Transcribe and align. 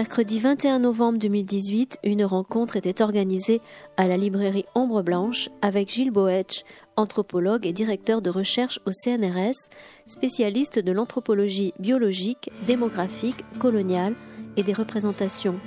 Mercredi 0.00 0.40
21 0.40 0.78
novembre 0.78 1.18
2018, 1.18 1.98
une 2.04 2.24
rencontre 2.24 2.76
était 2.76 3.02
organisée 3.02 3.60
à 3.98 4.06
la 4.08 4.16
librairie 4.16 4.64
Ombre 4.74 5.02
Blanche 5.02 5.50
avec 5.60 5.90
Gilles 5.90 6.10
Boetch, 6.10 6.64
anthropologue 6.96 7.66
et 7.66 7.74
directeur 7.74 8.22
de 8.22 8.30
recherche 8.30 8.80
au 8.86 8.92
CNRS, 8.92 9.68
spécialiste 10.06 10.78
de 10.78 10.90
l'anthropologie 10.90 11.74
biologique, 11.78 12.50
démographique, 12.66 13.44
coloniale 13.58 14.14
et 14.56 14.62
des 14.62 14.72
représentations. 14.72 15.60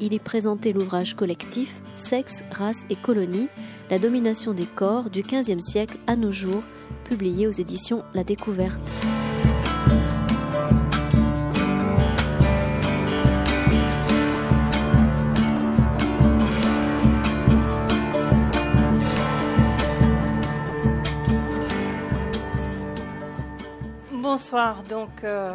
Il 0.00 0.14
y 0.14 0.18
présentait 0.18 0.72
l'ouvrage 0.72 1.14
collectif 1.14 1.82
Sexe, 1.94 2.42
race 2.50 2.86
et 2.88 2.96
colonie, 2.96 3.48
la 3.90 3.98
domination 3.98 4.54
des 4.54 4.64
corps 4.64 5.10
du 5.10 5.20
XVe 5.20 5.60
siècle 5.60 5.98
à 6.06 6.16
nos 6.16 6.32
jours, 6.32 6.62
publié 7.04 7.46
aux 7.46 7.50
éditions 7.50 8.02
La 8.14 8.24
Découverte. 8.24 8.96
Bonsoir. 24.50 24.82
Donc, 24.84 25.24
euh, 25.24 25.52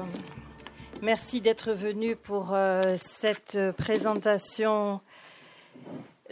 merci 1.02 1.42
d'être 1.42 1.72
venu 1.72 2.16
pour 2.16 2.52
euh, 2.54 2.94
cette 2.98 3.58
présentation. 3.72 5.02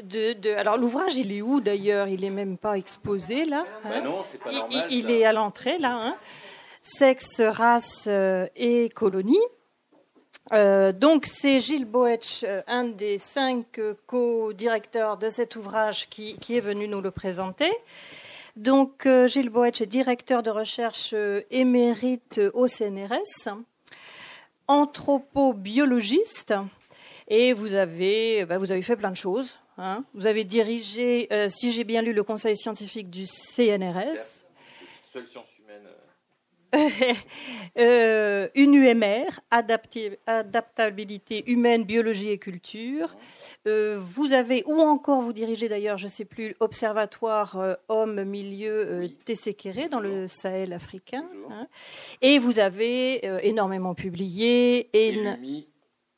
De, 0.03 0.55
alors 0.55 0.77
l'ouvrage, 0.77 1.15
il 1.15 1.35
est 1.35 1.41
où 1.41 1.59
d'ailleurs? 1.59 2.07
Il 2.07 2.21
n'est 2.21 2.29
même 2.29 2.59
pas 2.59 2.77
exposé 2.77 3.45
là. 3.45 3.65
Hein? 3.83 4.01
Non, 4.01 4.21
c'est 4.23 4.39
pas 4.39 4.51
normal, 4.51 4.85
il, 4.91 5.09
est 5.09 5.25
à 5.25 5.33
l'entrée 5.33 5.79
là. 5.79 5.91
Hein? 5.91 6.15
Sexe, 6.83 7.41
race 7.41 8.03
euh, 8.05 8.45
et 8.55 8.89
colonie. 8.89 9.41
donc 10.51 11.25
c'est 11.25 11.61
Gilles 11.61 11.85
Boetch, 11.85 12.45
un 12.67 12.83
des 12.83 13.17
cinq 13.17 13.81
co-directeurs 14.05 15.17
de 15.17 15.29
cet 15.29 15.55
ouvrage, 15.55 16.09
qui, 16.09 16.37
qui, 16.37 16.57
est 16.57 16.61
venu 16.61 16.87
nous 16.87 17.01
le 17.01 17.09
présenter. 17.09 17.71
Donc, 18.55 19.05
euh, 19.05 19.27
Gilles 19.27 19.49
Boetch 19.49 19.81
est 19.81 19.85
directeur 19.85 20.43
de 20.43 20.49
recherche 20.49 21.11
euh, 21.13 21.41
émérite 21.51 22.41
au 22.53 22.67
CNRS, 22.67 23.49
anthropobiologiste, 24.67 26.53
et 27.27 27.53
vous 27.53 27.73
avez, 27.73 28.45
bah, 28.45 28.57
vous 28.57 28.71
avez 28.71 28.81
fait 28.81 28.95
plein 28.95 29.11
de 29.11 29.15
choses. 29.15 29.57
Hein. 29.77 30.03
Vous 30.13 30.27
avez 30.27 30.43
dirigé, 30.43 31.27
euh, 31.31 31.47
si 31.49 31.71
j'ai 31.71 31.83
bien 31.83 32.01
lu, 32.01 32.13
le 32.13 32.23
conseil 32.23 32.55
scientifique 32.55 33.09
du 33.09 33.25
CNRS. 33.25 34.43
Seule 35.11 35.27
science 35.27 35.47
humaine 35.59 35.87
euh, 37.77 38.47
une 38.55 38.75
UMR, 38.75 39.39
adaptabilité 39.51 41.49
humaine, 41.51 41.83
biologie 41.83 42.29
et 42.29 42.37
culture. 42.37 43.15
Euh, 43.67 43.97
vous 43.99 44.33
avez, 44.33 44.63
ou 44.65 44.79
encore 44.79 45.21
vous 45.21 45.33
dirigez 45.33 45.67
d'ailleurs, 45.69 45.97
je 45.97 46.05
ne 46.05 46.09
sais 46.09 46.25
plus, 46.25 46.55
Observatoire 46.59 47.59
euh, 47.59 47.75
Homme 47.89 48.23
Milieu 48.23 48.71
euh, 48.71 49.07
Tessékéré 49.25 49.89
dans 49.89 49.99
le 49.99 50.27
Sahel 50.27 50.73
africain. 50.73 51.25
Hein. 51.49 51.67
Et 52.21 52.39
vous 52.39 52.59
avez 52.59 53.25
énormément 53.45 53.93
publié. 53.93 54.89
Et, 54.93 55.17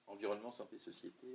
Environnement, 0.08 0.52
Santé, 0.52 0.78
Société. 0.78 1.28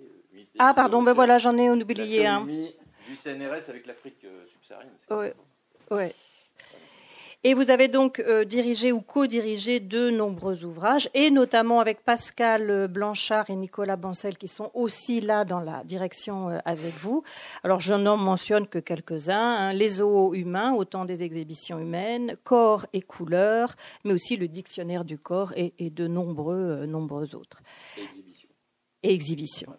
ah, 0.58 0.72
pardon, 0.75 1.03
ben 1.03 1.12
voilà, 1.12 1.38
j'en 1.38 1.56
ai 1.58 1.69
oublié 1.70 2.27
un. 2.27 2.47
Du 2.47 3.16
CNRS 3.16 3.69
avec 3.69 3.86
l'Afrique 3.86 4.27
subsaharienne. 4.53 4.92
Oui. 5.10 5.26
Ouais. 5.91 6.15
Et 7.44 7.54
vous 7.54 7.71
avez 7.71 7.87
donc 7.87 8.19
euh, 8.19 8.44
dirigé 8.44 8.91
ou 8.91 9.00
co-dirigé 9.00 9.78
de 9.78 10.10
nombreux 10.10 10.65
ouvrages, 10.65 11.09
et 11.15 11.31
notamment 11.31 11.78
avec 11.78 12.04
Pascal 12.04 12.88
Blanchard 12.88 13.49
et 13.49 13.54
Nicolas 13.54 13.94
Bancel, 13.94 14.37
qui 14.37 14.49
sont 14.49 14.72
aussi 14.75 15.21
là 15.21 15.44
dans 15.44 15.60
la 15.60 15.84
direction 15.84 16.50
euh, 16.50 16.59
avec 16.65 16.94
vous. 16.94 17.22
Alors, 17.62 17.78
je 17.78 17.94
n'en 17.94 18.16
mentionne 18.16 18.66
que 18.66 18.81
quelques-uns. 18.81 19.38
Hein. 19.38 19.72
Les 19.72 19.88
zoos 19.88 20.34
humains, 20.34 20.75
autant 20.75 21.04
des 21.04 21.22
exhibitions 21.22 21.78
humaines, 21.78 22.37
corps 22.43 22.87
et 22.93 23.03
couleurs, 23.03 23.77
mais 24.04 24.15
aussi 24.15 24.37
le 24.37 24.48
dictionnaire 24.48 25.04
du 25.04 25.16
corps 25.16 25.53
et, 25.54 25.72
de 25.78 26.09
nombreux, 26.09 26.56
euh, 26.56 26.87
nombreux 26.87 27.37
autres. 27.37 27.62
Et 27.97 28.03
exhibitions. 28.03 28.48
Et 29.04 29.15
exhibitions. 29.15 29.77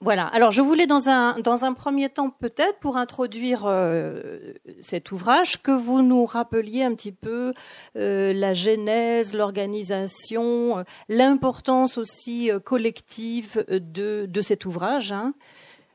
Voilà. 0.00 0.26
Alors, 0.26 0.50
je 0.50 0.60
voulais 0.60 0.86
dans 0.86 1.08
un, 1.08 1.38
dans 1.40 1.64
un 1.64 1.72
premier 1.72 2.08
temps, 2.08 2.30
peut-être, 2.30 2.78
pour 2.78 2.96
introduire 2.96 3.64
euh, 3.66 4.52
cet 4.80 5.12
ouvrage, 5.12 5.62
que 5.62 5.70
vous 5.70 6.02
nous 6.02 6.26
rappeliez 6.26 6.82
un 6.82 6.94
petit 6.94 7.12
peu 7.12 7.54
euh, 7.96 8.32
la 8.32 8.54
genèse, 8.54 9.34
l'organisation, 9.34 10.78
euh, 10.78 10.82
l'importance 11.08 11.98
aussi 11.98 12.50
collective 12.64 13.64
de, 13.68 14.26
de 14.26 14.40
cet 14.40 14.66
ouvrage. 14.66 15.12
Hein. 15.12 15.34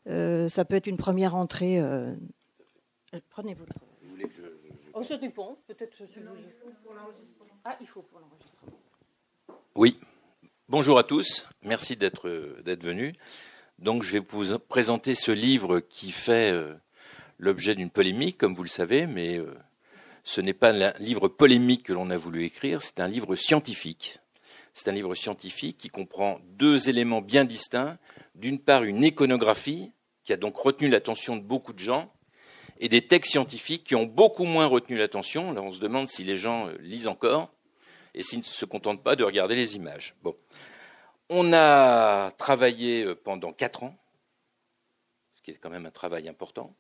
ça 0.05 0.66
peut 0.66 0.75
être 0.75 0.87
une 0.87 0.97
première 0.97 1.35
entrée. 1.35 1.81
Prenez-vous. 3.29 3.66
Vous 4.03 4.09
voulez 4.09 4.27
que 4.27 4.35
je, 4.35 4.69
Oh, 4.93 5.03
sur 5.03 5.19
du 5.19 5.29
pont, 5.29 5.55
peut-être. 5.67 5.95
Ah, 7.63 7.77
il 7.79 7.87
faut 7.87 8.01
pour 8.01 8.19
l'enregistrement. 8.19 8.79
Oui. 9.75 9.99
Bonjour 10.67 10.97
à 10.97 11.03
tous. 11.03 11.47
Merci 11.63 11.95
d'être 11.95 12.61
d'être 12.63 12.83
venus. 12.83 13.13
Donc 13.81 14.03
je 14.03 14.12
vais 14.12 14.19
vous 14.19 14.59
présenter 14.59 15.16
ce 15.16 15.31
livre 15.31 15.79
qui 15.79 16.12
fait 16.12 16.51
euh, 16.51 16.75
l'objet 17.38 17.75
d'une 17.75 17.90
polémique, 17.90 18.38
comme 18.38 18.53
vous 18.53 18.63
le 18.63 18.69
savez, 18.69 19.06
mais 19.06 19.38
euh, 19.38 19.53
ce 20.23 20.41
n'est 20.41 20.53
pas 20.53 20.73
un 20.73 20.94
livre 21.00 21.29
polémique 21.29 21.84
que 21.84 21.94
l'on 21.94 22.09
a 22.09 22.17
voulu 22.17 22.44
écrire, 22.44 22.81
c'est 22.81 23.00
un 23.00 23.07
livre 23.07 23.35
scientifique. 23.38 24.19
C'est 24.73 24.90
un 24.90 24.94
livre 24.94 25.16
scientifique 25.16 25.78
qui 25.78 25.90
comprend 25.90 26.40
deux 26.57 26.90
éléments 26.90 27.22
bien 27.22 27.45
distincts. 27.45 27.97
D'une 28.35 28.59
part, 28.59 28.84
une 28.84 29.03
iconographie 29.03 29.91
qui 30.23 30.34
a 30.34 30.38
donc 30.38 30.57
retenu 30.57 30.90
l'attention 30.90 31.38
de 31.38 31.41
beaucoup 31.41 31.73
de 31.73 31.79
gens, 31.79 32.11
et 32.79 32.90
des 32.90 33.01
textes 33.01 33.31
scientifiques 33.31 33.84
qui 33.84 33.96
ont 33.96 34.06
beaucoup 34.06 34.46
moins 34.46 34.66
retenu 34.66 34.97
l'attention. 34.97 35.51
Là, 35.51 35.61
on 35.61 35.72
se 35.72 35.79
demande 35.79 36.07
si 36.07 36.23
les 36.23 36.38
gens 36.38 36.67
euh, 36.67 36.78
lisent 36.79 37.07
encore 37.07 37.51
et 38.16 38.23
s'ils 38.23 38.40
ne 38.40 38.44
se 38.44 38.66
contentent 38.66 39.03
pas 39.03 39.16
de 39.16 39.23
regarder 39.23 39.56
les 39.56 39.75
images. 39.75 40.16
Bon. 40.23 40.35
On 41.31 41.53
a 41.53 42.31
travaillé 42.40 43.03
euh, 43.03 43.16
pendant 43.16 43.53
quatre 43.53 43.84
ans, 43.84 43.95
ce 45.35 45.44
qui 45.44 45.51
est 45.51 45.56
quand 45.56 45.69
même 45.69 45.85
un 45.85 45.91
travail 45.91 46.28
important, 46.28 46.73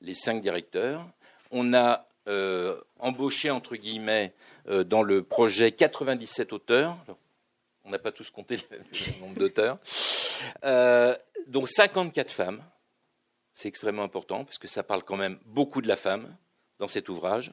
les 0.00 0.14
cinq 0.14 0.40
directeurs. 0.40 1.04
On 1.50 1.74
a 1.74 2.06
euh, 2.28 2.80
embauché, 3.00 3.50
entre 3.50 3.74
guillemets, 3.74 4.34
euh, 4.68 4.84
dans 4.84 5.02
le 5.02 5.24
projet 5.24 5.72
97 5.72 6.52
auteurs. 6.52 6.96
On 7.84 7.90
n'a 7.90 7.98
pas 7.98 8.12
tous 8.12 8.30
compté 8.30 8.56
le 8.72 9.20
nombre 9.20 9.40
d'auteurs. 9.40 9.78
donc 11.48 11.68
54 11.68 12.30
femmes. 12.30 12.62
C'est 13.54 13.66
extrêmement 13.66 14.04
important 14.04 14.44
parce 14.44 14.58
que 14.58 14.68
ça 14.68 14.84
parle 14.84 15.02
quand 15.02 15.16
même 15.16 15.40
beaucoup 15.46 15.82
de 15.82 15.88
la 15.88 15.96
femme 15.96 16.36
dans 16.78 16.86
cet 16.86 17.08
ouvrage. 17.08 17.52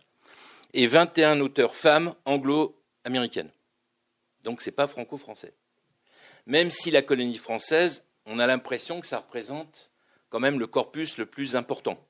Et 0.74 0.86
21 0.86 1.40
auteurs 1.40 1.76
femmes 1.76 2.14
anglo-américaines. 2.26 3.50
Donc 4.44 4.62
ce 4.62 4.70
n'est 4.70 4.76
pas 4.76 4.86
franco-français 4.86 5.56
même 6.50 6.72
si 6.72 6.90
la 6.90 7.04
colonie 7.04 7.38
française, 7.38 8.04
on 8.26 8.40
a 8.40 8.48
l'impression 8.48 9.00
que 9.02 9.08
ça 9.08 9.20
représente 9.20 9.92
quand 10.30 10.40
même 10.40 10.60
le 10.60 10.66
corpus 10.66 11.18
le 11.20 11.28
plus 11.28 11.56
important. 11.56 12.04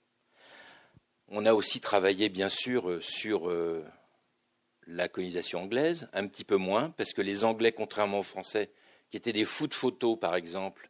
On 1.28 1.46
a 1.46 1.54
aussi 1.54 1.82
travaillé, 1.82 2.30
bien 2.30 2.48
sûr, 2.48 2.90
euh, 2.90 3.02
sur 3.02 3.50
euh, 3.50 3.84
la 4.88 5.10
colonisation 5.10 5.64
anglaise, 5.64 6.08
un 6.14 6.26
petit 6.26 6.46
peu 6.46 6.56
moins, 6.56 6.90
parce 6.92 7.12
que 7.12 7.22
les 7.22 7.44
Anglais, 7.44 7.74
contrairement 7.74 8.20
aux 8.20 8.24
Français, 8.24 8.72
qui 9.12 9.18
étaient 9.18 9.34
des 9.34 9.44
fous 9.44 9.68
de 9.68 9.74
photos, 9.74 10.18
par 10.18 10.36
exemple, 10.36 10.90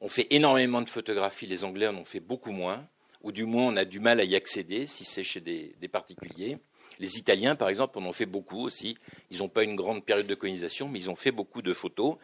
ont 0.00 0.08
fait 0.08 0.26
énormément 0.30 0.82
de 0.82 0.88
photographies, 0.88 1.46
les 1.46 1.62
Anglais 1.62 1.86
en 1.86 1.94
ont 1.94 2.04
fait 2.04 2.20
beaucoup 2.20 2.52
moins, 2.52 2.84
ou 3.22 3.30
du 3.30 3.44
moins 3.44 3.68
on 3.68 3.76
a 3.76 3.84
du 3.84 4.00
mal 4.00 4.20
à 4.20 4.24
y 4.24 4.34
accéder 4.34 4.86
si 4.86 5.04
c'est 5.04 5.24
chez 5.24 5.40
des, 5.40 5.74
des, 5.80 5.88
particuliers. 5.88 6.58
Les 6.98 7.16
Italiens, 7.16 7.54
par 7.54 7.68
exemple, 7.68 7.98
en 7.98 8.06
ont 8.06 8.12
fait 8.12 8.26
beaucoup 8.26 8.60
aussi. 8.60 8.96
Ils 9.30 9.38
n'ont 9.38 9.48
pas 9.48 9.64
une 9.64 9.76
grande 9.76 10.04
période 10.04 10.26
de 10.26 10.34
colonisation, 10.34 10.88
mais 10.88 10.98
ils 10.98 11.10
ont 11.10 11.16
fait 11.16 11.30
beaucoup 11.30 11.62
de 11.62 11.74
photos. 11.74 12.16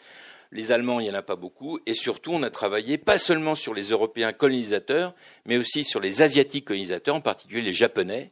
Les 0.54 0.70
Allemands, 0.70 1.00
il 1.00 1.02
n'y 1.02 1.10
en 1.10 1.14
a 1.14 1.22
pas 1.22 1.34
beaucoup. 1.34 1.80
Et 1.84 1.94
surtout, 1.94 2.30
on 2.32 2.44
a 2.44 2.48
travaillé 2.48 2.96
pas 2.96 3.18
seulement 3.18 3.56
sur 3.56 3.74
les 3.74 3.88
Européens 3.90 4.32
colonisateurs, 4.32 5.12
mais 5.46 5.56
aussi 5.56 5.82
sur 5.82 5.98
les 5.98 6.22
Asiatiques 6.22 6.66
colonisateurs, 6.66 7.16
en 7.16 7.20
particulier 7.20 7.60
les 7.60 7.72
Japonais, 7.72 8.30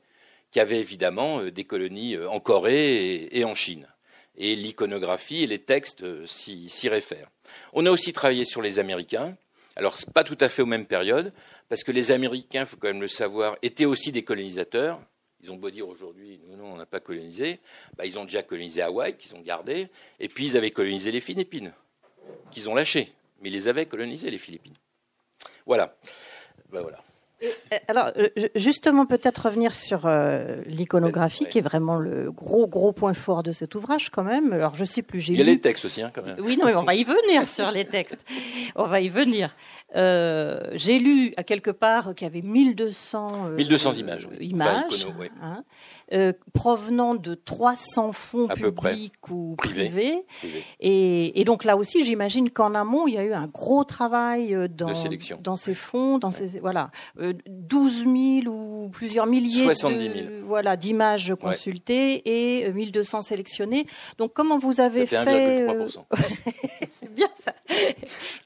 qui 0.53 0.61
avaient 0.61 0.79
évidemment 0.79 1.41
euh, 1.41 1.51
des 1.51 1.65
colonies 1.65 2.15
euh, 2.15 2.31
en 2.31 2.39
Corée 2.39 3.29
et 3.33 3.45
en 3.45 3.57
Chine. 3.57 3.89
Et 4.37 4.55
l'iconographie 4.55 5.43
et 5.43 5.49
les 5.49 5.59
textes 5.59 6.05
euh, 6.05 6.25
s'y 6.29 6.89
réfèrent. 6.89 7.29
On 7.73 7.87
a 7.87 7.91
aussi 7.91 8.13
travaillé 8.13 8.45
sur 8.45 8.63
les 8.63 8.79
Américains. 8.79 9.37
Alors, 9.75 9.99
ce 9.99 10.07
n'est 10.07 10.13
pas 10.13 10.23
tout 10.23 10.39
à 10.41 10.49
fait 10.49 10.63
aux 10.63 10.67
mêmes 10.67 10.87
périodes, 10.87 11.33
parce 11.69 11.83
que 11.83 11.91
les 11.91 12.13
Américains, 12.13 12.61
il 12.61 12.67
faut 12.67 12.77
quand 12.77 12.87
même 12.87 13.01
le 13.01 13.09
savoir, 13.09 13.57
étaient 13.63 13.85
aussi 13.85 14.13
des 14.13 14.23
colonisateurs. 14.23 15.01
Ils 15.43 15.51
ont 15.51 15.57
beau 15.57 15.71
dire 15.71 15.89
aujourd'hui, 15.89 16.39
non, 16.49 16.57
non, 16.57 16.75
on 16.75 16.77
n'a 16.77 16.87
pas 16.87 17.01
colonisé. 17.01 17.59
Bah, 17.97 18.07
ils 18.07 18.17
ont 18.17 18.25
déjà 18.25 18.45
colonisé 18.45 18.81
Hawaï, 18.81 19.17
qu'ils 19.17 19.35
ont 19.35 19.41
gardé, 19.41 19.89
et 20.21 20.29
puis 20.29 20.45
ils 20.45 20.57
avaient 20.57 20.71
colonisé 20.71 21.11
les 21.11 21.21
Philippines 21.21 21.73
qu'ils 22.51 22.69
ont 22.69 22.75
lâché, 22.75 23.13
mais 23.41 23.49
ils 23.49 23.53
les 23.53 23.69
avaient 23.69 23.87
colonisés, 23.87 24.31
les 24.31 24.39
Philippines. 24.39 24.75
Voilà. 25.67 25.97
Ben 26.71 26.83
voilà. 26.83 26.99
Euh, 27.43 27.49
alors, 27.89 28.13
euh, 28.17 28.29
justement, 28.55 29.07
peut-être 29.07 29.47
revenir 29.47 29.75
sur 29.75 30.07
euh, 30.07 30.63
l'iconographie, 30.67 31.47
qui 31.47 31.59
est 31.59 31.63
vraiment 31.63 31.99
le 31.99 32.31
gros, 32.31 32.69
gros 32.69 32.93
point 32.93 33.15
fort 33.15 33.43
de 33.43 33.53
cet 33.53 33.75
ouvrage, 33.75 34.11
quand 34.11 34.23
même. 34.23 34.53
Alors, 34.53 34.75
je 34.75 34.85
sais 34.85 35.03
plus, 35.03 35.21
j'ai 35.21 35.33
Il 35.33 35.39
y 35.39 35.43
a 35.43 35.45
les 35.45 35.61
textes 35.61 35.85
aussi, 35.85 36.03
hein, 36.03 36.13
quand 36.15 36.23
même. 36.23 36.37
Oui, 36.39 36.57
non, 36.57 36.67
mais 36.67 36.75
on 36.75 36.85
va 36.85 36.95
y 36.95 37.05
venir 37.05 37.47
sur 37.49 37.71
les 37.71 37.85
textes. 37.85 38.19
On 38.77 38.87
va 38.87 39.01
y 39.01 39.09
venir. 39.09 39.55
Euh, 39.95 40.61
j'ai 40.73 40.99
lu 40.99 41.35
à 41.37 41.43
quelque 41.43 41.71
part 41.71 42.15
qu'il 42.15 42.27
y 42.27 42.31
avait 42.31 42.41
1200, 42.41 43.51
1200 43.59 43.91
euh, 43.91 43.95
images, 43.99 44.29
images 44.41 45.07
hein, 45.43 45.65
euh, 46.13 46.33
provenant 46.53 47.15
de 47.15 47.35
300 47.35 48.13
fonds 48.13 48.49
publics 48.49 49.29
ou 49.31 49.55
privés. 49.57 50.25
Et, 50.81 51.43
donc 51.45 51.65
là 51.65 51.77
aussi, 51.77 52.05
j'imagine 52.05 52.51
qu'en 52.51 52.75
amont, 52.75 53.07
il 53.07 53.15
y 53.15 53.19
a 53.19 53.25
eu 53.25 53.33
un 53.33 53.47
gros 53.47 53.85
travail 53.85 54.57
dans, 54.71 54.93
dans 55.41 55.57
ces 55.57 55.75
fonds, 55.75 56.19
dans 56.19 56.31
ces 56.31 56.61
voilà, 56.61 56.91
12 57.47 58.07
000 58.45 58.47
ou 58.47 58.89
plusieurs 58.91 59.27
milliers 59.27 59.67
de, 59.67 60.43
voilà 60.45 60.77
d'images 60.77 61.35
consultées 61.41 62.23
et 62.25 62.73
1200 62.73 63.21
sélectionnées. 63.23 63.87
Donc 64.19 64.33
comment 64.35 64.59
vous 64.59 64.81
avez 64.81 65.07
fait 65.07 65.67
C'est 67.01 67.15
bien 67.15 67.29
ça. 67.45 67.53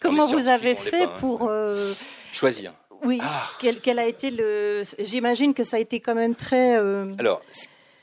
comment 0.01 0.27
vous 0.27 0.49
avez 0.49 0.75
fait 0.75 1.09
pour 1.19 1.49
euh, 1.49 1.93
choisir. 2.33 2.73
Oui. 3.07 3.19
Ah. 3.23 3.49
Quel, 3.61 3.99
a 3.99 4.07
été 4.07 4.31
le 4.31 4.83
J'imagine 4.99 5.55
que 5.55 5.65
ça 5.65 5.77
a 5.77 5.81
été 5.81 6.01
quand 6.01 6.15
même 6.15 6.35
très. 6.35 6.79
Euh, 6.79 7.15
Alors, 7.19 7.43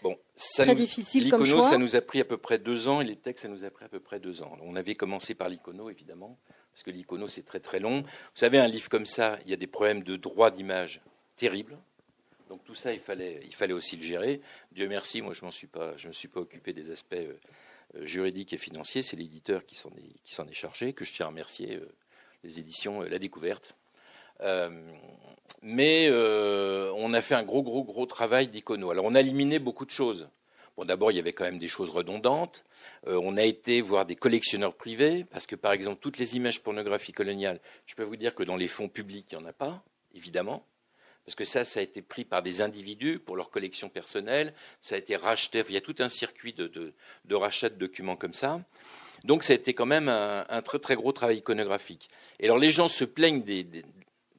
bon, 0.01 0.17
ça 0.35 0.63
très 0.63 0.75
difficile 0.75 1.29
comme 1.29 1.45
choix. 1.45 1.61
ça 1.61 1.77
nous 1.77 1.95
a 1.95 2.01
pris 2.01 2.21
à 2.21 2.25
peu 2.25 2.37
près 2.37 2.57
deux 2.57 2.87
ans 2.87 3.01
et 3.01 3.05
les 3.05 3.15
textes, 3.15 3.43
ça 3.43 3.49
nous 3.49 3.63
a 3.63 3.69
pris 3.69 3.85
à 3.85 3.89
peu 3.89 3.99
près 3.99 4.19
deux 4.19 4.41
ans. 4.41 4.57
On 4.61 4.75
avait 4.75 4.95
commencé 4.95 5.35
par 5.35 5.49
l'icono, 5.49 5.89
évidemment, 5.89 6.37
parce 6.71 6.83
que 6.83 6.91
l'icono 6.91 7.27
c'est 7.27 7.45
très 7.45 7.59
très 7.59 7.79
long. 7.79 8.01
Vous 8.01 8.07
savez, 8.35 8.59
un 8.59 8.67
livre 8.67 8.89
comme 8.89 9.05
ça, 9.05 9.37
il 9.45 9.51
y 9.51 9.53
a 9.53 9.57
des 9.57 9.67
problèmes 9.67 10.03
de 10.03 10.15
droit 10.15 10.51
d'image 10.51 11.01
terribles. 11.37 11.77
Donc 12.49 12.63
tout 12.65 12.75
ça, 12.75 12.93
il 12.93 12.99
fallait, 12.99 13.39
il 13.45 13.55
fallait 13.55 13.73
aussi 13.73 13.95
le 13.95 14.03
gérer. 14.03 14.41
Dieu 14.71 14.87
merci, 14.87 15.21
moi 15.21 15.33
je 15.33 15.43
m'en 15.43 15.51
suis 15.51 15.67
pas, 15.67 15.97
je 15.97 16.07
me 16.07 16.13
suis 16.13 16.27
pas 16.27 16.39
occupé 16.39 16.71
des 16.73 16.91
aspects 16.91 17.15
euh, 17.15 17.35
juridiques 18.01 18.53
et 18.53 18.57
financiers. 18.57 19.01
C'est 19.01 19.15
l'éditeur 19.15 19.65
qui 19.65 19.75
s'en 19.75 19.89
est, 19.89 20.21
qui 20.23 20.33
s'en 20.33 20.47
est 20.47 20.53
chargé, 20.53 20.93
que 20.93 21.03
je 21.03 21.13
tiens 21.13 21.25
à 21.25 21.29
remercier 21.29 21.79
les 22.43 22.59
éditions 22.59 23.01
euh, 23.01 23.09
La 23.09 23.19
Découverte. 23.19 23.75
Euh, 24.43 24.69
mais 25.61 26.07
euh, 26.09 26.91
on 26.95 27.13
a 27.13 27.21
fait 27.21 27.35
un 27.35 27.43
gros, 27.43 27.63
gros, 27.63 27.83
gros 27.83 28.05
travail 28.05 28.47
d'icono. 28.47 28.91
Alors 28.91 29.05
on 29.05 29.15
a 29.15 29.21
éliminé 29.21 29.59
beaucoup 29.59 29.85
de 29.85 29.91
choses. 29.91 30.27
Bon, 30.75 30.85
d'abord, 30.85 31.11
il 31.11 31.15
y 31.15 31.19
avait 31.19 31.33
quand 31.33 31.43
même 31.43 31.59
des 31.59 31.67
choses 31.67 31.89
redondantes. 31.89 32.65
on 33.05 33.37
a 33.37 33.43
été 33.43 33.81
voir 33.81 34.07
des 34.07 34.15
collectionneurs 34.15 34.73
privés, 34.73 35.23
parce 35.29 35.45
que, 35.45 35.55
par 35.55 35.71
exemple, 35.71 35.99
toutes 36.01 36.17
les 36.17 36.35
images 36.35 36.61
pornographiques 36.61 37.17
coloniales, 37.17 37.59
je 37.85 37.93
peux 37.93 38.03
vous 38.03 38.15
dire 38.15 38.33
que 38.33 38.41
dans 38.41 38.55
les 38.55 38.67
fonds 38.67 38.89
publics, 38.89 39.31
il 39.31 39.37
n'y 39.37 39.43
en 39.43 39.47
a 39.47 39.53
pas, 39.53 39.83
évidemment. 40.15 40.65
Parce 41.25 41.35
que 41.35 41.45
ça, 41.45 41.63
ça 41.63 41.79
a 41.79 41.83
été 41.83 42.01
pris 42.01 42.25
par 42.25 42.41
des 42.41 42.63
individus 42.63 43.19
pour 43.19 43.35
leur 43.35 43.51
collection 43.51 43.87
personnelle. 43.87 44.53
Ça 44.81 44.95
a 44.95 44.97
été 44.97 45.15
racheté. 45.15 45.63
Il 45.69 45.75
y 45.75 45.77
a 45.77 45.81
tout 45.81 45.95
un 45.99 46.09
circuit 46.09 46.53
de, 46.53 46.67
de 46.67 47.35
rachat 47.35 47.69
de 47.69 47.75
documents 47.75 48.15
comme 48.15 48.33
ça. 48.33 48.59
Donc 49.23 49.43
ça 49.43 49.53
a 49.53 49.55
été 49.55 49.73
quand 49.73 49.85
même 49.85 50.09
un, 50.09 50.61
très 50.63 50.79
très 50.79 50.95
gros 50.95 51.13
travail 51.13 51.37
iconographique. 51.37 52.09
Et 52.39 52.45
alors 52.45 52.57
les 52.57 52.71
gens 52.71 52.89
se 52.89 53.05
plaignent 53.05 53.43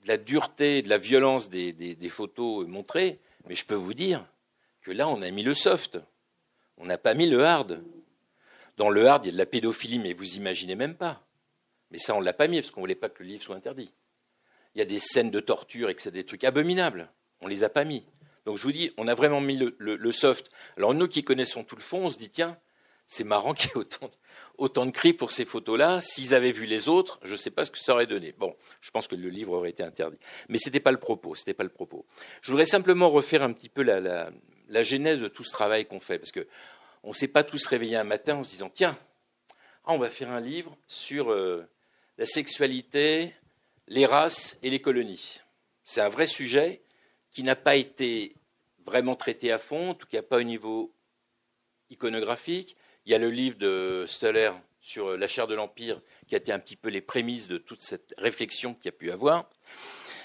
de 0.04 0.08
la 0.08 0.16
dureté, 0.18 0.82
de 0.82 0.88
la 0.88 0.98
violence 0.98 1.48
des, 1.48 2.08
photos 2.10 2.66
montrées, 2.66 3.18
mais 3.48 3.54
je 3.54 3.64
peux 3.64 3.74
vous 3.74 3.94
dire 3.94 4.24
que 4.82 4.90
là 4.90 5.08
on 5.08 5.22
a 5.22 5.30
mis 5.30 5.42
le 5.42 5.54
soft, 5.54 5.98
on 6.76 6.84
n'a 6.84 6.98
pas 6.98 7.14
mis 7.14 7.28
le 7.28 7.44
hard. 7.44 7.82
Dans 8.76 8.90
le 8.90 9.06
hard 9.06 9.24
il 9.24 9.28
y 9.28 9.30
a 9.30 9.32
de 9.32 9.38
la 9.38 9.46
pédophilie, 9.46 9.98
mais 9.98 10.12
vous 10.12 10.36
imaginez 10.36 10.74
même 10.74 10.94
pas. 10.94 11.26
Mais 11.90 11.98
ça 11.98 12.14
on 12.14 12.20
l'a 12.20 12.34
pas 12.34 12.48
mis 12.48 12.60
parce 12.60 12.70
qu'on 12.70 12.80
voulait 12.80 12.94
pas 12.94 13.08
que 13.08 13.22
le 13.22 13.30
livre 13.30 13.42
soit 13.42 13.56
interdit. 13.56 13.92
Il 14.74 14.78
y 14.78 14.82
a 14.82 14.86
des 14.86 14.98
scènes 14.98 15.30
de 15.30 15.40
torture 15.40 15.88
et 15.88 15.94
que 15.94 16.02
c'est 16.02 16.10
des 16.10 16.24
trucs 16.24 16.44
abominables. 16.44 17.10
On 17.40 17.46
les 17.46 17.64
a 17.64 17.70
pas 17.70 17.84
mis. 17.84 18.04
Donc 18.44 18.58
je 18.58 18.62
vous 18.62 18.72
dis, 18.72 18.92
on 18.98 19.08
a 19.08 19.14
vraiment 19.14 19.40
mis 19.40 19.56
le, 19.56 19.74
le 19.78 20.12
soft. 20.12 20.50
Alors 20.76 20.92
nous 20.92 21.08
qui 21.08 21.24
connaissons 21.24 21.64
tout 21.64 21.76
le 21.76 21.82
fond, 21.82 22.06
on 22.06 22.10
se 22.10 22.18
dit 22.18 22.28
tiens, 22.28 22.58
c'est 23.06 23.24
marrant 23.24 23.54
qu'il 23.54 23.70
y 23.70 23.72
ait 23.72 23.76
autant, 23.76 24.10
autant 24.58 24.86
de 24.86 24.90
cris 24.90 25.12
pour 25.12 25.32
ces 25.32 25.44
photos-là. 25.44 26.00
S'ils 26.00 26.34
avaient 26.34 26.52
vu 26.52 26.66
les 26.66 26.88
autres, 26.88 27.18
je 27.22 27.32
ne 27.32 27.36
sais 27.36 27.50
pas 27.50 27.64
ce 27.64 27.70
que 27.70 27.78
ça 27.78 27.92
aurait 27.92 28.06
donné. 28.06 28.32
Bon, 28.32 28.56
je 28.80 28.90
pense 28.90 29.08
que 29.08 29.14
le 29.14 29.28
livre 29.28 29.52
aurait 29.52 29.70
été 29.70 29.82
interdit. 29.82 30.18
Mais 30.48 30.58
ce 30.58 30.68
n'était 30.68 30.80
pas 30.80 30.92
le 30.92 30.98
propos. 30.98 31.34
Pas 31.56 31.64
le 31.64 31.68
propos. 31.68 32.06
Je 32.42 32.50
voudrais 32.50 32.64
simplement 32.64 33.10
refaire 33.10 33.42
un 33.42 33.52
petit 33.52 33.68
peu 33.68 33.82
la, 33.82 34.30
genèse 34.82 35.20
de 35.20 35.28
tout 35.28 35.44
ce 35.44 35.52
travail 35.52 35.86
qu'on 35.86 36.00
fait. 36.00 36.18
Parce 36.18 36.32
qu'on 36.32 37.08
ne 37.08 37.14
s'est 37.14 37.28
pas 37.28 37.44
tous 37.44 37.66
réveillés 37.66 37.96
un 37.96 38.04
matin 38.04 38.36
en 38.36 38.44
se 38.44 38.50
disant 38.50 38.70
tiens, 38.72 38.98
ah, 39.84 39.92
on 39.92 39.98
va 39.98 40.10
faire 40.10 40.30
un 40.30 40.40
livre 40.40 40.76
sur 40.86 41.30
euh, 41.30 41.68
la 42.18 42.26
sexualité, 42.26 43.32
les 43.88 44.06
races 44.06 44.58
et 44.62 44.70
les 44.70 44.80
colonies. 44.80 45.40
C'est 45.84 46.00
un 46.00 46.08
vrai 46.08 46.26
sujet 46.26 46.82
qui 47.30 47.42
n'a 47.42 47.56
pas 47.56 47.76
été 47.76 48.34
vraiment 48.86 49.16
traité 49.16 49.52
à 49.52 49.58
fond, 49.58 49.90
en 49.90 49.94
tout 49.94 50.06
cas 50.06 50.22
pas 50.22 50.38
au 50.38 50.42
niveau 50.42 50.94
iconographique, 51.90 52.76
il 53.06 53.12
y 53.12 53.14
a 53.14 53.18
le 53.18 53.30
livre 53.30 53.56
de 53.58 54.04
Steller 54.08 54.50
sur 54.80 55.16
la 55.16 55.26
chair 55.28 55.46
de 55.46 55.54
l'Empire 55.54 56.00
qui 56.26 56.34
a 56.34 56.38
été 56.38 56.52
un 56.52 56.58
petit 56.58 56.76
peu 56.76 56.88
les 56.88 57.00
prémices 57.00 57.48
de 57.48 57.58
toute 57.58 57.80
cette 57.80 58.14
réflexion 58.18 58.74
qu'il 58.74 58.86
y 58.86 58.88
a 58.88 58.92
pu 58.92 59.10
avoir. 59.10 59.48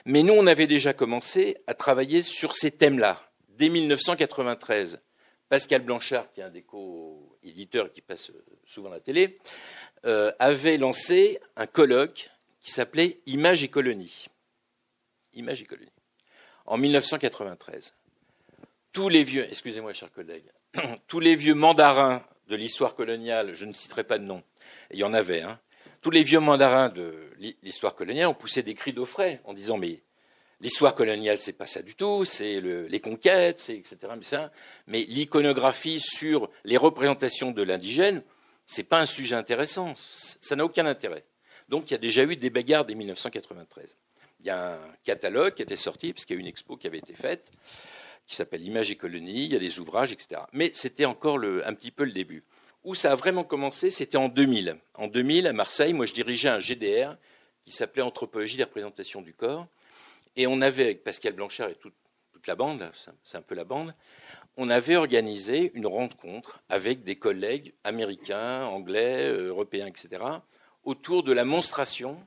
Mais 0.05 0.23
nous, 0.23 0.33
on 0.33 0.47
avait 0.47 0.67
déjà 0.67 0.93
commencé 0.93 1.57
à 1.67 1.73
travailler 1.73 2.21
sur 2.21 2.55
ces 2.55 2.71
thèmes-là, 2.71 3.21
dès 3.49 3.69
1993. 3.69 4.99
Pascal 5.49 5.81
Blanchard, 5.81 6.31
qui 6.31 6.41
est 6.41 6.43
un 6.43 6.49
des 6.49 6.61
co-éditeurs 6.61 7.91
qui 7.91 8.01
passe 8.01 8.31
souvent 8.65 8.91
à 8.91 8.95
la 8.95 8.99
télé, 8.99 9.39
euh, 10.05 10.31
avait 10.39 10.77
lancé 10.77 11.39
un 11.55 11.65
colloque 11.65 12.29
qui 12.61 12.71
s'appelait 12.71 13.19
Images 13.25 13.63
et 13.63 13.67
colonies. 13.67 14.27
Images 15.33 15.61
et 15.61 15.65
colonies. 15.65 15.91
En 16.65 16.77
1993. 16.77 17.93
Tous 18.91 19.09
les 19.09 19.23
vieux, 19.23 19.45
excusez-moi, 19.49 19.93
chers 19.93 20.11
collègues, 20.11 20.51
tous 21.07 21.19
les 21.19 21.35
vieux 21.35 21.55
mandarins 21.55 22.23
de 22.49 22.55
l'histoire 22.55 22.95
coloniale, 22.95 23.53
je 23.53 23.65
ne 23.65 23.73
citerai 23.73 24.03
pas 24.03 24.17
de 24.17 24.25
nom, 24.25 24.43
il 24.91 24.99
y 24.99 25.03
en 25.03 25.13
avait, 25.13 25.41
hein, 25.41 25.59
tous 26.01 26.11
les 26.11 26.23
vieux 26.23 26.39
mandarins 26.39 26.89
de 26.89 27.31
l'histoire 27.63 27.95
coloniale 27.95 28.27
ont 28.27 28.33
poussé 28.33 28.63
des 28.63 28.73
cris 28.73 28.95
frais 29.05 29.41
en 29.43 29.53
disant 29.53 29.77
mais 29.77 30.01
l'histoire 30.61 30.95
coloniale 30.95 31.37
c'est 31.39 31.53
pas 31.53 31.67
ça 31.67 31.81
du 31.81 31.95
tout, 31.95 32.25
c'est 32.25 32.61
les 32.61 32.99
conquêtes, 32.99 33.69
etc. 33.69 33.97
Mais, 34.87 35.03
l'iconographie 35.03 35.99
sur 35.99 36.49
les 36.63 36.77
représentations 36.77 37.51
de 37.51 37.63
l'indigène, 37.63 38.23
c'est 38.65 38.83
pas 38.83 38.99
un 38.99 39.05
sujet 39.05 39.35
intéressant, 39.35 39.93
ça 39.95 40.55
n'a 40.55 40.65
aucun 40.65 40.85
intérêt. 40.85 41.25
Donc 41.69 41.91
il 41.91 41.94
y 41.94 41.95
a 41.95 41.99
déjà 41.99 42.23
eu 42.23 42.35
des 42.35 42.49
bagarres 42.49 42.85
dès 42.85 42.95
1993. 42.95 43.87
Il 44.41 44.45
y 44.45 44.49
a 44.49 44.73
un 44.73 44.79
catalogue 45.03 45.53
qui 45.53 45.61
été 45.61 45.75
sorti, 45.75 46.13
parce 46.13 46.25
qu'il 46.25 46.37
y 46.37 46.39
a 46.39 46.41
une 46.41 46.47
expo 46.47 46.77
qui 46.77 46.87
avait 46.87 46.99
été 46.99 47.13
faite, 47.13 47.51
qui 48.30 48.36
s'appelle 48.36 48.62
Images 48.62 48.92
et 48.92 48.95
colonies, 48.95 49.45
il 49.45 49.54
y 49.54 49.56
a 49.56 49.59
des 49.59 49.80
ouvrages, 49.80 50.12
etc. 50.12 50.42
Mais 50.54 50.69
c'était 50.76 51.06
encore 51.06 51.40
un 51.40 51.74
petit 51.74 51.90
peu 51.90 52.04
le 52.04 52.12
début. 52.12 52.44
Où 52.83 52.94
ça 52.94 53.12
a 53.12 53.16
vraiment 53.16 53.44
commencé, 53.44 53.90
c'était 53.90 54.18
en 54.18 54.30
2000. 54.30 54.78
En 54.94 55.07
2000, 55.07 55.48
à 55.48 55.54
Marseille, 55.54 55.94
moi 55.94 56.06
je 56.06 56.14
dirigeais 56.14 56.50
un 56.50 56.59
GDR 56.59 57.16
qui 57.64 57.71
s'appelait 57.71 58.04
Anthropologie 58.04 58.56
des 58.56 58.64
représentations 58.64 59.24
du 59.24 59.33
corps. 59.33 59.66
Et 60.36 60.45
on 60.45 60.62
avait, 60.62 60.83
avec 60.83 61.04
Pascal 61.04 61.33
Blanchard 61.33 61.69
et 61.69 61.76
toute, 61.76 61.94
la 62.48 62.56
bande, 62.56 62.90
c'est 63.26 63.38
un 63.38 63.42
peu 63.42 63.54
la 63.54 63.66
bande, 63.66 63.94
on 64.56 64.69
avait 64.69 64.95
organisé 64.95 65.71
une 65.76 65.86
rencontre 65.86 66.64
avec 66.69 67.04
des 67.04 67.18
collègues 67.18 67.74
américains, 67.83 68.64
anglais, 68.64 69.30
européens, 69.30 69.88
etc., 69.88 70.24
autour 70.86 71.24
de 71.24 71.33
la 71.33 71.44
monstration 71.44 72.18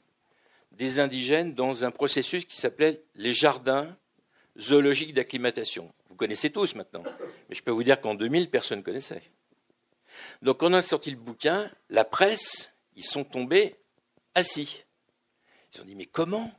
des 0.72 1.00
indigènes 1.00 1.54
dans 1.54 1.86
un 1.86 1.90
processus 1.90 2.44
qui 2.44 2.56
s'appelait 2.56 3.02
les 3.14 3.32
jardins 3.32 3.96
zoologique 4.58 5.14
d'acclimatation. 5.14 5.92
Vous 6.08 6.16
connaissez 6.16 6.50
tous 6.50 6.74
maintenant, 6.74 7.02
mais 7.48 7.54
je 7.54 7.62
peux 7.62 7.70
vous 7.70 7.84
dire 7.84 8.00
qu'en 8.00 8.14
2000, 8.14 8.50
personne 8.50 8.78
ne 8.78 8.84
connaissait. 8.84 9.22
Donc 10.42 10.60
quand 10.60 10.70
on 10.70 10.74
a 10.74 10.82
sorti 10.82 11.10
le 11.10 11.16
bouquin, 11.16 11.70
la 11.88 12.04
presse, 12.04 12.72
ils 12.96 13.04
sont 13.04 13.24
tombés 13.24 13.76
assis. 14.34 14.84
Ils 15.74 15.80
ont 15.80 15.84
dit, 15.84 15.94
mais 15.94 16.06
comment 16.06 16.52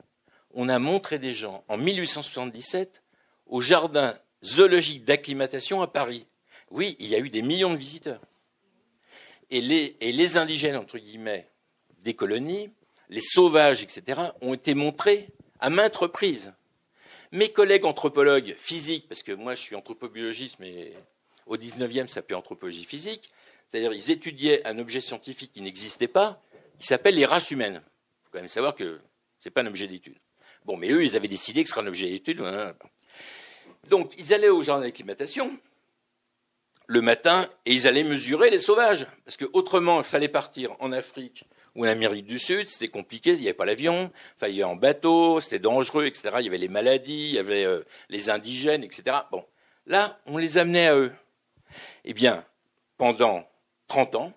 on 0.52 0.70
a 0.70 0.80
montré 0.80 1.20
des 1.20 1.34
gens 1.34 1.64
en 1.68 1.78
1877 1.78 3.02
au 3.46 3.62
jardin 3.62 4.18
zoologique 4.44 5.06
d'acclimatation 5.06 5.82
à 5.82 5.88
Paris? 5.88 6.26
Oui, 6.72 6.96
il 7.00 7.08
y 7.08 7.16
a 7.16 7.20
eu 7.20 7.30
des 7.30 7.42
millions 7.42 7.72
de 7.72 7.78
visiteurs. 7.78 8.22
Et 9.52 9.62
les, 9.62 9.96
et 10.02 10.12
les 10.12 10.38
indigènes, 10.38 10.78
entre 10.78 10.98
guillemets, 10.98 11.48
des 12.02 12.16
colonies, 12.16 12.72
les 13.10 13.22
sauvages, 13.22 13.84
etc., 13.84 14.20
ont 14.42 14.54
été 14.56 14.74
montrés 14.74 15.28
à 15.60 15.70
maintes 15.70 15.96
reprises. 15.96 16.54
Mes 17.34 17.50
collègues 17.50 17.86
anthropologues 17.86 18.56
physiques, 18.60 19.08
parce 19.10 19.24
que 19.24 19.32
moi 19.32 19.56
je 19.56 19.62
suis 19.62 19.75
anthropobiologiste, 19.75 20.60
mais 20.60 20.94
au 21.48 21.58
19e 21.58 22.08
ça 22.08 22.16
s'appelait 22.16 22.36
anthropologie 22.36 22.86
physique, 22.86 23.32
c'est-à-dire 23.68 23.92
ils 23.92 24.12
étudiaient 24.12 24.63
un 24.68 24.78
objet 24.78 25.02
scientifique 25.02 25.52
qui 25.52 25.62
n'existait 25.62 26.08
pas, 26.08 26.44
qui 26.78 26.86
s'appelle 26.86 27.16
les 27.16 27.25
races 27.25 27.50
humaines. 27.50 27.82
Il 27.84 28.25
faut 28.25 28.30
quand 28.34 28.38
même 28.38 28.48
savoir 28.48 28.75
que 28.75 29.02
ce 29.40 29.50
n'est 29.50 29.52
pas 29.52 29.62
un 29.62 29.66
objet 29.66 29.88
d'étude. 29.88 30.16
Bon, 30.63 30.78
mais 30.78 30.92
eux, 30.92 31.04
ils 31.04 31.16
avaient 31.16 31.28
décidé 31.28 31.63
que 31.63 31.70
ce 31.70 31.74
serait 31.74 31.84
un 31.84 31.88
objet 31.88 32.08
d'étude. 32.08 32.44
Donc, 33.90 34.13
ils 34.20 34.32
allaient 34.32 34.50
au 34.50 34.62
jardin 34.62 34.84
d'acclimatation 34.84 35.58
le 36.86 37.02
matin 37.02 37.50
et 37.66 37.74
ils 37.74 37.88
allaient 37.88 38.04
mesurer 38.04 38.52
les 38.52 38.60
sauvages. 38.60 39.08
Parce 39.25 39.38
qu'autrement, 39.38 40.02
il 40.02 40.06
fallait 40.06 40.28
partir 40.28 40.75
en 40.80 40.92
Afrique 40.92 41.46
Ou 41.75 41.86
en 41.86 41.89
Amérique 41.89 42.27
du 42.27 42.38
Sud, 42.38 42.68
c'était 42.68 42.88
compliqué, 42.88 43.32
il 43.32 43.39
n'y 43.39 43.48
avait 43.48 43.53
pas 43.53 43.65
l'avion, 43.65 44.12
il 44.13 44.39
fallait 44.39 44.63
en 44.63 44.75
bateau, 44.75 45.39
c'était 45.39 45.60
dangereux, 45.60 46.06
etc. 46.06 46.36
Il 46.39 46.46
y 46.46 46.48
avait 46.48 46.60
les 46.60 46.68
maladies, 46.68 47.30
il 47.30 47.36
y 47.36 47.39
avait 47.39 47.65
euh, 47.65 47.82
les 48.10 48.30
indigènes, 48.30 48.84
etc. 48.84 49.03
Bon, 49.32 49.44
là, 49.88 50.20
on 50.27 50.38
les 50.38 50.60
amenait 50.60 50.88
à 50.88 50.96
eux. 50.96 51.12
Eh 52.06 52.13
bien, 52.13 52.44
pendant 52.98 53.48
30 53.88 54.15
ans, 54.15 54.34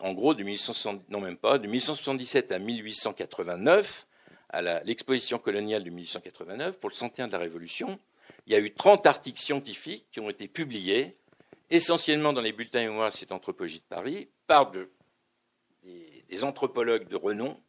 en 0.00 0.12
gros, 0.12 0.34
de 0.34 0.42
1870, 0.42 1.10
non 1.10 1.20
même 1.20 1.36
pas, 1.36 1.58
de 1.58 1.66
1877 1.66 2.52
à 2.52 2.58
1889, 2.58 4.06
à 4.50 4.62
l'exposition 4.84 5.38
coloniale 5.38 5.84
de 5.84 5.90
1889, 5.90 6.76
pour 6.78 6.90
le 6.90 6.94
centenaire 6.94 7.26
de 7.26 7.32
la 7.32 7.38
Révolution, 7.38 7.98
il 8.46 8.52
y 8.52 8.56
a 8.56 8.60
eu 8.60 8.72
30 8.72 9.06
articles 9.06 9.40
scientifiques 9.40 10.06
qui 10.12 10.20
ont 10.20 10.30
été 10.30 10.48
publiés, 10.48 11.16
essentiellement 11.70 12.32
dans 12.32 12.40
les 12.40 12.52
bulletins 12.52 12.80
et 12.80 12.86
mémoires 12.86 13.10
de 13.10 13.32
anthropologie 13.32 13.78
de 13.78 13.84
Paris, 13.88 14.28
par 14.46 14.70
des, 16.34 16.44
anthropologues 16.44 17.08
de 17.08 17.16
renom, 17.16 17.60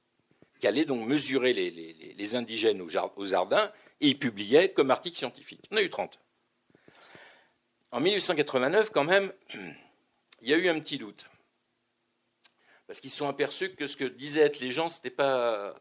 qui 0.59 0.67
allaient 0.67 0.85
donc 0.85 1.05
mesurer 1.07 1.53
les, 1.53 2.35
indigènes 2.35 2.81
au, 2.81 2.89
au 3.15 3.25
jardin, 3.25 3.71
et 4.01 4.09
ils 4.09 4.19
publiaient 4.19 4.71
comme 4.73 4.91
articles 4.91 5.17
scientifiques. 5.17 5.67
On 5.71 5.77
a 5.77 5.81
eu 5.81 5.89
30. 5.89 6.19
En 7.91 8.01
1889, 8.01 8.91
quand 8.91 9.03
même, 9.03 9.31
il 10.41 10.49
y 10.49 10.53
a 10.53 10.57
eu 10.57 10.67
un 10.67 10.79
petit 10.79 10.97
doute. 10.97 11.29
Parce 12.87 12.99
qu'ils 12.99 13.09
se 13.09 13.17
sont 13.17 13.27
aperçus 13.27 13.73
que 13.75 13.87
ce 13.87 13.95
que 13.95 14.03
disaient 14.05 14.41
être 14.41 14.59
les 14.59 14.71
gens, 14.71 14.89
ce 14.89 14.97
n'était 14.97 15.09
pas 15.09 15.75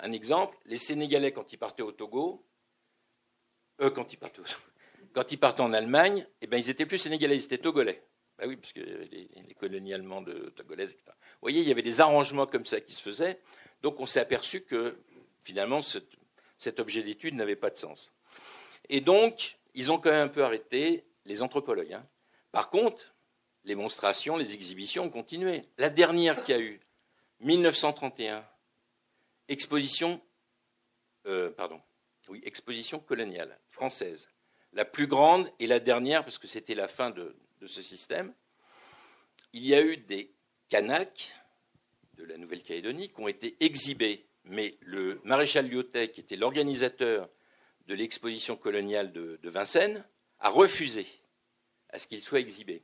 un 0.00 0.12
exemple. 0.12 0.56
Les 0.66 0.76
Sénégalais, 0.76 1.32
quand 1.32 1.52
ils 1.52 1.58
partaient 1.58 1.82
au 1.82 1.92
Togo, 1.92 2.46
eux, 3.80 3.90
quand 3.90 4.12
ils 4.12 4.18
partaient, 4.18 4.42
quand 5.14 5.32
ils 5.32 5.38
partaient 5.38 5.62
en 5.62 5.72
Allemagne, 5.72 6.26
eh 6.40 6.46
ben, 6.46 6.58
ils 6.58 6.68
étaient 6.68 6.86
plus 6.86 6.98
Sénégalais, 6.98 7.36
ils 7.36 7.44
étaient 7.44 7.58
Togolais. 7.58 8.02
Ben 8.38 8.48
oui, 8.48 8.56
parce 8.56 8.72
que 8.72 8.80
les, 8.80 9.28
les 9.46 9.54
colonies 9.54 9.94
allemandes, 9.94 10.52
togolaises, 10.56 10.92
etc. 10.92 11.12
Vous 11.42 11.46
voyez, 11.46 11.60
il 11.60 11.68
y 11.68 11.72
avait 11.72 11.82
des 11.82 12.00
arrangements 12.00 12.46
comme 12.46 12.66
ça 12.66 12.80
qui 12.80 12.92
se 12.92 13.02
faisaient. 13.02 13.40
Donc 13.82 13.98
on 13.98 14.06
s'est 14.06 14.20
aperçu 14.20 14.60
que 14.60 14.96
finalement, 15.42 15.80
cet 15.82 16.78
objet 16.78 17.02
d'étude 17.02 17.34
n'avait 17.34 17.56
pas 17.56 17.70
de 17.70 17.76
sens. 17.76 18.12
Et 18.88 19.00
donc, 19.00 19.58
ils 19.74 19.90
ont 19.90 19.98
quand 19.98 20.12
même 20.12 20.26
un 20.26 20.28
peu 20.28 20.44
arrêté 20.44 21.04
les 21.24 21.42
anthropologues. 21.42 21.92
Hein. 21.92 22.06
Par 22.52 22.70
contre, 22.70 23.12
les 23.64 23.74
monstrations, 23.74 24.36
les 24.36 24.54
exhibitions 24.54 25.04
ont 25.04 25.10
continué. 25.10 25.64
La 25.78 25.90
dernière 25.90 26.44
qui 26.44 26.52
a 26.52 26.60
eu, 26.60 26.80
1931, 27.40 28.46
exposition, 29.48 30.20
euh, 31.26 31.50
pardon, 31.50 31.80
oui, 32.28 32.40
exposition 32.44 33.00
coloniale 33.00 33.58
française, 33.70 34.28
la 34.72 34.84
plus 34.84 35.06
grande 35.08 35.50
et 35.58 35.66
la 35.66 35.80
dernière 35.80 36.24
parce 36.24 36.38
que 36.38 36.46
c'était 36.46 36.74
la 36.74 36.88
fin 36.88 37.10
de, 37.10 37.36
ce 37.66 37.82
système. 37.82 38.32
Il 39.52 39.64
y 39.64 39.74
a 39.74 39.82
eu 39.82 39.96
des 39.96 40.34
Kanaks 40.72 41.36
de 42.14 42.24
la 42.24 42.38
Nouvelle-Calédonie 42.38 43.08
qui 43.08 43.20
ont 43.20 43.28
été 43.28 43.58
exhibés, 43.60 44.24
mais 44.44 44.78
le 44.80 45.20
maréchal 45.22 45.68
Lyotet, 45.68 46.12
qui 46.12 46.20
était 46.20 46.34
l'organisateur 46.34 47.28
de 47.88 47.94
l'exposition 47.94 48.56
coloniale 48.56 49.12
de, 49.12 49.38
de 49.42 49.50
Vincennes, 49.50 50.02
a 50.40 50.48
refusé 50.48 51.06
à 51.90 51.98
ce 51.98 52.06
qu'ils 52.06 52.22
soient 52.22 52.40
exhibés. 52.40 52.82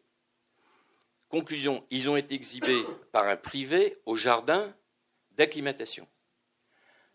Conclusion, 1.30 1.83
ils 1.88 2.11
ont 2.11 2.18
été 2.18 2.35
exhibés 2.35 2.85
par 3.11 3.26
un 3.26 3.38
privé 3.38 3.97
au 4.04 4.16
jardin 4.16 4.76
d'acclimatation, 5.30 6.07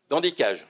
dans 0.09 0.21
des 0.21 0.31
cages. 0.31 0.65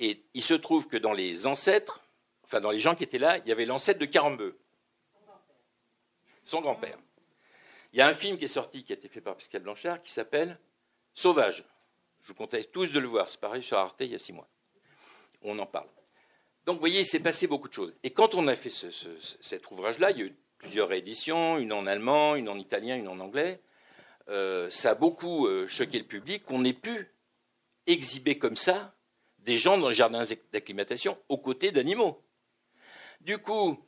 Et 0.00 0.24
il 0.34 0.42
se 0.42 0.54
trouve 0.54 0.88
que 0.88 0.96
dans 0.96 1.12
les 1.12 1.46
ancêtres, 1.46 2.02
enfin 2.42 2.60
dans 2.60 2.72
les 2.72 2.80
gens 2.80 2.96
qui 2.96 3.04
étaient 3.04 3.18
là, 3.18 3.38
il 3.38 3.46
y 3.46 3.52
avait 3.52 3.66
l'ancêtre 3.66 4.00
de 4.00 4.06
Carambeu, 4.06 4.58
son 6.42 6.60
grand-père. 6.60 6.98
Il 7.92 7.98
y 7.98 8.02
a 8.02 8.08
un 8.08 8.14
film 8.14 8.36
qui 8.36 8.44
est 8.44 8.48
sorti, 8.48 8.84
qui 8.84 8.92
a 8.92 8.96
été 8.96 9.08
fait 9.08 9.20
par 9.20 9.34
Pascal 9.34 9.62
Blanchard, 9.62 10.02
qui 10.02 10.10
s'appelle 10.10 10.58
Sauvage. 11.14 11.64
Je 12.20 12.28
vous 12.28 12.34
conseille 12.34 12.66
tous 12.66 12.92
de 12.92 12.98
le 12.98 13.08
voir, 13.08 13.30
c'est 13.30 13.40
pareil 13.40 13.62
sur 13.62 13.78
Arte 13.78 13.96
il 14.00 14.12
y 14.12 14.14
a 14.14 14.18
six 14.18 14.32
mois. 14.32 14.48
On 15.42 15.58
en 15.58 15.66
parle. 15.66 15.88
Donc 16.66 16.74
vous 16.74 16.80
voyez, 16.80 17.00
il 17.00 17.06
s'est 17.06 17.20
passé 17.20 17.46
beaucoup 17.46 17.68
de 17.68 17.72
choses. 17.72 17.94
Et 18.02 18.10
quand 18.10 18.34
on 18.34 18.46
a 18.46 18.56
fait 18.56 18.70
cet 18.70 19.70
ouvrage-là, 19.70 20.10
il 20.10 20.18
y 20.18 20.22
a 20.22 20.26
eu 20.26 20.36
plusieurs 20.58 20.88
rééditions, 20.88 21.56
une 21.56 21.72
en 21.72 21.86
allemand, 21.86 22.34
une 22.34 22.48
en 22.48 22.58
italien, 22.58 22.96
une 22.96 23.08
en 23.08 23.20
anglais. 23.20 23.62
Euh, 24.28 24.68
ça 24.68 24.90
a 24.90 24.94
beaucoup 24.94 25.46
euh, 25.46 25.66
choqué 25.66 25.98
le 25.98 26.04
public 26.04 26.44
qu'on 26.44 26.64
ait 26.64 26.74
pu 26.74 27.14
exhiber 27.86 28.38
comme 28.38 28.56
ça 28.56 28.94
des 29.38 29.56
gens 29.56 29.78
dans 29.78 29.88
les 29.88 29.94
jardins 29.94 30.24
d'acclimatation 30.52 31.16
aux 31.30 31.38
côtés 31.38 31.72
d'animaux. 31.72 32.22
Du 33.22 33.38
coup, 33.38 33.82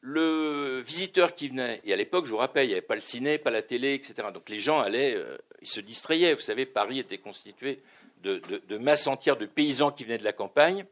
le 0.00 0.80
visiteur 0.80 1.34
qui 1.34 1.48
venait, 1.48 1.80
et 1.84 1.92
à 1.92 1.96
l'époque, 1.96 2.24
je 2.24 2.30
vous 2.30 2.38
rappelle, 2.38 2.64
il 2.64 2.68
n'y 2.68 2.74
avait 2.74 2.80
pas 2.80 2.94
le 2.94 3.00
ciné, 3.00 3.38
pas 3.38 3.50
la 3.50 3.62
télé, 3.62 3.94
etc. 3.94 4.28
Donc 4.32 4.48
les 4.48 4.58
gens 4.58 4.80
allaient, 4.80 5.14
euh, 5.14 5.36
ils 5.60 5.68
se 5.68 5.80
distrayaient. 5.80 6.34
Vous 6.34 6.40
savez, 6.40 6.64
Paris 6.64 6.98
était 6.98 7.18
constitué 7.18 7.82
de, 8.22 8.78
masses 8.78 9.06
entières 9.06 9.36
de 9.36 9.46
paysans 9.46 9.90
qui 9.90 10.04
venaient 10.04 10.18
de 10.18 10.24
la 10.24 10.32
campagne, 10.32 10.86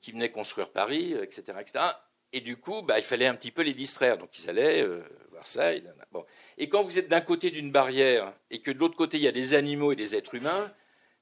qui 0.00 0.12
venaient 0.12 0.30
construire 0.30 0.70
Paris, 0.70 1.14
etc., 1.14 1.42
etc. 1.60 1.84
Et 2.32 2.40
du 2.40 2.56
coup, 2.56 2.82
bah, 2.82 2.98
il 2.98 3.04
fallait 3.04 3.26
un 3.26 3.34
petit 3.34 3.50
peu 3.50 3.62
les 3.62 3.72
distraire. 3.72 4.18
Donc 4.18 4.36
ils 4.38 4.50
allaient 4.50 4.82
euh, 4.82 5.00
voir 5.30 5.46
ça. 5.46 5.74
Et, 5.74 5.82
bon. 6.12 6.24
et 6.58 6.68
quand 6.68 6.82
vous 6.82 6.98
êtes 6.98 7.08
d'un 7.08 7.20
côté 7.20 7.50
d'une 7.50 7.70
barrière 7.70 8.32
et 8.50 8.60
que 8.60 8.70
de 8.70 8.78
l'autre 8.78 8.96
côté 8.96 9.16
il 9.18 9.22
y 9.22 9.28
a 9.28 9.32
des 9.32 9.54
animaux 9.54 9.92
et 9.92 9.96
des 9.96 10.14
êtres 10.14 10.34
humains, 10.34 10.72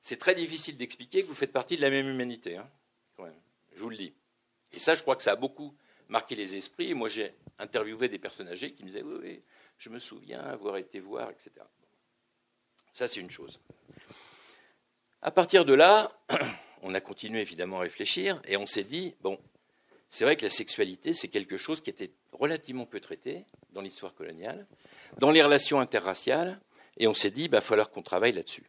c'est 0.01 0.19
très 0.19 0.35
difficile 0.35 0.77
d'expliquer 0.77 1.23
que 1.23 1.29
vous 1.29 1.35
faites 1.35 1.53
partie 1.53 1.77
de 1.77 1.83
la 1.83 1.91
même 1.91 2.09
humanité. 2.09 2.57
Hein, 2.57 2.69
quand 3.17 3.25
même. 3.25 3.41
Je 3.75 3.83
vous 3.83 3.91
le 3.91 3.97
dis. 3.97 4.15
Et 4.73 4.79
ça, 4.79 4.95
je 4.95 5.03
crois 5.03 5.17
que 5.17 5.23
ça 5.23 5.33
a 5.33 5.37
beaucoup 5.37 5.75
marqué 6.09 6.35
les 6.35 6.57
esprits. 6.57 6.91
Et 6.91 6.95
moi, 6.95 7.09
j'ai 7.09 7.33
interviewé 7.59 8.09
des 8.09 8.19
personnes 8.19 8.49
âgées 8.49 8.73
qui 8.73 8.83
me 8.83 8.89
disaient 8.89 9.03
Oui, 9.03 9.19
oui, 9.23 9.43
je 9.79 9.91
me 9.91 9.99
souviens 9.99 10.41
avoir 10.41 10.77
été 10.77 11.01
voir, 11.01 11.31
etc. 11.31 11.51
Ça, 12.93 13.09
c'est 13.09 13.21
une 13.21 13.31
chose. 13.31 13.61
À 15.23 15.31
partir 15.31 15.65
de 15.65 15.75
là, 15.75 16.13
on 16.83 16.95
a 16.95 17.01
continué 17.01 17.41
évidemment 17.41 17.79
à 17.79 17.83
réfléchir 17.83 18.41
et 18.47 18.57
on 18.57 18.67
s'est 18.67 18.85
dit 18.85 19.15
Bon, 19.21 19.39
c'est 20.09 20.25
vrai 20.25 20.37
que 20.37 20.45
la 20.45 20.51
sexualité, 20.51 21.13
c'est 21.13 21.29
quelque 21.29 21.57
chose 21.57 21.81
qui 21.81 21.91
était 21.91 22.11
relativement 22.33 22.87
peu 22.87 23.01
traité 23.01 23.45
dans 23.73 23.81
l'histoire 23.81 24.15
coloniale, 24.15 24.67
dans 25.19 25.31
les 25.31 25.43
relations 25.43 25.81
interraciales, 25.81 26.61
et 26.97 27.07
on 27.07 27.15
s'est 27.15 27.31
dit, 27.31 27.45
il 27.45 27.51
va 27.51 27.61
falloir 27.61 27.91
qu'on 27.91 28.03
travaille 28.03 28.33
là-dessus. 28.33 28.65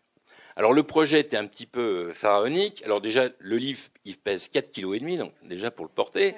Alors 0.57 0.73
le 0.73 0.81
projet 0.81 1.19
était 1.19 1.37
un 1.37 1.45
petit 1.45 1.67
peu 1.67 2.09
euh, 2.09 2.13
pharaonique. 2.15 2.81
Alors 2.83 2.99
déjà, 2.99 3.29
le 3.37 3.57
livre, 3.57 3.83
il 4.05 4.17
pèse 4.17 4.49
4,5 4.49 4.71
kg, 4.71 5.17
donc 5.19 5.33
déjà 5.43 5.69
pour 5.69 5.85
le 5.85 5.91
porter. 5.91 6.35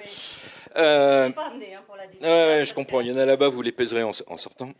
Euh, 0.76 1.30
pas 1.30 1.46
hein, 1.46 1.82
pour 1.86 1.96
la 1.96 2.62
je 2.62 2.74
comprends, 2.74 3.00
il 3.00 3.06
y 3.06 3.12
en 3.12 3.16
a 3.16 3.24
là-bas, 3.24 3.48
vous 3.48 3.62
les 3.62 3.72
pèserez 3.72 4.02
en, 4.02 4.12
sortant. 4.12 4.72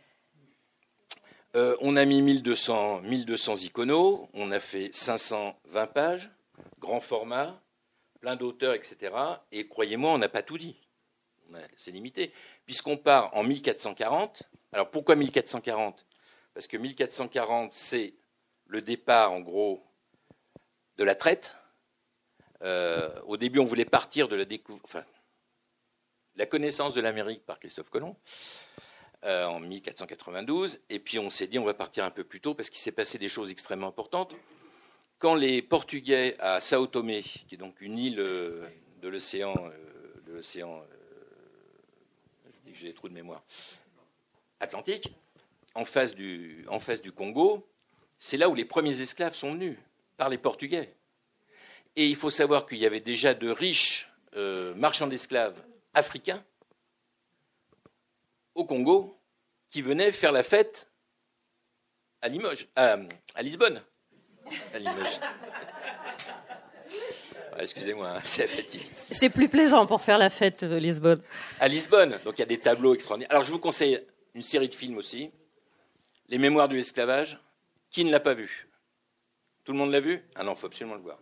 Euh, 1.55 1.75
on 1.81 1.95
a 1.95 2.05
mis 2.05 2.21
1200, 2.21 3.01
1200 3.01 3.55
iconos, 3.63 4.29
on 4.35 4.51
a 4.51 4.59
fait 4.59 4.93
520 4.93 5.87
pages, 5.87 6.29
grand 6.79 6.99
format, 6.99 7.59
plein 8.19 8.35
d'auteurs, 8.35 8.75
etc. 8.75 9.11
Et 9.51 9.67
croyez-moi, 9.67 10.11
on 10.11 10.19
n'a 10.19 10.29
pas 10.29 10.43
tout 10.43 10.59
dit. 10.59 10.75
C'est 11.77 11.91
limité. 11.91 12.31
Puisqu'on 12.65 12.95
part 12.95 13.35
en 13.35 13.43
1440. 13.43 14.43
Alors 14.71 14.91
pourquoi 14.91 15.15
1440 15.15 16.05
Parce 16.53 16.67
que 16.67 16.77
1440, 16.77 17.73
c'est 17.73 18.13
le 18.71 18.79
départ, 18.79 19.33
en 19.33 19.41
gros, 19.41 19.83
de 20.95 21.03
la 21.03 21.13
traite. 21.13 21.53
Euh, 22.61 23.21
au 23.27 23.35
début, 23.35 23.59
on 23.59 23.65
voulait 23.65 23.85
partir 23.85 24.29
de 24.29 24.35
la 24.37 24.45
découverte, 24.45 24.85
enfin, 24.85 25.03
la 26.37 26.45
connaissance 26.45 26.93
de 26.93 27.01
l'Amérique 27.01 27.45
par 27.45 27.59
Christophe 27.59 27.89
Colomb 27.89 28.15
euh, 29.25 29.45
en 29.45 29.59
1492. 29.59 30.79
Et 30.89 30.99
puis 30.99 31.19
on 31.19 31.29
s'est 31.29 31.47
dit, 31.47 31.59
on 31.59 31.65
va 31.65 31.73
partir 31.73 32.05
un 32.05 32.11
peu 32.11 32.23
plus 32.23 32.39
tôt 32.39 32.55
parce 32.55 32.69
qu'il 32.69 32.79
s'est 32.79 32.93
passé 32.93 33.17
des 33.17 33.27
choses 33.27 33.51
extrêmement 33.51 33.89
importantes 33.89 34.33
quand 35.19 35.35
les 35.35 35.61
Portugais 35.61 36.37
à 36.39 36.59
Sao 36.61 36.87
Tomé, 36.87 37.21
qui 37.21 37.55
est 37.55 37.57
donc 37.57 37.79
une 37.81 37.97
île 37.97 38.19
euh, 38.19 38.65
de 39.01 39.09
l'océan, 39.09 39.53
de 40.25 40.31
l'océan, 40.31 40.81
je 42.49 42.59
dis 42.65 42.71
que 42.71 42.77
j'ai 42.77 42.87
des 42.87 42.93
trous 42.93 43.09
de 43.09 43.13
mémoire, 43.13 43.43
Atlantique, 44.61 45.13
en 45.75 45.83
face 45.83 46.15
du 46.15 46.65
Congo, 47.15 47.67
c'est 48.21 48.37
là 48.37 48.47
où 48.47 48.55
les 48.55 48.65
premiers 48.65 49.01
esclaves 49.01 49.33
sont 49.33 49.51
venus 49.51 49.77
par 50.15 50.29
les 50.29 50.37
Portugais. 50.37 50.93
Et 51.95 52.07
il 52.07 52.15
faut 52.15 52.29
savoir 52.29 52.67
qu'il 52.67 52.77
y 52.77 52.85
avait 52.85 53.01
déjà 53.01 53.33
de 53.33 53.49
riches 53.49 54.09
marchands 54.75 55.07
d'esclaves 55.07 55.61
africains 55.93 56.41
au 58.55 58.63
Congo 58.63 59.17
qui 59.69 59.81
venaient 59.81 60.11
faire 60.11 60.31
la 60.31 60.43
fête 60.43 60.87
à 62.21 62.29
Limoges, 62.29 62.67
à 62.75 62.97
Lisbonne. 63.41 63.81
Excusez-moi, 67.59 68.17
hein, 68.17 68.21
c'est 68.23 68.47
fatigué. 68.47 68.85
C'est 68.93 69.29
plus 69.29 69.49
plaisant 69.49 69.85
pour 69.87 70.01
faire 70.01 70.17
la 70.17 70.29
fête, 70.29 70.63
à 70.63 70.67
euh, 70.67 70.79
Lisbonne. 70.79 71.21
À 71.59 71.67
Lisbonne, 71.67 72.19
donc 72.23 72.37
il 72.37 72.39
y 72.39 72.43
a 72.43 72.47
des 72.47 72.59
tableaux 72.59 72.93
extraordinaires. 72.93 73.31
Alors 73.31 73.43
je 73.43 73.51
vous 73.51 73.59
conseille 73.59 73.99
une 74.33 74.41
série 74.41 74.69
de 74.69 74.75
films 74.75 74.97
aussi. 74.97 75.31
Les 76.29 76.37
Mémoires 76.37 76.69
de 76.69 76.75
l'esclavage. 76.75 77.39
Qui 77.91 78.05
ne 78.05 78.11
l'a 78.11 78.19
pas 78.19 78.33
vu? 78.33 78.67
Tout 79.63 79.73
le 79.73 79.77
monde 79.77 79.91
l'a 79.91 79.99
vu? 79.99 80.23
Ah 80.35 80.43
non, 80.43 80.53
il 80.53 80.57
faut 80.57 80.67
absolument 80.67 80.95
le 80.95 81.01
voir. 81.01 81.19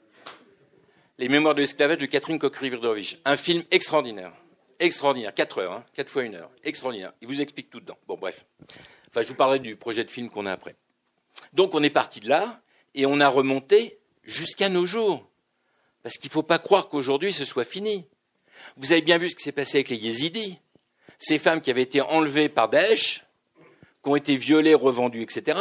Les 1.18 1.28
Mémoires 1.28 1.56
de 1.56 1.62
l'esclavage 1.62 1.98
de 1.98 2.06
Catherine 2.06 2.40
Coquery-Virdovich. 2.40 3.18
Un 3.26 3.36
film 3.36 3.64
extraordinaire. 3.72 4.32
Extraordinaire. 4.80 5.34
4 5.34 5.58
heures, 5.60 5.74
hein. 5.74 5.86
4 5.96 6.10
fois 6.10 6.24
une 6.24 6.36
heure. 6.36 6.52
Extraordinaire. 6.64 7.12
Il 7.22 7.28
vous 7.28 7.42
explique 7.42 7.70
tout 7.70 7.80
dedans. 7.80 7.98
Bon, 8.08 8.18
bref. 8.18 8.46
Enfin, 9.10 9.24
je 9.24 9.28
vous 9.28 9.36
parlerai 9.36 9.60
du 9.60 9.76
projet 9.76 10.04
de 10.04 10.12
film 10.12 10.30
qu'on 10.30 10.46
a 10.46 10.52
après. 10.52 10.76
Donc 11.54 11.74
on 11.74 11.84
est 11.84 11.90
parti 11.90 12.20
de 12.20 12.30
là 12.30 12.62
et 12.96 13.06
on 13.06 13.20
a 13.20 13.28
remonté 13.28 14.00
jusqu'à 14.24 14.70
nos 14.70 14.86
jours. 14.86 15.28
Parce 16.04 16.16
qu'il 16.16 16.30
ne 16.30 16.34
faut 16.34 16.44
pas 16.44 16.60
croire 16.60 16.90
qu'aujourd'hui 16.90 17.34
ce 17.34 17.46
soit 17.46 17.66
fini. 17.66 18.06
Vous 18.78 18.92
avez 18.92 19.02
bien 19.02 19.18
vu 19.18 19.30
ce 19.30 19.36
qui 19.36 19.44
s'est 19.44 19.52
passé 19.52 19.78
avec 19.78 19.90
les 19.90 19.98
Yézidis. 19.98 20.60
Ces 21.18 21.40
femmes 21.40 21.62
qui 21.62 21.72
avaient 21.72 21.82
été 21.82 22.02
enlevées 22.02 22.50
par 22.50 22.70
Daesh, 22.70 23.26
qui 24.04 24.10
ont 24.10 24.16
été 24.16 24.36
violées, 24.36 24.76
revendues, 24.76 25.22
etc. 25.22 25.58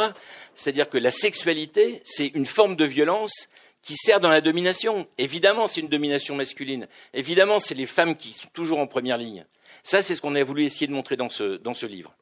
C'est-à-dire 0.59 0.89
que 0.89 0.97
la 0.97 1.09
sexualité, 1.09 2.01
c'est 2.03 2.27
une 2.27 2.45
forme 2.45 2.75
de 2.75 2.83
violence 2.83 3.47
qui 3.81 3.95
sert 3.95 4.19
dans 4.19 4.27
la 4.27 4.41
domination. 4.41 5.07
Évidemment, 5.17 5.67
c'est 5.67 5.79
une 5.79 5.87
domination 5.87 6.35
masculine. 6.35 6.89
Évidemment, 7.13 7.61
c'est 7.61 7.75
les 7.75 7.85
femmes 7.85 8.17
qui 8.17 8.33
sont 8.33 8.49
toujours 8.49 8.79
en 8.79 8.85
première 8.85 9.17
ligne. 9.17 9.45
Ça, 9.83 10.01
c'est 10.01 10.15
ce 10.15 10.21
qu'on 10.21 10.35
a 10.35 10.43
voulu 10.43 10.65
essayer 10.65 10.85
de 10.87 10.91
montrer 10.91 11.15
dans 11.15 11.29
ce, 11.29 11.85
livre. 11.85 12.13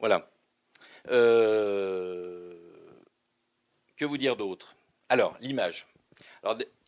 Voilà. 0.00 0.28
Euh, 1.12 2.58
que 3.96 4.04
vous 4.04 4.18
dire 4.18 4.34
d'autre? 4.34 4.74
Alors, 5.08 5.36
l'image. 5.40 5.86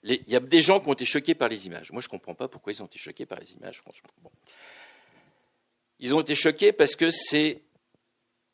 Il 0.03 0.25
y 0.27 0.35
a 0.35 0.41
des 0.41 0.63
gens 0.63 0.81
qui 0.81 0.89
ont 0.89 0.95
été 0.95 1.05
choqués 1.05 1.37
par 1.37 1.49
les 1.49 1.65
images. 1.67 1.93
Moi, 1.93 2.03
je 2.03 2.09
ne 2.09 2.11
comprends 2.11 2.35
pas 2.35 2.49
pourquoi 2.49 2.73
ils 2.73 2.83
ont 2.83 2.87
été 2.87 2.99
choqués 2.99 3.25
par 3.25 3.39
les 3.39 3.53
images, 3.53 3.79
franchement. 3.79 4.11
Ils 6.01 6.13
ont 6.13 6.21
été 6.23 6.35
choqués 6.35 6.73
parce 6.73 6.97
que 6.97 7.13
c'est 7.13 7.63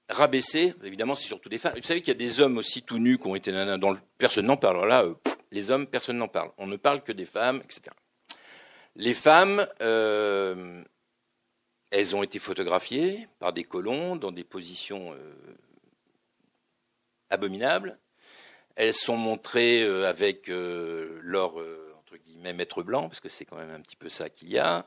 rabaissé. 0.08 0.74
Évidemment, 0.82 1.14
c'est 1.14 1.26
surtout 1.26 1.48
des 1.48 1.58
femmes. 1.58 1.74
Vous 1.76 1.82
savez 1.82 2.00
qu'il 2.00 2.08
y 2.08 2.16
a 2.16 2.18
des 2.18 2.40
hommes 2.40 2.58
aussi 2.58 2.82
tout 2.82 2.98
nus 2.98 3.18
qui 3.18 3.26
ont 3.26 3.34
été 3.34 3.52
dans 3.52 3.90
le... 3.90 3.98
Personne 4.16 4.46
n'en 4.46 4.56
parle. 4.56 4.86
là, 4.88 5.04
euh, 5.04 5.14
les 5.50 5.70
hommes, 5.70 5.86
personne 5.86 6.18
n'en 6.18 6.28
parle. 6.28 6.50
On 6.58 6.66
ne 6.66 6.76
parle 6.76 7.02
que 7.02 7.12
des 7.12 7.26
femmes, 7.26 7.60
etc. 7.64 7.82
Les 8.96 9.14
femmes, 9.14 9.66
euh, 9.80 10.82
elles 11.90 12.16
ont 12.16 12.22
été 12.22 12.38
photographiées 12.38 13.28
par 13.38 13.52
des 13.52 13.64
colons 13.64 14.16
dans 14.16 14.32
des 14.32 14.44
positions 14.44 15.12
euh, 15.12 15.32
abominables. 17.30 17.98
Elles 18.76 18.94
sont 18.94 19.16
montrées 19.16 19.82
avec 20.04 20.46
leur 20.46 21.54
entre 22.08 22.22
guillemets 22.22 22.52
maître 22.52 22.82
blanc, 22.82 23.08
parce 23.08 23.20
que 23.20 23.28
c'est 23.28 23.44
quand 23.44 23.56
même 23.56 23.70
un 23.70 23.80
petit 23.80 23.96
peu 23.96 24.08
ça 24.08 24.28
qu'il 24.28 24.50
y 24.50 24.58
a. 24.58 24.86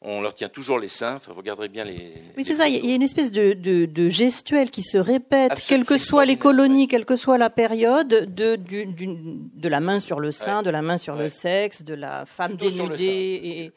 On 0.00 0.20
leur 0.20 0.34
tient 0.34 0.48
toujours 0.48 0.78
les 0.78 0.88
seins. 0.88 1.16
Enfin, 1.16 1.32
vous 1.32 1.38
regarderez 1.38 1.68
bien 1.68 1.84
les. 1.84 2.14
Oui, 2.36 2.44
c'est 2.44 2.54
ça. 2.54 2.68
Il 2.68 2.84
y 2.84 2.92
a 2.92 2.94
une 2.94 3.02
espèce 3.02 3.32
de, 3.32 3.52
de, 3.52 3.84
de, 3.86 4.08
gestuelle 4.08 4.70
qui 4.70 4.82
se 4.82 4.98
répète, 4.98 5.60
quelles 5.66 5.84
que 5.84 5.98
soient 5.98 6.24
les 6.24 6.36
colonies, 6.36 6.86
quelle 6.86 7.04
que 7.04 7.16
soit 7.16 7.38
la 7.38 7.50
période, 7.50 8.08
de, 8.08 8.56
du, 8.56 8.86
de 8.86 9.68
la 9.68 9.80
main 9.80 9.98
sur 9.98 10.20
le 10.20 10.30
sein, 10.30 10.62
de 10.62 10.70
la 10.70 10.82
main 10.82 10.98
sur 10.98 11.16
le 11.16 11.28
sexe, 11.28 11.82
de 11.82 11.94
la 11.94 12.26
femme 12.26 12.56
dénudée. 12.56 13.02
Et, 13.02 13.72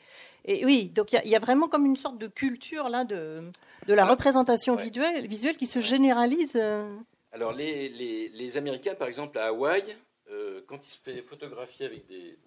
et 0.46 0.66
oui, 0.66 0.90
donc 0.94 1.14
il 1.14 1.30
y, 1.30 1.36
a 1.36 1.40
vraiment 1.40 1.68
comme 1.68 1.86
une 1.86 1.96
sorte 1.96 2.18
de 2.18 2.28
culture 2.28 2.90
là 2.90 3.04
de, 3.04 3.44
de 3.88 3.94
la 3.94 4.06
représentation 4.06 4.76
visuelle, 4.76 5.28
visuelle 5.28 5.58
qui 5.58 5.68
se 5.68 5.80
généralise. 5.80 6.54
Euh. 6.56 6.96
Alors 7.32 7.54
les, 7.54 7.90
les, 7.90 8.30
les, 8.30 8.58
Américains, 8.58 8.96
par 8.96 9.08
exemple, 9.08 9.38
à 9.38 9.48
Hawaï, 9.48 9.84
euh, 10.32 10.62
quand 10.68 10.80
ils 10.86 10.90
se 10.90 10.98
faisaient 10.98 11.22
photographier 11.22 11.86
avec 11.86 12.08
des, 12.08 12.38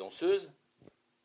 danseuses, 0.00 0.50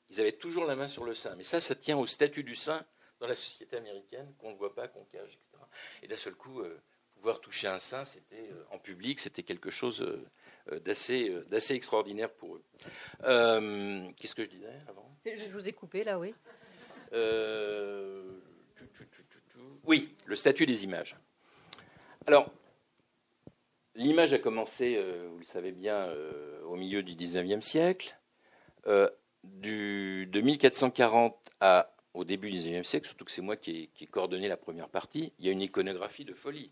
ils 0.10 0.22
avaient 0.22 0.34
toujours 0.34 0.65
la 0.65 0.75
main 0.75 0.88
sur 0.88 1.03
le 1.03 1.15
sein. 1.15 1.36
Mais 1.36 1.44
ça, 1.44 1.60
ça 1.60 1.75
tient 1.75 1.98
au 1.98 2.05
statut 2.05 2.44
du 2.44 2.55
sein 2.55 2.86
dans 3.20 3.27
la 3.27 3.36
société 3.36 3.77
américaine, 3.77 4.34
qu'on 4.38 4.51
ne 4.51 4.58
voit 4.58 4.75
pas, 4.75 4.88
qu'on 4.88 5.05
cache, 5.05 5.34
etc. 5.34 5.63
Et 6.03 6.08
d'un 6.08 6.15
seul 6.15 6.36
coup, 6.36 6.62
euh, 6.62 6.79
pouvoir 7.15 7.41
toucher 7.41 7.67
un 7.67 7.79
sein, 7.79 8.05
c'était 8.05 8.50
en 8.72 8.77
public, 8.77 9.20
c'était 9.20 9.44
quelque 9.44 9.72
chose 9.72 10.05
d'assez, 10.84 11.34
d'assez 11.48 11.74
extraordinaire 11.74 12.32
pour 12.32 12.58
eux. 12.58 12.63
qu'est-ce 14.17 14.36
que 14.36 14.44
je 14.44 14.50
disais 14.50 14.77
avant? 14.88 15.10
Je 15.25 15.46
vous 15.48 15.67
ai 15.67 15.72
coupé 15.72 16.03
là, 16.03 16.20
oui. 16.20 16.36
Euh, 17.13 18.39
oui, 19.86 20.15
le 20.25 20.36
statut 20.36 20.65
des 20.65 20.84
images. 20.84 21.15
Alors, 22.25 22.51
l'image 23.94 24.34
a 24.34 24.39
commencé, 24.39 24.96
euh, 24.98 25.27
vous 25.32 25.38
le 25.38 25.44
savez 25.44 25.72
bien, 25.72 26.08
euh, 26.08 26.62
au 26.63 26.75
milieu 26.75 27.03
du 27.03 27.16
XIXe 27.16 27.64
siècle. 27.64 28.18
Du, 29.44 30.28
de 30.28 30.42
1440 30.42 31.52
à, 31.60 31.96
au 32.14 32.24
début 32.24 32.50
du 32.50 32.58
XIXe 32.58 32.88
siècle, 32.88 33.08
surtout 33.08 33.26
que 33.26 33.32
c'est 33.32 33.42
moi 33.42 33.58
qui 33.58 33.90
ai, 34.00 34.06
coordonné 34.08 34.48
la 34.48 34.58
première 34.58 34.90
partie, 34.90 35.34
il 35.40 35.46
y 35.46 35.50
a 35.50 35.52
une 35.52 35.62
iconographie 35.62 36.26
de 36.26 36.34
folie. 36.34 36.72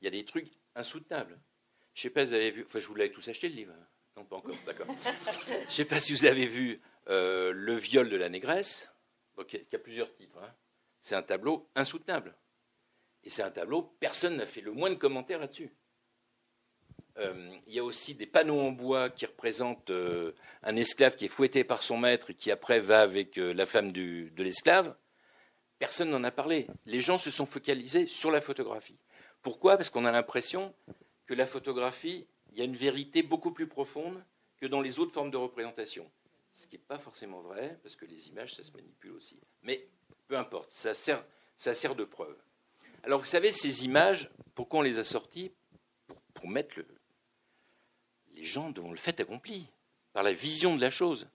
Il 0.00 0.04
y 0.04 0.08
a 0.08 0.10
des 0.10 0.24
trucs 0.24 0.50
insoutenables. 0.74 1.38
Je 1.94 2.00
ne 2.00 2.02
sais 2.02 2.10
pas 2.10 2.24
si 2.24 2.30
vous 2.30 2.34
avez 2.34 2.50
vu, 2.50 2.64
enfin 2.66 2.78
je 2.78 2.88
vous 2.88 2.94
l'avais 2.94 3.10
tous 3.10 3.28
acheté 3.28 3.48
le 3.48 3.54
livre. 3.54 3.74
Non, 4.16 4.24
pas 4.24 4.36
encore, 4.36 4.56
d'accord. 4.66 4.86
Je 5.44 5.52
ne 5.64 5.66
sais 5.68 5.84
pas 5.84 6.00
si 6.00 6.12
vous 6.12 6.24
avez 6.24 6.46
vu 6.46 6.80
euh, 7.08 7.52
le 7.52 7.74
viol 7.74 8.08
de 8.08 8.16
la 8.16 8.28
négresse, 8.28 8.90
qui 9.46 9.76
a 9.76 9.78
plusieurs 9.78 10.12
titres, 10.14 10.38
hein. 10.42 10.52
c'est 11.00 11.14
un 11.14 11.22
tableau 11.22 11.68
insoutenable. 11.74 12.34
Et 13.24 13.30
c'est 13.30 13.42
un 13.42 13.50
tableau, 13.50 13.82
personne 14.00 14.36
n'a 14.36 14.46
fait 14.46 14.60
le 14.60 14.72
moins 14.72 14.90
de 14.90 14.94
commentaires 14.94 15.38
là-dessus. 15.38 15.72
Euh, 17.18 17.50
il 17.66 17.74
y 17.74 17.78
a 17.78 17.84
aussi 17.84 18.14
des 18.14 18.26
panneaux 18.26 18.60
en 18.60 18.70
bois 18.70 19.10
qui 19.10 19.26
représentent 19.26 19.90
euh, 19.90 20.32
un 20.62 20.76
esclave 20.76 21.16
qui 21.16 21.24
est 21.24 21.28
fouetté 21.28 21.64
par 21.64 21.82
son 21.82 21.96
maître 21.96 22.30
et 22.30 22.34
qui 22.34 22.50
après 22.50 22.78
va 22.78 23.00
avec 23.00 23.36
la 23.36 23.66
femme 23.66 23.92
de 23.92 24.42
l'esclave. 24.42 24.94
Personne 25.78 26.10
n'en 26.10 26.24
a 26.24 26.30
parlé. 26.30 26.66
Les 26.86 27.00
gens 27.00 27.18
se 27.18 27.30
sont 27.30 27.46
focalisés 27.46 28.06
sur 28.06 28.30
la 28.30 28.40
photographie. 28.40 28.98
Pourquoi? 29.42 29.76
Parce 29.76 29.90
qu'on 29.90 30.04
a 30.04 30.12
l'impression 30.12 30.74
que 31.26 31.34
la 31.34 31.46
photographie, 31.46 32.26
il 32.52 32.58
y 32.58 32.62
a 32.62 32.64
une 32.64 32.76
vérité 32.76 33.22
beaucoup 33.22 33.52
plus 33.52 33.66
profonde 33.66 34.22
que 34.60 34.66
dans 34.66 34.80
les 34.80 34.98
autres 34.98 35.12
formes 35.12 35.30
de 35.30 35.36
représentation 35.36 36.08
ce 36.58 36.66
qui 36.66 36.74
n'est 36.74 36.82
pas 36.82 36.98
forcément 36.98 37.40
vrai, 37.40 37.78
parce 37.82 37.94
que 37.94 38.04
les 38.04 38.28
images, 38.28 38.56
ça 38.56 38.64
se 38.64 38.72
manipule 38.72 39.12
aussi. 39.12 39.38
Mais 39.62 39.86
peu 40.26 40.36
importe, 40.36 40.70
ça 40.70 40.92
sert, 40.92 41.24
ça 41.56 41.72
sert 41.72 41.94
de 41.94 42.04
preuve. 42.04 42.36
Alors 43.04 43.20
vous 43.20 43.26
savez, 43.26 43.52
ces 43.52 43.84
images, 43.84 44.28
pourquoi 44.56 44.80
on 44.80 44.82
les 44.82 44.98
a 44.98 45.04
sorties? 45.04 45.52
Pour, 46.34 46.48
mettre 46.48 46.80
les 48.38 48.44
gens 48.44 48.70
devant 48.70 48.92
le 48.92 48.96
fait 48.96 49.18
accompli, 49.18 49.66
par 50.12 50.22
la 50.22 50.32
vision 50.32 50.76
de 50.76 50.80
la 50.80 50.90
chose. 50.90 51.26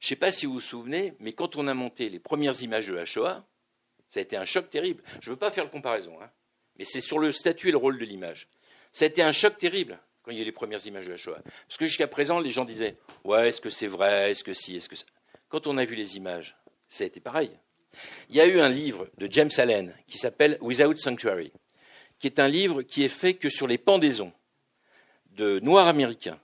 Je 0.00 0.06
ne 0.06 0.08
sais 0.08 0.16
pas 0.16 0.32
si 0.32 0.44
vous 0.44 0.54
vous 0.54 0.60
souvenez, 0.60 1.14
mais 1.20 1.32
quand 1.32 1.56
on 1.56 1.68
a 1.68 1.74
monté 1.74 2.10
les 2.10 2.18
premières 2.18 2.60
images 2.62 2.88
de 2.88 2.94
la 2.94 3.04
Shoah, 3.04 3.44
ça 4.08 4.18
a 4.20 4.22
été 4.22 4.36
un 4.36 4.44
choc 4.44 4.68
terrible. 4.68 5.02
Je 5.20 5.30
ne 5.30 5.34
veux 5.34 5.38
pas 5.38 5.52
faire 5.52 5.64
de 5.64 5.70
comparaison, 5.70 6.20
hein, 6.20 6.30
mais 6.78 6.84
c'est 6.84 7.00
sur 7.00 7.20
le 7.20 7.30
statut 7.30 7.68
et 7.68 7.70
le 7.70 7.76
rôle 7.76 7.98
de 7.98 8.04
l'image. 8.04 8.48
Ça 8.92 9.04
a 9.04 9.08
été 9.08 9.22
un 9.22 9.32
choc 9.32 9.56
terrible 9.56 9.98
quand 10.22 10.32
il 10.32 10.38
y 10.38 10.40
a 10.40 10.44
les 10.44 10.52
premières 10.52 10.84
images 10.84 11.06
de 11.06 11.12
la 11.12 11.16
Shoah. 11.16 11.40
Parce 11.68 11.78
que 11.78 11.86
jusqu'à 11.86 12.08
présent, 12.08 12.40
les 12.40 12.50
gens 12.50 12.64
disaient 12.64 12.96
Ouais, 13.24 13.48
est-ce 13.48 13.60
que 13.60 13.70
c'est 13.70 13.86
vrai? 13.86 14.32
Est-ce 14.32 14.42
que 14.42 14.52
si? 14.52 14.76
Est-ce 14.76 14.88
que 14.88 14.96
Quand 15.48 15.68
on 15.68 15.78
a 15.78 15.84
vu 15.84 15.94
les 15.94 16.16
images, 16.16 16.56
ça 16.88 17.04
a 17.04 17.06
été 17.06 17.20
pareil. 17.20 17.52
Il 18.28 18.36
y 18.36 18.40
a 18.40 18.46
eu 18.46 18.58
un 18.58 18.68
livre 18.68 19.08
de 19.16 19.30
James 19.30 19.50
Allen 19.58 19.94
qui 20.08 20.18
s'appelle 20.18 20.58
Without 20.60 20.96
Sanctuary, 20.96 21.52
qui 22.18 22.26
est 22.26 22.40
un 22.40 22.48
livre 22.48 22.82
qui 22.82 23.04
est 23.04 23.08
fait 23.08 23.34
que 23.34 23.48
sur 23.48 23.68
les 23.68 23.78
pendaisons 23.78 24.32
de 25.36 25.60
Noirs 25.60 25.88
américains 25.88 26.38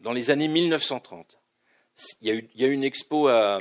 dans 0.00 0.12
les 0.12 0.30
années 0.30 0.48
1930. 0.48 1.38
Il 2.20 2.48
y 2.54 2.64
a 2.64 2.68
eu, 2.68 2.72
une 2.72 2.84
expo 2.84 3.28
à, 3.28 3.58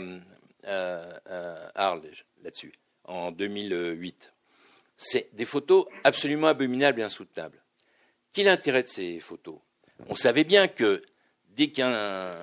Arles 0.63 2.12
là-dessus, 2.43 2.74
en 3.04 3.32
2008. 3.32 4.34
C'est 4.98 5.34
des 5.34 5.45
photos 5.45 5.86
absolument 6.04 6.48
abominables 6.48 7.02
et 7.02 7.04
insoutenables. 7.04 7.62
Quel 8.32 8.48
est 8.48 8.50
l'intérêt 8.50 8.84
de 8.84 8.88
ces 8.88 9.19
photos? 9.19 9.58
On 10.08 10.15
savait 10.15 10.43
bien 10.43 10.67
que 10.67 11.02
dès 11.50 11.69
qu'un 11.69 12.36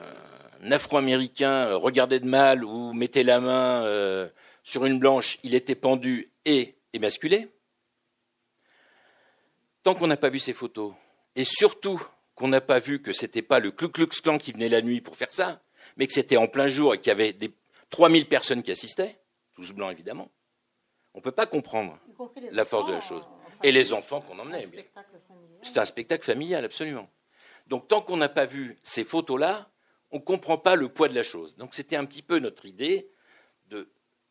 Afro-Américain 0.71 1.75
regardait 1.75 2.21
de 2.21 2.27
mal 2.27 2.65
ou 2.65 2.93
mettait 2.93 3.25
la 3.25 3.41
main 3.41 3.85
euh, 3.85 4.29
sur 4.65 4.85
une 4.85 4.99
blanche, 4.99 5.39
il 5.43 5.55
était 5.55 5.75
pendu 5.75 6.31
et 6.45 6.75
émasculé. 6.93 7.49
Tant 9.83 9.95
qu'on 9.95 10.07
n'a 10.07 10.17
pas 10.17 10.31
vu 10.31 10.39
ces 10.39 10.53
photos, 10.53 10.95
et 11.35 11.45
surtout 11.45 12.03
qu'on 12.43 12.49
n'a 12.49 12.61
pas 12.61 12.81
vu 12.81 13.01
que 13.01 13.13
ce 13.13 13.23
n'était 13.23 13.41
pas 13.41 13.61
le 13.61 13.71
Ku 13.71 13.89
Klux 13.89 14.09
Klan 14.09 14.37
qui 14.37 14.51
venait 14.51 14.69
la 14.69 14.83
nuit 14.83 15.01
pour 15.01 15.15
faire 15.17 15.33
ça, 15.33 15.63
mais 15.97 16.09
que 16.09 16.13
c'était 16.13 16.37
en 16.37 16.49
plein 16.49 16.67
jour 16.67 16.93
et 16.93 16.99
qu'il 16.99 17.07
y 17.07 17.13
avait 17.13 17.33
des 17.33 17.55
3000 17.91 18.27
personnes 18.27 18.65
qui 18.65 18.73
assistaient, 18.73 19.17
tous 19.55 19.73
blancs 19.73 19.93
évidemment, 19.93 20.29
on 21.15 21.19
ne 21.19 21.23
peut 21.23 21.31
pas 21.31 21.47
comprendre 21.47 22.01
la 22.51 22.65
force 22.65 22.89
de 22.89 22.95
la 22.95 23.01
chose. 23.01 23.23
Et 23.63 23.71
les 23.71 23.93
enfants 23.93 24.23
qu'on 24.23 24.41
emmenait. 24.41 24.65
C'est 25.63 25.79
un 25.79 25.85
spectacle 25.85 26.25
familial, 26.25 26.65
absolument. 26.65 27.09
Donc 27.69 27.87
tant 27.87 28.03
qu'on 28.03 28.17
n'a 28.17 28.29
pas 28.29 28.45
vu 28.45 28.77
ces 28.83 29.05
photos-là, 29.05 29.71
on 30.11 30.17
ne 30.17 30.23
comprend 30.23 30.59
pas 30.59 30.75
le 30.75 30.89
poids 30.89 31.07
de 31.09 31.15
la 31.15 31.23
chose. 31.23 31.55
Donc 31.59 31.77
c'était 31.77 31.95
un 31.95 32.05
petit 32.05 32.23
peu 32.23 32.41
notre 32.41 32.67
idée 32.67 33.09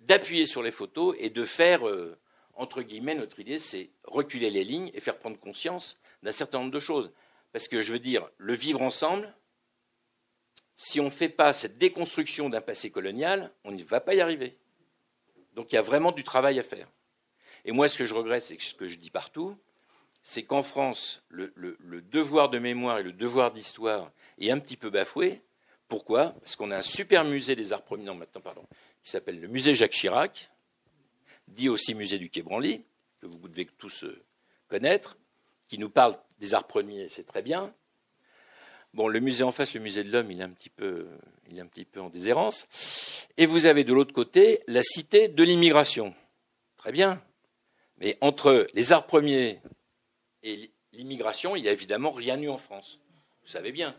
d'appuyer 0.01 0.45
sur 0.45 0.63
les 0.63 0.71
photos 0.71 1.15
et 1.17 1.29
de 1.29 1.45
faire, 1.45 1.87
euh, 1.87 2.17
entre 2.55 2.81
guillemets, 2.81 3.15
notre 3.15 3.39
idée, 3.39 3.57
c'est 3.57 3.89
reculer 4.03 4.49
les 4.49 4.65
lignes 4.65 4.91
et 4.93 4.99
faire 4.99 5.17
prendre 5.17 5.39
conscience 5.39 5.97
d'un 6.23 6.33
certain 6.33 6.59
nombre 6.59 6.71
de 6.71 6.79
choses. 6.81 7.13
Parce 7.51 7.67
que 7.67 7.81
je 7.81 7.91
veux 7.93 7.99
dire, 7.99 8.29
le 8.37 8.53
vivre 8.53 8.81
ensemble, 8.81 9.33
si 10.75 10.99
on 10.99 11.05
ne 11.05 11.09
fait 11.09 11.29
pas 11.29 11.53
cette 11.53 11.77
déconstruction 11.77 12.49
d'un 12.49 12.61
passé 12.61 12.89
colonial, 12.89 13.51
on 13.63 13.71
ne 13.71 13.83
va 13.83 13.99
pas 13.99 14.15
y 14.15 14.21
arriver. 14.21 14.57
Donc 15.53 15.71
il 15.71 15.75
y 15.75 15.77
a 15.77 15.81
vraiment 15.81 16.11
du 16.11 16.23
travail 16.23 16.59
à 16.59 16.63
faire. 16.63 16.87
Et 17.65 17.71
moi, 17.71 17.87
ce 17.87 17.97
que 17.97 18.05
je 18.05 18.13
regrette, 18.13 18.43
c'est 18.43 18.59
ce 18.59 18.73
que 18.73 18.87
je 18.87 18.97
dis 18.97 19.11
partout, 19.11 19.55
c'est 20.23 20.43
qu'en 20.43 20.63
France, 20.63 21.23
le, 21.29 21.53
devoir 22.11 22.49
de 22.49 22.59
mémoire 22.59 22.99
et 22.99 23.03
le 23.03 23.11
devoir 23.11 23.51
d'histoire 23.51 24.11
est 24.39 24.51
un 24.51 24.59
petit 24.59 24.77
peu 24.77 24.89
bafoué. 24.89 25.41
Pourquoi? 25.87 26.29
Parce 26.41 26.55
qu'on 26.55 26.71
a 26.71 26.77
un 26.77 26.81
super 26.81 27.25
musée 27.25 27.55
des 27.55 27.73
arts 27.73 27.83
prominents 27.83 28.15
maintenant, 28.15 28.41
pardon, 28.41 28.65
qui 29.03 29.09
s'appelle 29.09 29.39
le 29.39 29.47
musée 29.47 29.75
Jacques 29.75 29.91
Chirac, 29.91 30.49
dit 31.47 31.69
aussi 31.69 31.93
musée 31.95 32.17
du 32.17 32.29
Quai 32.29 32.43
Branly, 32.43 32.83
que 33.19 33.27
vous 33.27 33.47
devez 33.47 33.65
tous 33.65 34.05
euh, 34.05 34.23
connaître, 34.67 35.17
qui 35.71 35.77
nous 35.77 35.89
parle 35.89 36.17
des 36.39 36.53
arts 36.53 36.67
premiers, 36.67 37.07
c'est 37.07 37.23
très 37.23 37.41
bien. 37.41 37.73
Bon, 38.93 39.07
le 39.07 39.21
musée 39.21 39.45
en 39.45 39.53
face, 39.53 39.73
le 39.73 39.79
musée 39.79 40.03
de 40.03 40.11
l'homme, 40.11 40.29
il 40.29 40.41
est 40.41 40.43
un 40.43 40.49
petit 40.49 40.69
peu, 40.69 41.07
il 41.49 41.57
est 41.57 41.61
un 41.61 41.65
petit 41.65 41.85
peu 41.85 42.01
en 42.01 42.09
déshérence. 42.09 42.67
Et 43.37 43.45
vous 43.45 43.67
avez 43.67 43.85
de 43.85 43.93
l'autre 43.93 44.13
côté 44.13 44.63
la 44.67 44.83
cité 44.83 45.29
de 45.29 45.43
l'immigration. 45.45 46.13
Très 46.75 46.91
bien. 46.91 47.23
Mais 47.99 48.17
entre 48.19 48.67
les 48.73 48.91
arts 48.91 49.07
premiers 49.07 49.61
et 50.43 50.71
l'immigration, 50.91 51.55
il 51.55 51.61
n'y 51.61 51.69
a 51.69 51.71
évidemment 51.71 52.11
rien 52.11 52.37
eu 52.41 52.49
en 52.49 52.57
France. 52.57 52.99
Vous 53.41 53.47
savez 53.49 53.71
bien. 53.71 53.95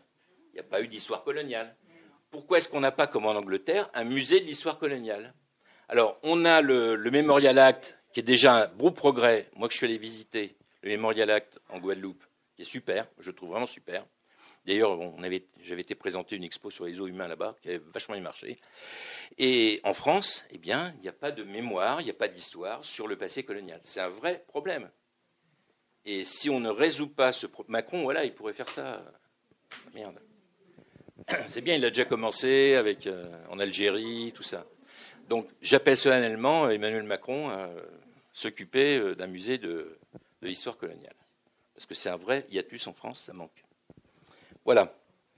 Il 0.51 0.57
n'y 0.57 0.61
a 0.61 0.65
pas 0.65 0.83
eu 0.83 0.89
d'histoire 0.89 1.25
coloniale. 1.25 1.75
Pourquoi 2.31 2.59
est-ce 2.59 2.69
qu'on 2.69 2.81
n'a 2.81 2.93
pas, 2.93 3.07
comme 3.07 3.25
en 3.25 3.31
Angleterre, 3.31 3.89
un 3.95 4.05
musée 4.05 4.41
de 4.41 4.45
l'histoire 4.45 4.79
coloniale? 4.79 5.33
Alors, 5.89 6.19
on 6.23 6.45
a 6.45 6.61
le, 6.61 6.99
Memorial 7.11 7.59
Act, 7.59 7.97
qui 8.13 8.21
est 8.21 8.23
déjà 8.23 8.65
un 8.65 8.67
gros 8.67 8.91
progrès. 8.91 9.49
Moi, 9.57 9.69
je 9.71 9.77
suis 9.79 9.87
allé 9.87 9.97
visiter 9.97 10.55
le 10.83 10.91
Memorial 10.91 11.31
Act 11.31 11.61
en 11.69 11.79
Guadeloupe, 11.79 12.25
qui 12.55 12.63
est 12.63 12.67
super, 12.67 13.07
je 13.19 13.31
trouve 13.31 13.51
vraiment 13.51 13.67
super. 13.67 14.05
D'ailleurs, 14.65 14.97
j'avais 15.61 15.83
été 15.83 15.97
présenté 15.97 16.37
une 16.37 16.45
expo 16.45 16.71
sur 16.71 16.85
les 16.85 17.01
eaux 17.01 17.09
humains 17.09 17.27
là-bas, 17.27 17.57
qui 17.61 17.69
avait 17.69 17.83
vachement 17.93 18.15
bien 18.15 18.23
marché. 18.23 18.61
Et 19.39 19.81
en 19.83 19.93
France, 19.93 20.45
eh 20.51 20.59
bien, 20.59 20.95
il 20.99 21.03
n'y 21.03 21.09
a 21.09 21.13
pas 21.13 21.33
de 21.33 21.43
mémoire, 21.43 22.01
il 22.01 22.05
n'y 22.05 22.11
a 22.11 22.15
pas 22.15 22.29
d'histoire 22.29 22.85
sur 22.85 23.09
le 23.09 23.17
passé 23.17 23.43
colonial. 23.43 23.81
C'est 23.83 24.01
un 24.01 24.09
vrai 24.09 24.45
problème. 24.47 24.89
Et 26.05 26.23
si 26.23 26.49
on 26.49 26.61
ne 26.61 26.69
résout 26.69 27.09
pas 27.09 27.33
ce 27.33 27.47
problème, 27.47 27.73
Macron, 27.73 28.03
voilà, 28.03 28.25
il 28.25 28.35
pourrait 28.35 28.53
faire 28.53 28.69
ça. 28.69 29.05
Merde. 29.95 30.21
C'est 31.49 31.61
bien, 31.61 31.75
il 31.75 31.85
a 31.85 31.89
déjà 31.89 32.05
commencé 32.05 32.75
avec 32.75 33.07
euh, 33.07 33.27
en 33.51 33.59
Algérie, 33.59 34.33
tout 34.35 34.43
ça. 34.43 34.67
Donc, 35.29 35.49
j'appelle 35.61 35.97
solennellement 35.97 36.69
Emmanuel 36.71 37.05
Macron 37.05 37.49
à 37.51 37.71
s'occuper 38.33 38.99
euh, 38.99 39.15
d'un 39.15 39.29
musée 39.29 39.59
de, 39.59 39.99
de 40.43 40.49
l'histoire 40.49 40.77
coloniale. 40.77 41.15
Parce 41.75 41.87
que 41.87 41.95
c'est 41.95 42.11
un 42.11 42.17
vrai 42.17 42.45
hiatus 42.51 42.87
en 42.87 42.93
France, 42.93 43.23
ça 43.27 43.33
manque. 43.33 43.65
Voilà. 44.65 44.95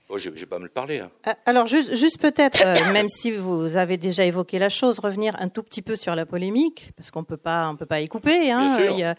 Oh, 0.09 0.17
je 0.17 0.29
ne 0.29 0.35
vais 0.35 0.45
pas 0.45 0.59
me 0.59 0.65
le 0.65 0.69
parler. 0.69 0.99
Hein. 0.99 1.09
Euh, 1.27 1.33
alors, 1.45 1.65
juste, 1.65 1.95
juste 1.95 2.19
peut-être, 2.19 2.61
euh, 2.63 2.75
même 2.93 3.09
si 3.09 3.31
vous 3.31 3.77
avez 3.77 3.97
déjà 3.97 4.25
évoqué 4.25 4.59
la 4.59 4.69
chose, 4.69 4.99
revenir 4.99 5.35
un 5.39 5.49
tout 5.49 5.63
petit 5.63 5.81
peu 5.81 5.95
sur 5.95 6.15
la 6.15 6.25
polémique, 6.25 6.91
parce 6.95 7.09
qu'on 7.09 7.23
peut 7.23 7.37
pas, 7.37 7.69
on 7.69 7.75
peut 7.75 7.87
pas 7.87 8.01
y 8.01 8.07
couper. 8.07 8.51
Hein, 8.51 8.77
Bien 8.77 8.97
sûr. 8.97 9.15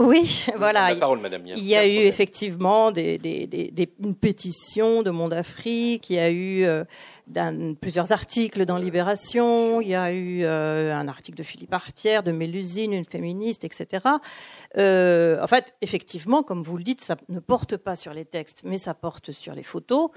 Oui, 0.00 0.46
voilà. 0.56 0.88
La 0.88 0.96
parole, 0.96 1.20
madame. 1.20 1.42
Il 1.46 1.62
y 1.62 1.76
a, 1.76 1.86
eu 1.86 2.06
effectivement 2.06 2.90
des, 2.90 3.18
des, 3.18 3.46
des, 3.46 3.92
une 4.02 4.14
pétition 4.14 5.02
de 5.02 5.10
Monde 5.10 5.34
Afrique, 5.34 6.08
il 6.08 6.16
y 6.16 6.18
a 6.18 6.30
eu 6.30 6.64
euh, 6.64 6.84
plusieurs 7.80 8.10
articles 8.10 8.64
dans 8.64 8.78
Libération, 8.78 9.82
il 9.82 9.88
y 9.88 9.94
a 9.94 10.10
eu 10.10 10.42
euh, 10.44 10.96
un 10.96 11.06
article 11.06 11.36
de 11.36 11.42
Philippe 11.42 11.74
Artière, 11.74 12.22
de 12.22 12.32
Mélusine, 12.32 12.94
une 12.94 13.04
féministe, 13.04 13.64
etc. 13.64 14.06
Euh, 14.78 15.42
en 15.42 15.46
fait, 15.46 15.74
effectivement, 15.82 16.42
comme 16.42 16.62
vous 16.62 16.78
le 16.78 16.82
dites, 16.82 17.02
ça 17.02 17.16
ne 17.28 17.40
porte 17.40 17.76
pas 17.76 17.94
sur 17.94 18.14
les 18.14 18.24
textes, 18.24 18.62
mais 18.64 18.78
ça 18.78 18.94
porte 18.94 19.32
sur 19.32 19.54
les 19.54 19.62
photos. 19.62 20.08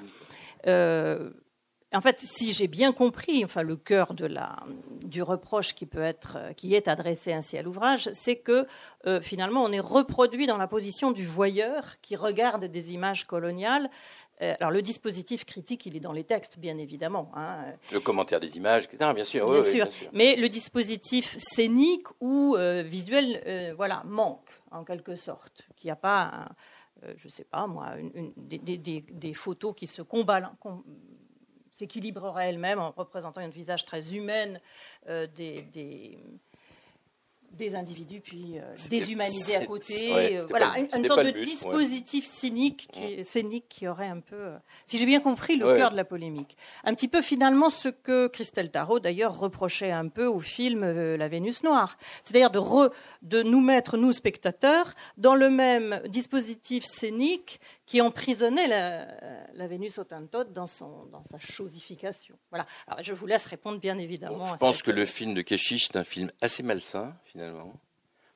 Euh, 0.65 1.31
en 1.93 2.01
fait, 2.01 2.19
si 2.19 2.51
j'ai 2.51 2.67
bien 2.67 2.91
compris, 2.91 3.43
enfin 3.45 3.61
le 3.61 3.75
cœur 3.75 4.13
de 4.13 4.25
la, 4.25 4.57
du 5.03 5.21
reproche 5.21 5.73
qui 5.73 5.85
peut 5.85 6.01
être, 6.01 6.37
qui 6.57 6.73
est 6.73 6.87
adressé 6.87 7.33
ainsi 7.33 7.57
à 7.57 7.61
l'ouvrage, 7.61 8.09
c'est 8.13 8.35
que 8.35 8.65
euh, 9.05 9.21
finalement 9.21 9.63
on 9.63 9.71
est 9.71 9.79
reproduit 9.79 10.47
dans 10.47 10.57
la 10.57 10.67
position 10.67 11.11
du 11.11 11.25
voyeur 11.25 11.99
qui 12.01 12.15
regarde 12.15 12.65
des 12.65 12.93
images 12.93 13.25
coloniales. 13.25 13.89
Euh, 14.41 14.55
alors 14.59 14.71
le 14.71 14.81
dispositif 14.81 15.45
critique, 15.45 15.85
il 15.85 15.95
est 15.95 15.99
dans 15.99 16.11
les 16.11 16.23
textes, 16.23 16.57
bien 16.57 16.77
évidemment. 16.79 17.31
Hein. 17.35 17.57
Le 17.91 17.99
commentaire 17.99 18.39
des 18.39 18.57
images, 18.57 18.85
etc. 18.85 19.11
Bien 19.13 19.23
sûr. 19.23 19.51
Bien, 19.51 19.61
sûr. 19.61 19.87
Mais 20.13 20.35
le 20.35 20.49
dispositif 20.49 21.37
scénique 21.37 22.07
ou 22.19 22.55
euh, 22.55 22.81
visuel, 22.81 23.73
voilà, 23.77 24.01
manque 24.05 24.49
en 24.71 24.83
quelque 24.83 25.15
sorte. 25.15 25.67
Qu'il 25.75 25.87
n'y 25.87 25.91
a 25.91 25.95
pas, 25.95 26.49
je 27.03 27.25
ne 27.25 27.29
sais 27.29 27.43
pas 27.43 27.67
moi, 27.67 27.91
une, 27.97 28.33
des, 28.35 28.57
des, 28.57 28.77
des, 29.01 29.33
photos 29.35 29.75
qui 29.75 29.85
se 29.85 30.01
combattent 30.01 30.51
s'équilibrerait 31.73 32.49
elle-même 32.49 32.79
en 32.79 32.91
représentant 32.91 33.41
un 33.41 33.49
visage 33.49 33.83
très 33.83 34.15
humain 34.15 34.59
euh, 35.09 35.27
des, 35.27 36.17
des 37.53 37.75
individus 37.75 38.19
puis 38.19 38.57
euh, 38.57 38.75
déshumanisés 38.89 39.55
à 39.55 39.65
côté. 39.65 40.37
Euh, 40.37 40.45
voilà, 40.49 40.75
une, 40.77 41.05
sorte 41.05 41.23
de 41.23 41.31
dispositif 41.43 42.25
cynique, 42.25 42.87
qui, 42.91 43.23
scénique 43.23 43.65
qui 43.69 43.87
aurait 43.87 44.07
un 44.07 44.19
peu, 44.19 44.35
euh, 44.35 44.57
si 44.85 44.97
j'ai 44.97 45.05
bien 45.05 45.19
compris, 45.19 45.55
le 45.55 45.77
cœur 45.77 45.91
de 45.91 45.95
la 45.95 46.05
polémique. 46.05 46.57
Un 46.83 46.93
petit 46.93 47.07
peu 47.07 47.21
finalement 47.21 47.69
ce 47.69 47.89
que 47.89 48.27
Christelle 48.27 48.71
Tarot 48.71 48.99
d'ailleurs 48.99 49.37
reprochait 49.37 49.91
un 49.91 50.07
peu 50.07 50.25
au 50.25 50.39
film 50.39 50.83
La 50.83 51.27
Vénus 51.27 51.63
noire, 51.63 51.97
c'est-à-dire 52.23 52.49
de, 52.49 52.59
de 53.21 53.43
nous 53.43 53.61
mettre 53.61 53.97
nous 53.97 54.11
spectateurs 54.11 54.93
dans 55.17 55.35
le 55.35 55.49
même 55.49 56.01
dispositif 56.07 56.83
scénique 56.85 57.59
qui 57.85 58.01
emprisonnait 58.01 58.67
la, 58.67 59.07
la 59.53 59.67
Vénus 59.67 59.99
Autantote 59.99 60.53
dans 60.53 60.67
son 60.67 61.05
dans 61.11 61.23
sa 61.23 61.37
chosification. 61.37 62.35
Voilà. 62.49 62.65
Alors 62.87 63.03
je 63.03 63.13
vous 63.13 63.27
laisse 63.27 63.45
répondre 63.45 63.79
bien 63.79 63.97
évidemment. 63.99 64.45
je 64.45 64.55
pense 64.55 64.81
que 64.81 64.91
le 64.91 65.05
film 65.05 65.33
de 65.33 65.41
Keshish 65.41 65.89
est 65.89 65.97
un 65.97 66.03
film 66.03 66.31
assez 66.41 66.63
malsain 66.63 67.15
finalement 67.25 67.42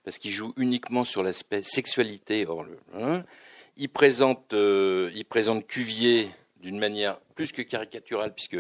parce 0.04 0.17
qu'il 0.17 0.32
joue 0.32 0.54
uniquement 0.56 1.04
sur 1.04 1.22
l'aspect 1.22 1.63
sexualité. 1.63 2.46
Or, 2.46 2.65
hein, 2.93 3.24
il, 3.76 3.89
présente, 3.89 4.54
euh, 4.54 5.12
il 5.13 5.26
présente 5.26 5.67
Cuvier 5.67 6.32
d'une 6.62 6.80
manière 6.80 7.20
plus 7.36 7.52
que 7.52 7.62
caricaturale, 7.62 8.34
puisque 8.34 8.58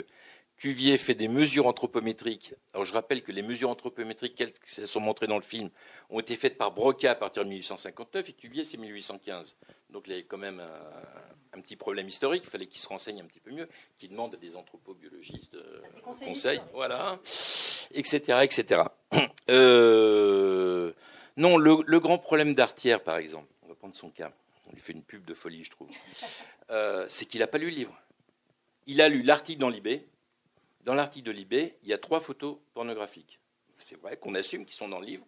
Cuvier 0.57 0.97
fait 0.97 1.13
des 1.13 1.27
mesures 1.27 1.67
anthropométriques. 1.67 2.55
Alors 2.73 2.85
je 2.85 2.93
rappelle 2.93 3.21
que 3.21 3.31
les 3.31 3.43
mesures 3.43 3.69
anthropométriques 3.69 4.35
qui 4.65 4.87
sont 4.87 4.99
montrées 4.99 5.27
dans 5.27 5.35
le 5.35 5.43
film 5.43 5.69
ont 6.09 6.19
été 6.19 6.35
faites 6.35 6.57
par 6.57 6.71
Broca 6.71 7.11
à 7.11 7.15
partir 7.15 7.43
de 7.43 7.49
1859 7.49 8.29
et 8.29 8.33
Cuvier 8.33 8.63
c'est 8.63 8.77
1815. 8.77 9.55
Donc 9.91 10.05
il 10.07 10.15
y 10.15 10.19
a 10.19 10.23
quand 10.23 10.39
même 10.39 10.59
un, 11.53 11.61
petit 11.61 11.75
problème 11.75 12.07
historique. 12.07 12.43
Il 12.45 12.49
fallait 12.49 12.65
qu'il 12.65 12.79
se 12.81 12.87
renseigne 12.87 13.21
un 13.21 13.25
petit 13.25 13.39
peu 13.39 13.51
mieux, 13.51 13.67
qu'il 13.97 14.09
demande 14.09 14.33
à 14.33 14.37
des 14.37 14.55
anthropobiologistes 14.55 15.55
euh, 15.55 15.81
conseils, 16.03 16.61
voilà, 16.73 17.19
etc., 17.93 18.39
etc. 18.43 18.83
Euh, 19.49 20.91
non, 21.37 21.57
le, 21.57 21.99
grand 22.01 22.17
problème 22.17 22.53
d'Artière, 22.53 23.01
par 23.01 23.15
exemple, 23.15 23.47
on 23.63 23.69
va 23.69 23.75
prendre 23.75 23.95
son 23.95 24.09
cas. 24.09 24.33
On 24.67 24.73
lui 24.73 24.81
fait 24.81 24.91
une 24.91 25.03
pub 25.03 25.23
de 25.23 25.33
folie, 25.33 25.63
je 25.63 25.71
trouve. 25.71 25.89
Euh, 26.69 27.05
c'est 27.07 27.25
qu'il 27.25 27.39
n'a 27.39 27.47
pas 27.47 27.57
lu 27.57 27.69
le 27.69 27.75
livre. 27.75 27.97
Il 28.87 28.99
a 28.99 29.07
lu 29.07 29.21
l'article 29.21 29.61
dans 29.61 29.69
Libé 29.69 30.05
dans 30.87 30.95
l'article 30.95 31.27
de 31.27 31.31
Libé, 31.33 31.75
il 31.83 31.89
y 31.89 31.93
a 31.93 31.97
trois 31.97 32.21
photos 32.21 32.59
pornographiques. 32.73 33.41
C'est 33.79 33.99
vrai 33.99 34.15
qu'on 34.15 34.33
assume 34.35 34.65
qu'ils 34.65 34.77
sont 34.77 34.87
dans 34.87 35.01
le 35.01 35.05
livre, 35.05 35.27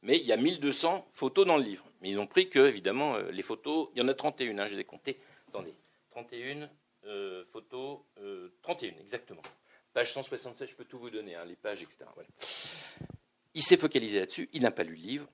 mais 0.00 0.16
il 0.16 0.24
y 0.24 0.32
a 0.32 0.38
1200 0.38 1.06
photos 1.12 1.46
dans 1.46 1.58
le 1.58 1.64
livre. 1.64 1.84
Mais 2.00 2.08
ils 2.08 2.18
ont 2.18 2.26
pris 2.26 2.48
que, 2.48 2.60
évidemment, 2.60 3.16
euh, 3.16 3.30
les 3.30 3.42
photos, 3.42 3.90
il 3.94 3.98
y 3.98 4.02
en 4.02 4.08
a 4.08 4.14
31, 4.14 4.58
hein, 4.58 4.66
je 4.66 4.74
les 4.74 4.80
ai 4.80 4.84
comptées. 4.84 5.20
Attendez, 5.48 5.74
31 6.12 6.70
euh, 7.04 7.44
photos, 7.52 7.98
31 8.62 8.88
euh, 8.88 9.00
exactement. 9.02 9.42
Page 9.92 10.14
167, 10.14 10.70
je 10.70 10.74
peux 10.74 10.86
tout 10.86 10.98
vous 10.98 11.10
donner, 11.10 11.34
hein, 11.34 11.44
les 11.44 11.56
pages, 11.56 11.82
etc. 11.82 12.06
Il 13.52 13.62
s'est 13.62 13.76
focalisé 13.76 14.20
là-dessus, 14.20 14.48
il 14.54 14.62
n'a 14.62 14.70
pas 14.70 14.82
lu 14.82 14.96
le 14.96 15.02
livre, 15.02 15.28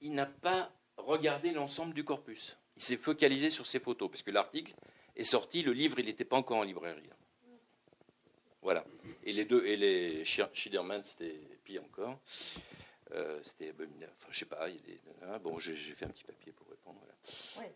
il 0.00 0.12
n'a 0.12 0.26
pas 0.26 0.70
regardé 0.96 1.50
l'ensemble 1.50 1.92
du 1.92 2.04
corpus. 2.04 2.56
Il 2.76 2.82
s'est 2.84 2.96
focalisé 2.96 3.50
sur 3.50 3.66
ces 3.66 3.80
photos, 3.80 4.08
parce 4.08 4.22
que 4.22 4.30
l'article 4.30 4.74
est 5.16 5.24
sorti, 5.24 5.64
le 5.64 5.72
livre, 5.72 5.98
il 5.98 6.06
n'était 6.06 6.24
pas 6.24 6.36
encore 6.36 6.58
en 6.58 6.62
librairie. 6.62 7.10
Voilà. 8.62 8.84
Et 9.24 9.32
les 9.32 9.44
deux, 9.44 9.66
et 9.66 9.76
les 9.76 10.24
Schiederman, 10.24 11.02
c'était 11.04 11.40
pire 11.64 11.82
encore. 11.84 12.18
Euh, 13.12 13.40
c'était 13.44 13.70
abominable. 13.70 14.12
Enfin, 14.18 14.28
je 14.30 14.38
sais 14.38 14.44
pas. 14.46 14.66
Hein, 15.22 15.38
bon, 15.42 15.58
j'ai 15.58 15.74
fait 15.74 16.04
un 16.04 16.08
petit 16.08 16.24
papier 16.24 16.52
pour 16.52 16.66
répondre, 16.68 17.00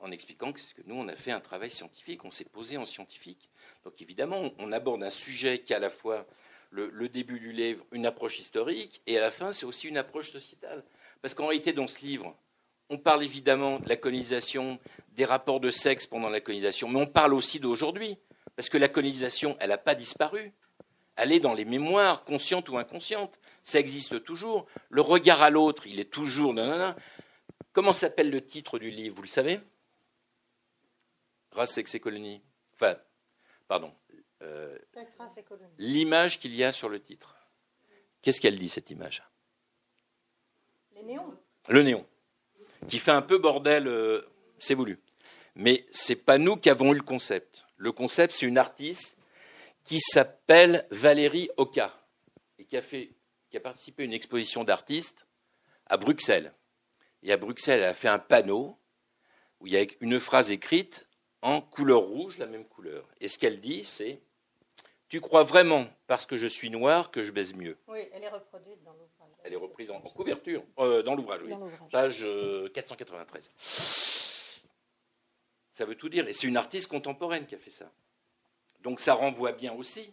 en 0.00 0.10
expliquant 0.10 0.52
que, 0.52 0.60
que 0.60 0.82
nous, 0.86 0.94
on 0.94 1.08
a 1.08 1.16
fait 1.16 1.32
un 1.32 1.40
travail 1.40 1.70
scientifique, 1.70 2.24
on 2.24 2.30
s'est 2.30 2.44
posé 2.44 2.78
en 2.78 2.84
scientifique. 2.84 3.50
Donc, 3.84 4.00
évidemment, 4.00 4.50
on, 4.58 4.72
aborde 4.72 5.02
un 5.02 5.10
sujet 5.10 5.58
qui, 5.58 5.74
à 5.74 5.78
la 5.78 5.90
fois 5.90 6.26
le, 6.70 6.88
le, 6.88 7.08
début 7.08 7.38
du 7.38 7.52
livre, 7.52 7.84
une 7.92 8.06
approche 8.06 8.38
historique, 8.38 9.02
et 9.06 9.18
à 9.18 9.20
la 9.20 9.30
fin, 9.30 9.52
c'est 9.52 9.66
aussi 9.66 9.88
une 9.88 9.98
approche 9.98 10.30
sociétale. 10.30 10.84
Parce 11.20 11.34
qu'en 11.34 11.48
réalité, 11.48 11.72
dans 11.72 11.86
ce 11.86 12.00
livre, 12.00 12.34
on 12.88 12.98
parle 12.98 13.24
évidemment 13.24 13.78
de 13.80 13.88
la 13.88 13.96
colonisation, 13.96 14.78
des 15.10 15.24
rapports 15.24 15.60
de 15.60 15.70
sexe 15.70 16.06
pendant 16.06 16.30
la 16.30 16.40
colonisation, 16.40 16.88
mais 16.88 17.00
on 17.00 17.06
parle 17.06 17.34
aussi 17.34 17.60
d'aujourd'hui. 17.60 18.18
Parce 18.54 18.70
que 18.70 18.78
la 18.78 18.88
colonisation, 18.88 19.56
elle 19.60 19.68
n'a 19.68 19.78
pas 19.78 19.94
disparu 19.94 20.54
elle 21.16 21.32
est 21.32 21.40
dans 21.40 21.54
les 21.54 21.64
mémoires, 21.64 22.24
conscientes 22.24 22.68
ou 22.68 22.78
inconscientes. 22.78 23.38
Ça 23.64 23.80
existe 23.80 24.22
toujours. 24.22 24.66
Le 24.90 25.00
regard 25.00 25.42
à 25.42 25.50
l'autre, 25.50 25.86
il 25.86 25.98
est 25.98 26.10
toujours. 26.10 26.54
Comment 27.72 27.92
s'appelle 27.92 28.30
le 28.30 28.44
titre 28.44 28.78
du 28.78 28.90
livre 28.90 29.16
Vous 29.16 29.22
le 29.22 29.28
savez? 29.28 29.60
Race, 31.52 31.72
sexe 31.72 31.94
et 31.94 32.00
colonie. 32.00 32.42
Enfin, 32.74 32.96
pardon. 33.66 33.92
Euh, 34.42 34.78
l'image 35.78 36.38
qu'il 36.38 36.54
y 36.54 36.62
a 36.62 36.72
sur 36.72 36.90
le 36.90 37.00
titre. 37.00 37.34
Qu'est-ce 38.20 38.40
qu'elle 38.40 38.58
dit, 38.58 38.68
cette 38.68 38.90
image? 38.90 39.22
Les 40.94 41.02
néons. 41.02 41.34
Le 41.68 41.82
néon. 41.82 42.06
Qui 42.88 42.98
fait 42.98 43.12
un 43.12 43.22
peu 43.22 43.38
bordel, 43.38 43.88
euh, 43.88 44.20
c'est 44.58 44.74
voulu. 44.74 45.00
Mais 45.54 45.86
ce 45.92 46.12
n'est 46.12 46.16
pas 46.16 46.36
nous 46.36 46.56
qui 46.56 46.68
avons 46.68 46.92
eu 46.92 46.96
le 46.96 47.02
concept. 47.02 47.64
Le 47.78 47.92
concept, 47.92 48.34
c'est 48.34 48.46
une 48.46 48.58
artiste 48.58 49.16
qui 49.86 50.00
s'appelle 50.00 50.86
Valérie 50.90 51.48
Oka 51.56 51.96
et 52.58 52.64
qui 52.64 52.76
a, 52.76 52.82
fait, 52.82 53.12
qui 53.48 53.56
a 53.56 53.60
participé 53.60 54.02
à 54.02 54.06
une 54.06 54.12
exposition 54.12 54.64
d'artistes 54.64 55.26
à 55.86 55.96
Bruxelles. 55.96 56.52
Et 57.22 57.32
à 57.32 57.36
Bruxelles, 57.36 57.80
elle 57.80 57.86
a 57.86 57.94
fait 57.94 58.08
un 58.08 58.18
panneau 58.18 58.76
où 59.60 59.66
il 59.66 59.72
y 59.72 59.76
a 59.76 59.86
une 60.00 60.20
phrase 60.20 60.50
écrite 60.50 61.08
en 61.40 61.60
couleur 61.60 62.00
rouge, 62.00 62.38
la 62.38 62.46
même 62.46 62.64
couleur. 62.64 63.08
Et 63.20 63.28
ce 63.28 63.38
qu'elle 63.38 63.60
dit, 63.60 63.84
c'est 63.84 64.20
Tu 65.08 65.20
crois 65.20 65.44
vraiment, 65.44 65.86
parce 66.08 66.26
que 66.26 66.36
je 66.36 66.48
suis 66.48 66.68
noire, 66.68 67.12
que 67.12 67.22
je 67.22 67.30
baise 67.30 67.54
mieux? 67.54 67.78
Oui, 67.86 68.00
elle 68.12 68.24
est 68.24 68.28
reproduite 68.28 68.82
dans 68.82 68.92
l'ouvrage. 68.92 69.30
Elle 69.44 69.52
est 69.52 69.56
reprise 69.56 69.90
en, 69.90 70.00
couverture, 70.00 70.64
euh, 70.80 71.04
dans 71.04 71.14
l'ouvrage, 71.14 71.42
oui. 71.44 71.52
Page 71.92 72.26
493. 72.74 73.46
Euh, 73.46 74.68
ça 75.70 75.84
veut 75.84 75.94
tout 75.94 76.08
dire. 76.08 76.26
Et 76.26 76.32
c'est 76.32 76.48
une 76.48 76.56
artiste 76.56 76.88
contemporaine 76.88 77.46
qui 77.46 77.54
a 77.54 77.58
fait 77.58 77.70
ça. 77.70 77.92
Donc 78.86 79.00
ça 79.00 79.14
renvoie 79.14 79.50
bien 79.50 79.72
aussi 79.72 80.12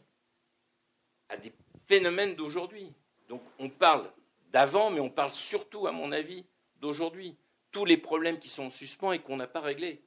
à 1.29 1.37
des 1.37 1.53
phénomènes 1.85 2.33
d'aujourd'hui. 2.33 2.91
Donc 3.29 3.43
on 3.59 3.69
parle 3.69 4.11
d'avant, 4.51 4.89
mais 4.89 4.99
on 4.99 5.11
parle 5.11 5.29
surtout, 5.29 5.85
à 5.85 5.91
mon 5.91 6.11
avis, 6.11 6.43
d'aujourd'hui. 6.77 7.37
Tous 7.69 7.85
les 7.85 7.97
problèmes 7.97 8.39
qui 8.39 8.49
sont 8.49 8.63
en 8.63 8.71
suspens 8.71 9.11
et 9.11 9.19
qu'on 9.19 9.37
n'a 9.37 9.45
pas 9.45 9.61
réglés 9.61 10.01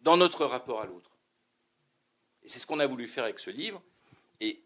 dans 0.00 0.18
notre 0.18 0.44
rapport 0.44 0.82
à 0.82 0.84
l'autre. 0.84 1.16
Et 2.42 2.50
c'est 2.50 2.58
ce 2.58 2.66
qu'on 2.66 2.78
a 2.78 2.86
voulu 2.86 3.08
faire 3.08 3.24
avec 3.24 3.38
ce 3.38 3.48
livre, 3.48 3.82
et 4.40 4.62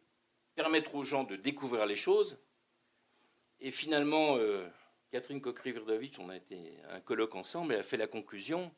permettre 0.57 0.97
aux 0.97 1.05
gens 1.05 1.23
de 1.23 1.37
découvrir 1.37 1.87
les 1.87 1.95
choses. 1.95 2.37
Et 3.61 3.71
finalement, 3.71 4.37
euh, 4.37 4.67
Catherine 5.12 5.40
Kokri-Virdovitch, 5.40 6.19
on 6.19 6.29
a 6.29 6.37
été 6.37 6.77
un 6.90 6.99
colloque 6.99 7.37
ensemble, 7.37 7.75
elle 7.75 7.81
a 7.81 7.85
fait 7.85 7.99
la 7.99 8.09
conclusion, 8.09 8.75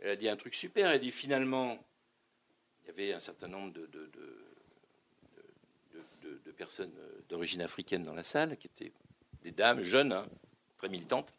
elle 0.00 0.10
a 0.10 0.16
dit 0.16 0.28
un 0.28 0.36
truc 0.36 0.56
super, 0.56 0.88
elle 0.88 0.96
a 0.96 0.98
dit 0.98 1.12
finalement, 1.12 1.78
il 2.88 2.90
y 2.90 3.04
avait 3.04 3.12
un 3.12 3.20
certain 3.20 3.48
nombre 3.48 3.72
de, 3.72 4.10
personnes 6.56 6.92
d'origine 7.28 7.60
africaine 7.60 8.02
dans 8.02 8.14
la 8.14 8.22
salle, 8.24 8.56
qui 8.56 8.66
étaient 8.66 8.92
des 9.42 9.52
dames 9.52 9.82
jeunes, 9.82 10.12
hein, 10.12 10.26
très 10.78 10.88
militantes. 10.88 11.32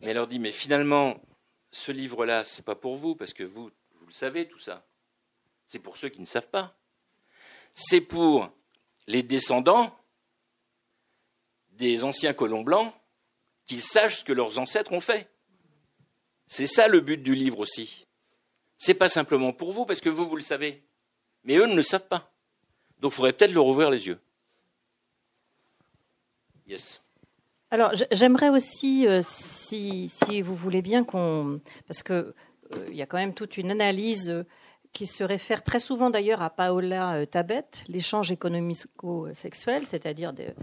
Mais 0.00 0.08
elle 0.08 0.16
leur 0.16 0.26
dit, 0.26 0.38
mais 0.38 0.50
finalement, 0.50 1.22
ce 1.70 1.92
livre-là, 1.92 2.44
ce 2.44 2.58
n'est 2.58 2.64
pas 2.64 2.74
pour 2.74 2.96
vous, 2.96 3.14
parce 3.14 3.32
que 3.32 3.44
vous, 3.44 3.70
vous 3.94 4.06
le 4.06 4.12
savez, 4.12 4.48
tout 4.48 4.58
ça. 4.58 4.84
C'est 5.66 5.78
pour 5.78 5.96
ceux 5.96 6.08
qui 6.08 6.20
ne 6.20 6.26
savent 6.26 6.50
pas. 6.50 6.76
C'est 7.72 8.00
pour 8.00 8.50
les 9.06 9.22
descendants 9.22 9.96
des 11.70 12.04
anciens 12.04 12.34
colons 12.34 12.62
blancs 12.62 12.92
qu'ils 13.66 13.82
sachent 13.82 14.18
ce 14.18 14.24
que 14.24 14.32
leurs 14.32 14.58
ancêtres 14.58 14.92
ont 14.92 15.00
fait. 15.00 15.30
C'est 16.48 16.66
ça 16.66 16.88
le 16.88 17.00
but 17.00 17.22
du 17.22 17.34
livre 17.34 17.60
aussi. 17.60 18.05
C'est 18.78 18.94
pas 18.94 19.08
simplement 19.08 19.52
pour 19.52 19.72
vous, 19.72 19.86
parce 19.86 20.00
que 20.00 20.08
vous, 20.08 20.26
vous 20.26 20.36
le 20.36 20.42
savez. 20.42 20.82
Mais 21.44 21.56
eux 21.56 21.66
ne 21.66 21.74
le 21.74 21.82
savent 21.82 22.08
pas. 22.08 22.30
Donc 23.00 23.12
il 23.12 23.14
faudrait 23.14 23.32
peut-être 23.32 23.52
leur 23.52 23.66
ouvrir 23.66 23.90
les 23.90 24.06
yeux. 24.06 24.18
Yes. 26.66 27.02
Alors, 27.70 27.92
j'aimerais 28.12 28.48
aussi, 28.48 29.06
euh, 29.06 29.22
si, 29.24 30.08
vous 30.42 30.54
voulez 30.54 30.82
bien, 30.82 31.04
qu'on. 31.04 31.60
Parce 31.86 32.02
qu'il 32.02 32.14
euh, 32.14 32.88
y 32.90 33.02
a 33.02 33.06
quand 33.06 33.16
même 33.16 33.34
toute 33.34 33.56
une 33.56 33.70
analyse 33.70 34.30
euh, 34.30 34.44
qui 34.92 35.06
se 35.06 35.24
réfère 35.24 35.62
très 35.62 35.80
souvent 35.80 36.10
d'ailleurs 36.10 36.42
à 36.42 36.50
Paola 36.50 37.26
Tabet, 37.26 37.66
l'échange 37.88 38.30
économico-sexuel, 38.30 39.86
c'est-à-dire 39.86 40.32
des, 40.32 40.54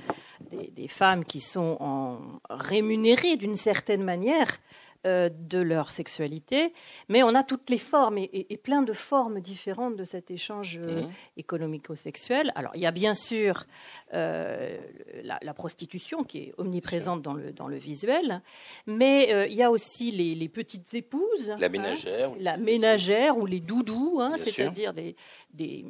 des, 0.72 0.88
femmes 0.88 1.24
qui 1.24 1.40
sont 1.40 1.78
en, 1.80 2.20
rémunérées 2.50 3.38
d'une 3.38 3.58
certaine 3.58 4.02
manière 4.02 4.58
euh, 5.06 5.30
de 5.30 5.60
leur 5.60 5.92
sexualité, 5.92 6.72
mais 7.10 7.24
on 7.24 7.36
a 7.36 7.44
toutes 7.44 7.70
les 7.70 7.78
formes 7.78 8.18
et, 8.18 8.58
plein 8.64 8.84
de 8.84 8.94
formes 8.94 9.42
différentes 9.42 9.98
de 9.98 10.06
cet 10.06 10.32
échange 10.32 10.80
euh, 10.82 11.02
mhm. 11.02 11.12
économico-sexuel. 11.36 12.54
Alors, 12.56 12.72
il 12.76 12.82
y 12.82 12.86
a 12.86 12.92
bien 12.92 13.14
sûr 13.14 13.66
euh, 14.14 14.78
la, 15.22 15.54
prostitution 15.54 16.24
qui 16.24 16.38
est 16.38 16.54
omniprésente 16.58 17.22
dans 17.22 17.34
le, 17.34 17.52
dans 17.52 17.68
le 17.68 17.76
visuel, 17.76 18.42
mais 18.88 19.50
il 19.50 19.56
y 19.56 19.62
a 19.62 19.72
aussi 19.72 20.10
les, 20.12 20.48
petites 20.48 20.94
épouses. 20.94 21.50
La 21.60 21.66
hein, 21.66 21.70
ménagère. 21.70 22.32
la 22.40 22.56
ménagère 22.56 23.38
ou 23.38 23.46
les 23.46 23.60
doudous, 23.60 24.22
hein, 24.22 24.36
c'est-à-dire 24.38 24.94
des, 24.94 25.18
des 25.54 25.86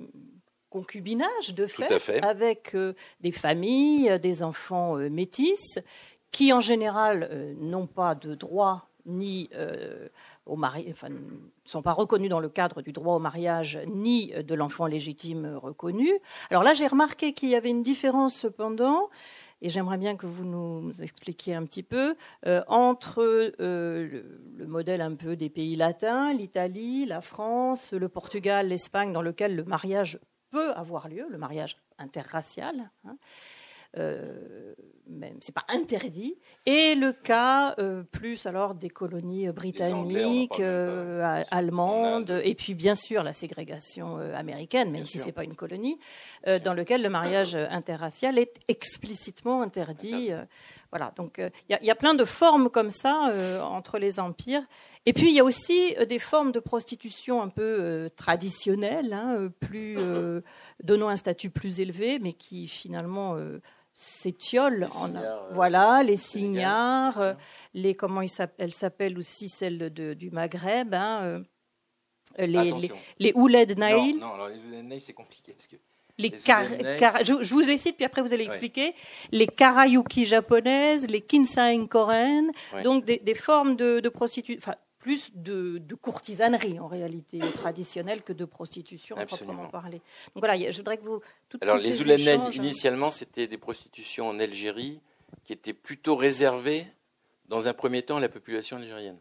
concubinages 0.72 1.54
de 1.54 1.68
fait, 1.68 2.24
avec 2.24 2.76
des 3.20 3.32
familles, 3.32 4.20
des 4.20 4.42
enfants 4.42 4.96
métis, 4.96 5.78
qui 6.32 6.52
en 6.52 6.62
général 6.62 7.56
n'ont 7.60 7.86
pas 7.86 8.16
de 8.16 8.34
droit 8.34 8.90
ni 9.06 9.50
euh, 9.54 10.08
au 10.46 10.56
mari, 10.56 10.88
enfin, 10.92 11.10
ne 11.10 11.20
sont 11.66 11.82
pas 11.82 11.94
reconnus 11.94 12.30
dans 12.30 12.40
le 12.40 12.50
cadre 12.50 12.82
du 12.82 12.92
droit 12.92 13.16
au 13.16 13.20
mariage, 13.20 13.80
ni 13.88 14.32
de 14.32 14.56
l'enfant 14.56 14.86
légitime 14.86 15.58
reconnu. 15.62 16.12
Alors 16.50 16.64
là, 16.64 16.74
j'ai 16.74 16.88
remarqué 16.88 17.34
qu'il 17.34 17.50
y 17.50 17.56
avait 17.56 17.70
une 17.70 17.84
différence 17.84 18.36
cependant, 18.36 19.10
et 19.64 19.70
j'aimerais 19.70 19.98
bien 19.98 20.18
que 20.18 20.26
vous 20.26 20.44
nous 20.44 20.92
expliquiez 21.02 21.56
un 21.56 21.64
petit 21.64 21.84
peu, 21.84 22.16
euh, 22.46 22.62
entre 22.68 23.22
euh, 23.62 24.24
le, 24.58 24.68
modèle 24.68 25.00
un 25.00 25.16
peu 25.16 25.38
des 25.38 25.50
pays 25.50 25.78
latins, 25.78 26.34
l'Italie, 26.34 27.06
la 27.06 27.22
France, 27.22 27.94
le 27.94 28.10
Portugal, 28.10 28.68
l'Espagne, 28.68 29.14
dans 29.14 29.22
lequel 29.22 29.56
le 29.56 29.64
mariage 29.64 30.20
peut 30.52 30.74
avoir 30.74 31.08
lieu, 31.08 31.26
le 31.30 31.38
mariage 31.38 31.78
interracial. 31.98 32.92
Hein, 33.06 33.16
euh, 33.16 33.16
même 33.96 35.38
c'est 35.42 35.54
pas 35.54 35.66
interdit. 35.70 36.36
Et 36.66 36.96
le 36.96 37.12
cas 37.12 37.76
euh, 37.80 38.04
plus 38.04 38.46
alors 38.46 38.74
des 38.74 38.90
colonies 38.90 39.52
britanniques, 39.52 40.60
euh, 40.60 41.44
allemandes, 41.52 42.42
et 42.44 42.56
puis 42.56 42.74
bien 42.74 42.96
sûr 42.96 43.24
la 43.24 43.34
ségrégation 43.34 44.18
américaine, 44.18 44.92
même 44.92 45.06
si 45.06 45.14
si 45.14 45.20
c'est 45.20 45.32
pas 45.32 45.44
une 45.44 45.56
colonie, 45.56 46.00
dans 46.64 46.74
lequel 46.74 47.04
le 47.04 47.10
mariage 47.10 47.56
interracial 47.56 48.40
est 48.40 48.56
explicitement 48.68 49.62
interdit. 49.62 50.32
voilà, 50.90 51.14
donc 51.16 51.40
il 51.70 51.78
y, 51.82 51.86
y, 51.86 51.92
a 51.92 51.96
plein 51.96 52.16
de 52.16 52.26
formes 52.26 52.70
comme 52.70 52.90
ça 52.90 53.32
entre 53.62 54.00
les 54.00 54.20
empires. 54.20 54.64
Et 55.06 55.14
puis 55.14 55.30
il 55.30 55.36
y 55.36 55.40
a 55.40 55.44
aussi 55.44 55.96
des 56.10 56.18
formes 56.18 56.52
de 56.52 56.60
prostitution 56.60 57.42
un 57.42 57.50
peu 57.50 58.10
traditionnelles, 58.16 59.14
hein, 59.14 59.50
plus 59.60 59.98
donnant 60.82 61.10
un 61.10 61.16
statut 61.16 61.52
plus 61.52 61.80
élevé, 61.80 62.18
mais 62.20 62.34
qui 62.34 62.68
finalement 62.68 63.38
s'étiolent. 63.94 64.88
Euh, 65.16 65.50
voilà, 65.52 66.04
les 66.04 66.18
cignards, 66.18 67.20
euh, 67.22 67.34
les 67.74 67.96
comment 67.96 68.22
elle 68.58 68.74
s'appelle 68.74 69.18
aussi 69.18 69.50
celle 69.50 69.90
du 69.92 70.32
Maghreb, 70.32 70.94
hein, 70.94 71.22
euh, 71.24 72.46
les, 72.46 72.72
les, 72.72 72.92
les 73.20 73.32
Ouled 73.36 73.78
Naïl. 73.78 74.18
Non, 74.18 74.38
non, 74.38 74.48
les 74.48 74.58
Ouled 74.58 74.86
Naïl 74.86 75.02
c'est 75.02 75.14
compliqué 75.14 75.54
parce 75.54 75.68
que 75.68 75.76
les, 76.20 76.30
je, 76.30 77.54
vous 77.54 77.60
les 77.62 77.78
cite, 77.78 77.96
puis 77.96 78.06
après 78.06 78.22
vous 78.22 78.34
allez 78.34 78.44
expliquer. 78.44 78.94
Les 79.32 79.48
karayuki 79.48 80.26
japonaises, 80.26 81.08
les 81.08 81.22
kinsaing 81.22 81.88
coréennes, 81.88 82.52
donc 82.84 83.06
des, 83.06 83.36
formes 83.36 83.76
de, 83.76 84.00
de 84.00 84.10
prostitution, 84.10 84.74
plus 85.04 85.32
de, 85.36 85.82
courtisanerie 86.02 86.80
en 86.80 86.88
réalité 86.88 87.40
traditionnelle 87.40 88.24
que 88.24 88.32
de 88.32 88.46
prostitution 88.46 89.18
proprement 89.18 89.68
parler. 89.68 90.02
Donc 90.34 90.46
voilà, 90.46 90.72
je 90.72 90.78
voudrais 90.78 90.98
que 90.98 91.04
vous. 91.04 91.22
Alors 91.60 91.78
les 91.78 92.02
Oulanen, 92.02 92.50
initialement, 92.54 93.12
c'était 93.12 93.48
des 93.48 93.58
prostitutions 93.58 94.30
en 94.30 94.40
Algérie 94.40 95.02
qui 95.44 95.52
étaient 95.52 95.74
plutôt 95.74 96.16
réservées, 96.16 96.88
dans 97.50 97.68
un 97.68 97.74
premier 97.74 98.02
temps, 98.04 98.16
à 98.16 98.22
la 98.22 98.30
population 98.30 98.78
algérienne, 98.78 99.20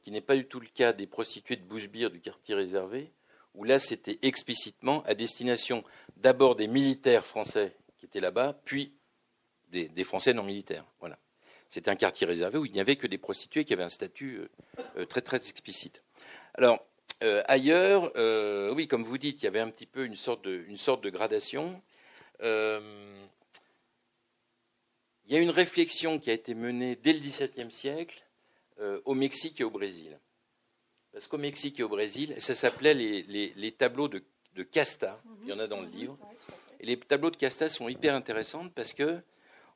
qui 0.00 0.12
n'est 0.12 0.20
pas 0.20 0.36
du 0.36 0.46
tout 0.46 0.60
le 0.60 0.68
cas 0.68 0.92
des 0.92 1.08
prostituées 1.08 1.56
de 1.56 1.64
Bousbir 1.64 2.12
du 2.12 2.20
quartier 2.20 2.54
réservé, 2.54 3.10
où 3.54 3.64
là 3.64 3.80
c'était 3.80 4.20
explicitement 4.22 5.02
à 5.02 5.14
destination 5.14 5.82
d'abord 6.16 6.54
des 6.54 6.68
militaires 6.68 7.26
français 7.26 7.76
qui 7.98 8.06
étaient 8.06 8.20
là-bas, 8.20 8.56
puis 8.64 8.92
des, 9.70 9.88
des 9.88 10.04
Français 10.04 10.34
non 10.34 10.44
militaires. 10.44 10.84
Voilà. 11.00 11.18
C'était 11.70 11.90
un 11.90 11.96
quartier 11.96 12.26
réservé 12.26 12.58
où 12.58 12.64
il 12.64 12.72
n'y 12.72 12.80
avait 12.80 12.96
que 12.96 13.06
des 13.06 13.18
prostituées 13.18 13.64
qui 13.64 13.72
avaient 13.72 13.82
un 13.82 13.90
statut 13.90 14.38
euh, 14.38 14.48
euh, 14.96 15.06
très 15.06 15.20
très 15.20 15.36
explicite. 15.36 16.02
Alors 16.54 16.84
euh, 17.22 17.42
ailleurs, 17.46 18.12
oui, 18.74 18.86
comme 18.86 19.02
vous 19.02 19.18
dites, 19.18 19.42
il 19.42 19.44
y 19.44 19.48
avait 19.48 19.60
un 19.60 19.70
petit 19.70 19.86
peu 19.86 20.04
une 20.04 20.14
sorte 20.16 20.44
de, 20.44 20.64
une 20.68 20.76
sorte 20.76 21.02
de 21.02 21.10
gradation. 21.10 21.82
il 22.40 22.48
y 25.28 25.36
a 25.36 25.40
une 25.40 25.50
réflexion 25.50 26.20
qui 26.20 26.30
a 26.30 26.32
été 26.32 26.54
menée 26.54 26.96
dès 26.96 27.12
le 27.12 27.18
XVIIe 27.18 27.72
siècle 27.72 28.24
au 29.04 29.14
Mexique 29.14 29.60
et 29.60 29.64
au 29.64 29.70
Brésil. 29.70 30.16
Parce 31.12 31.26
qu'au 31.26 31.38
Mexique 31.38 31.80
et 31.80 31.82
au 31.82 31.88
Brésil, 31.88 32.36
ça 32.38 32.54
s'appelait 32.54 32.94
les, 32.94 33.72
tableaux 33.72 34.06
de, 34.06 34.22
de, 34.54 34.62
Casta. 34.62 35.20
Il 35.42 35.48
y 35.48 35.52
en 35.52 35.58
a 35.58 35.66
dans 35.66 35.80
le 35.80 35.88
livre. 35.88 36.16
Et 36.78 36.86
les 36.86 36.96
tableaux 36.96 37.30
de 37.30 37.36
Casta 37.36 37.68
sont 37.68 37.88
hyper 37.88 38.14
intéressants 38.14 38.68
parce 38.68 38.92
que 38.92 39.20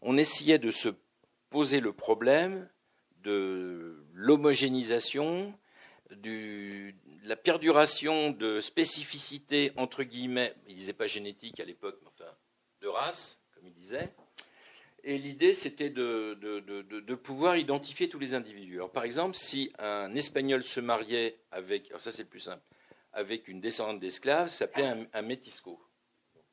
on 0.00 0.16
essayait 0.16 0.60
de 0.60 0.70
se 0.70 0.90
poser 1.52 1.80
le 1.80 1.92
problème 1.92 2.66
de 3.22 4.02
l'homogénéisation, 4.14 5.54
de 6.10 6.92
la 7.24 7.36
perduration 7.36 8.30
de 8.30 8.60
spécificités, 8.60 9.72
entre 9.76 10.02
guillemets, 10.02 10.54
il 10.66 10.72
ne 10.72 10.78
disait 10.78 10.92
pas 10.94 11.06
génétique 11.06 11.60
à 11.60 11.64
l'époque, 11.64 11.98
mais 12.02 12.08
enfin 12.08 12.30
de 12.80 12.88
race, 12.88 13.40
comme 13.54 13.66
il 13.66 13.74
disait. 13.74 14.12
Et 15.04 15.18
l'idée, 15.18 15.52
c'était 15.54 15.90
de, 15.90 17.14
pouvoir 17.14 17.56
identifier 17.56 18.08
tous 18.08 18.18
les 18.18 18.34
individus. 18.34 18.76
Alors, 18.76 18.90
par 18.90 19.04
exemple, 19.04 19.36
si 19.36 19.72
un 19.78 20.14
Espagnol 20.14 20.64
se 20.64 20.80
mariait 20.80 21.36
avec, 21.50 21.88
alors 21.88 22.00
ça 22.00 22.12
c'est 22.12 22.22
le 22.22 22.28
plus 22.28 22.40
simple, 22.40 22.62
avec 23.12 23.46
une 23.46 23.60
descendante 23.60 24.00
d'esclaves, 24.00 24.48
ça 24.48 24.58
s'appelait 24.66 25.06
un, 25.12 25.22
métisco. 25.22 25.78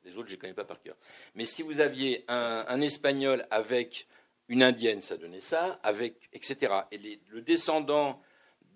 Les 0.04 0.16
autres, 0.18 0.28
je 0.28 0.36
ne 0.36 0.40
connais 0.40 0.54
pas 0.54 0.64
par 0.64 0.80
cœur. 0.82 0.96
Mais 1.34 1.44
si 1.44 1.62
vous 1.62 1.80
aviez 1.80 2.24
un 2.28 2.80
Espagnol 2.80 3.46
avec 3.50 4.06
une 4.50 4.64
indienne, 4.64 5.00
ça 5.00 5.16
donnait 5.16 5.40
ça, 5.40 5.78
avec, 5.84 6.28
etc. 6.32 6.74
Et 6.90 7.20
le 7.28 7.40
descendant 7.40 8.20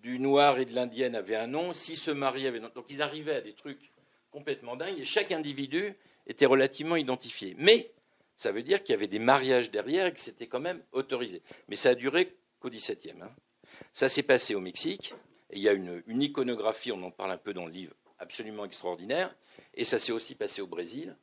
du 0.02 0.20
noir 0.20 0.58
et 0.58 0.64
de 0.64 0.72
l'indienne 0.72 1.16
avait 1.16 1.34
un 1.34 1.48
nom, 1.48 1.72
si 1.72 1.96
se 1.96 2.12
mariait 2.12 2.52
Donc 2.60 2.86
ils 2.90 3.02
arrivaient 3.02 3.34
à 3.34 3.40
des 3.40 3.54
trucs 3.54 3.90
complètement 4.30 4.76
dingues, 4.76 5.00
et 5.00 5.04
chaque 5.04 5.32
individu 5.32 5.94
était 6.28 6.46
relativement 6.46 6.94
identifié. 6.94 7.56
Mais 7.58 7.90
ça 8.36 8.52
veut 8.52 8.62
dire 8.62 8.84
qu'il 8.84 8.92
y 8.92 8.96
avait 8.96 9.08
des 9.08 9.18
mariages 9.18 9.72
derrière 9.72 10.06
et 10.06 10.12
que 10.12 10.20
c'était 10.20 10.46
quand 10.46 10.60
même 10.60 10.80
autorisé. 10.92 11.42
Mais 11.68 11.74
ça 11.74 11.90
a 11.90 11.94
duré 11.96 12.36
qu'au 12.60 12.70
XVIIe. 12.70 13.20
Hein. 13.20 13.30
Ça 13.92 14.08
s'est 14.08 14.22
passé 14.22 14.54
au 14.54 14.60
Mexique, 14.60 15.12
il 15.52 15.60
y 15.60 15.68
a 15.68 15.72
une, 15.72 16.02
iconographie, 16.22 16.92
on 16.92 17.02
en 17.02 17.10
parle 17.10 17.32
un 17.32 17.36
peu 17.36 17.52
dans 17.52 17.66
le 17.66 17.72
livre, 17.72 17.94
absolument 18.20 18.64
extraordinaire, 18.64 19.34
et 19.74 19.84
ça 19.84 19.98
s'est 19.98 20.12
aussi 20.12 20.36
passé 20.36 20.62
au 20.62 20.68
Brésil. 20.68 21.16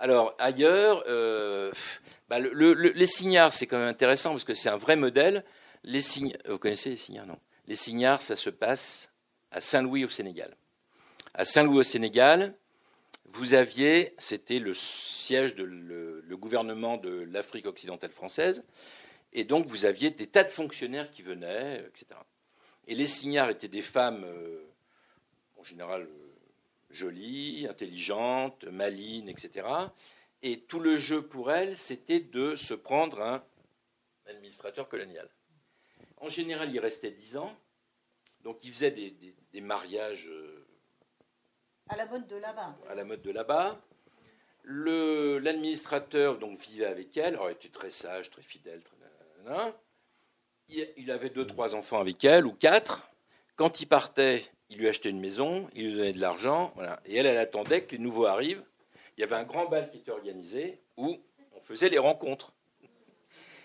Alors 0.00 0.34
ailleurs, 0.38 1.04
euh, 1.08 1.70
bah, 2.30 2.38
les 2.38 3.06
signards, 3.06 3.52
c'est 3.52 3.66
quand 3.66 3.78
même 3.78 3.88
intéressant 3.88 4.30
parce 4.30 4.44
que 4.44 4.54
c'est 4.54 4.70
un 4.70 4.78
vrai 4.78 4.96
modèle. 4.96 5.44
Les 5.84 6.00
vous 6.48 6.58
connaissez 6.58 6.88
les 6.88 6.96
signards 6.96 7.26
Non? 7.26 7.38
Les 7.66 7.76
signards, 7.76 8.22
ça 8.22 8.34
se 8.34 8.48
passe 8.48 9.10
à 9.50 9.60
Saint-Louis 9.60 10.06
au 10.06 10.08
Sénégal. 10.08 10.56
À 11.34 11.44
Saint-Louis 11.44 11.80
au 11.80 11.82
Sénégal, 11.82 12.54
vous 13.26 13.52
aviez, 13.52 14.14
c'était 14.16 14.58
le 14.58 14.72
siège 14.72 15.54
du 15.54 16.36
gouvernement 16.36 16.96
de 16.96 17.28
l'Afrique 17.30 17.66
occidentale 17.66 18.10
française, 18.10 18.62
et 19.34 19.44
donc 19.44 19.66
vous 19.66 19.84
aviez 19.84 20.08
des 20.08 20.26
tas 20.26 20.44
de 20.44 20.50
fonctionnaires 20.50 21.10
qui 21.10 21.20
venaient, 21.20 21.84
etc. 21.86 22.18
Et 22.88 22.94
les 22.94 23.06
signards 23.06 23.50
étaient 23.50 23.68
des 23.68 23.82
femmes, 23.82 24.24
euh, 24.24 24.64
en 25.58 25.62
général 25.62 26.08
jolies, 26.90 27.66
intelligentes, 27.68 28.64
malines, 28.64 29.28
etc. 29.28 29.66
Et 30.42 30.60
tout 30.60 30.80
le 30.80 30.96
jeu 30.96 31.22
pour 31.22 31.52
elles, 31.52 31.76
c'était 31.76 32.20
de 32.20 32.56
se 32.56 32.74
prendre 32.74 33.20
un 33.20 33.42
administrateur 34.26 34.88
colonial. 34.88 35.28
En 36.18 36.28
général, 36.28 36.72
il 36.72 36.78
restait 36.78 37.10
dix 37.10 37.36
ans, 37.36 37.54
donc 38.42 38.64
il 38.64 38.72
faisait 38.72 38.90
des, 38.90 39.60
mariages. 39.60 40.28
Euh, 40.28 40.66
à 41.88 41.96
la 41.96 42.06
mode 42.06 42.26
de 42.26 42.36
là-bas. 42.36 42.76
À 42.88 42.94
la 42.94 43.04
mode 43.04 43.22
de 43.22 43.30
là-bas. 43.30 43.80
L'administrateur 44.64 46.38
donc 46.38 46.60
vivait 46.60 46.86
avec 46.86 47.16
elle, 47.16 47.38
il 47.42 47.52
était 47.52 47.68
très 47.68 47.90
sage, 47.90 48.30
très 48.30 48.42
fidèle, 48.42 48.82
très... 48.82 48.96
Il 50.68 51.10
avait 51.10 51.30
deux, 51.30 51.46
trois 51.46 51.74
enfants 51.74 51.98
avec 51.98 52.24
elle, 52.24 52.46
ou 52.46 52.52
quatre. 52.52 53.10
Quand 53.56 53.80
il 53.80 53.86
partait, 53.86 54.44
il 54.70 54.78
lui 54.78 54.88
achetait 54.88 55.10
une 55.10 55.20
maison, 55.20 55.68
il 55.74 55.86
lui 55.86 55.96
donnait 55.96 56.12
de 56.12 56.20
l'argent, 56.20 56.72
voilà. 56.76 57.00
et 57.04 57.16
elle, 57.16 57.26
elle 57.26 57.38
attendait 57.38 57.82
que 57.82 57.92
les 57.92 57.98
nouveaux 57.98 58.26
arrivent. 58.26 58.62
Il 59.16 59.20
y 59.20 59.24
avait 59.24 59.36
un 59.36 59.44
grand 59.44 59.66
bal 59.66 59.90
qui 59.90 59.98
était 59.98 60.12
organisé 60.12 60.80
où 60.96 61.18
on 61.54 61.60
faisait 61.60 61.88
les 61.88 61.98
rencontres. 61.98 62.52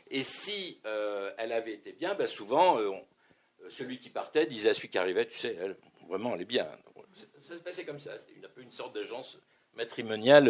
Et 0.10 0.24
si 0.24 0.80
euh, 0.86 1.32
elle 1.38 1.52
avait 1.52 1.74
été 1.74 1.92
bien, 1.92 2.14
ben 2.16 2.28
souvent, 2.28 2.80
euh, 2.80 2.92
euh, 2.92 3.70
celui 3.70 4.00
qui 4.00 4.10
partait 4.10 4.46
disait 4.46 4.70
à 4.70 4.74
celui 4.74 4.90
qui 4.90 4.98
arrivait, 4.98 5.26
tu 5.26 5.38
sais, 5.38 5.58
vraiment, 6.08 6.36
elle 6.36 6.42
est 6.42 6.46
bien. 6.46 6.68
Ça, 7.40 7.56
se 7.56 7.62
passait 7.62 7.86
comme 7.86 8.00
ça. 8.00 8.18
C'était 8.18 8.46
un 8.46 8.50
peu 8.50 8.62
une 8.62 8.72
sorte 8.72 8.94
d'agence 8.94 9.38
matrimoniale. 9.76 10.50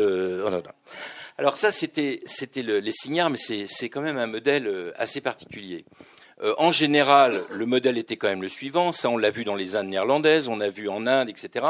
Alors 1.37 1.57
ça, 1.57 1.71
c'était 1.71 2.21
les 2.55 2.91
signards, 2.91 3.29
mais 3.29 3.37
c'est 3.37 3.89
quand 3.89 4.01
même 4.01 4.17
un 4.17 4.27
modèle 4.27 4.93
assez 4.95 5.21
particulier. 5.21 5.85
En 6.57 6.71
général, 6.71 7.45
le 7.49 7.65
modèle 7.65 7.97
était 7.97 8.17
quand 8.17 8.27
même 8.27 8.41
le 8.41 8.49
suivant. 8.49 8.91
Ça, 8.91 9.09
on 9.09 9.17
l'a 9.17 9.29
vu 9.29 9.45
dans 9.45 9.55
les 9.55 9.77
Indes 9.77 9.87
néerlandaises, 9.87 10.49
on 10.49 10.59
a 10.59 10.67
vu 10.67 10.89
en 10.89 11.07
Inde, 11.07 11.29
etc. 11.29 11.65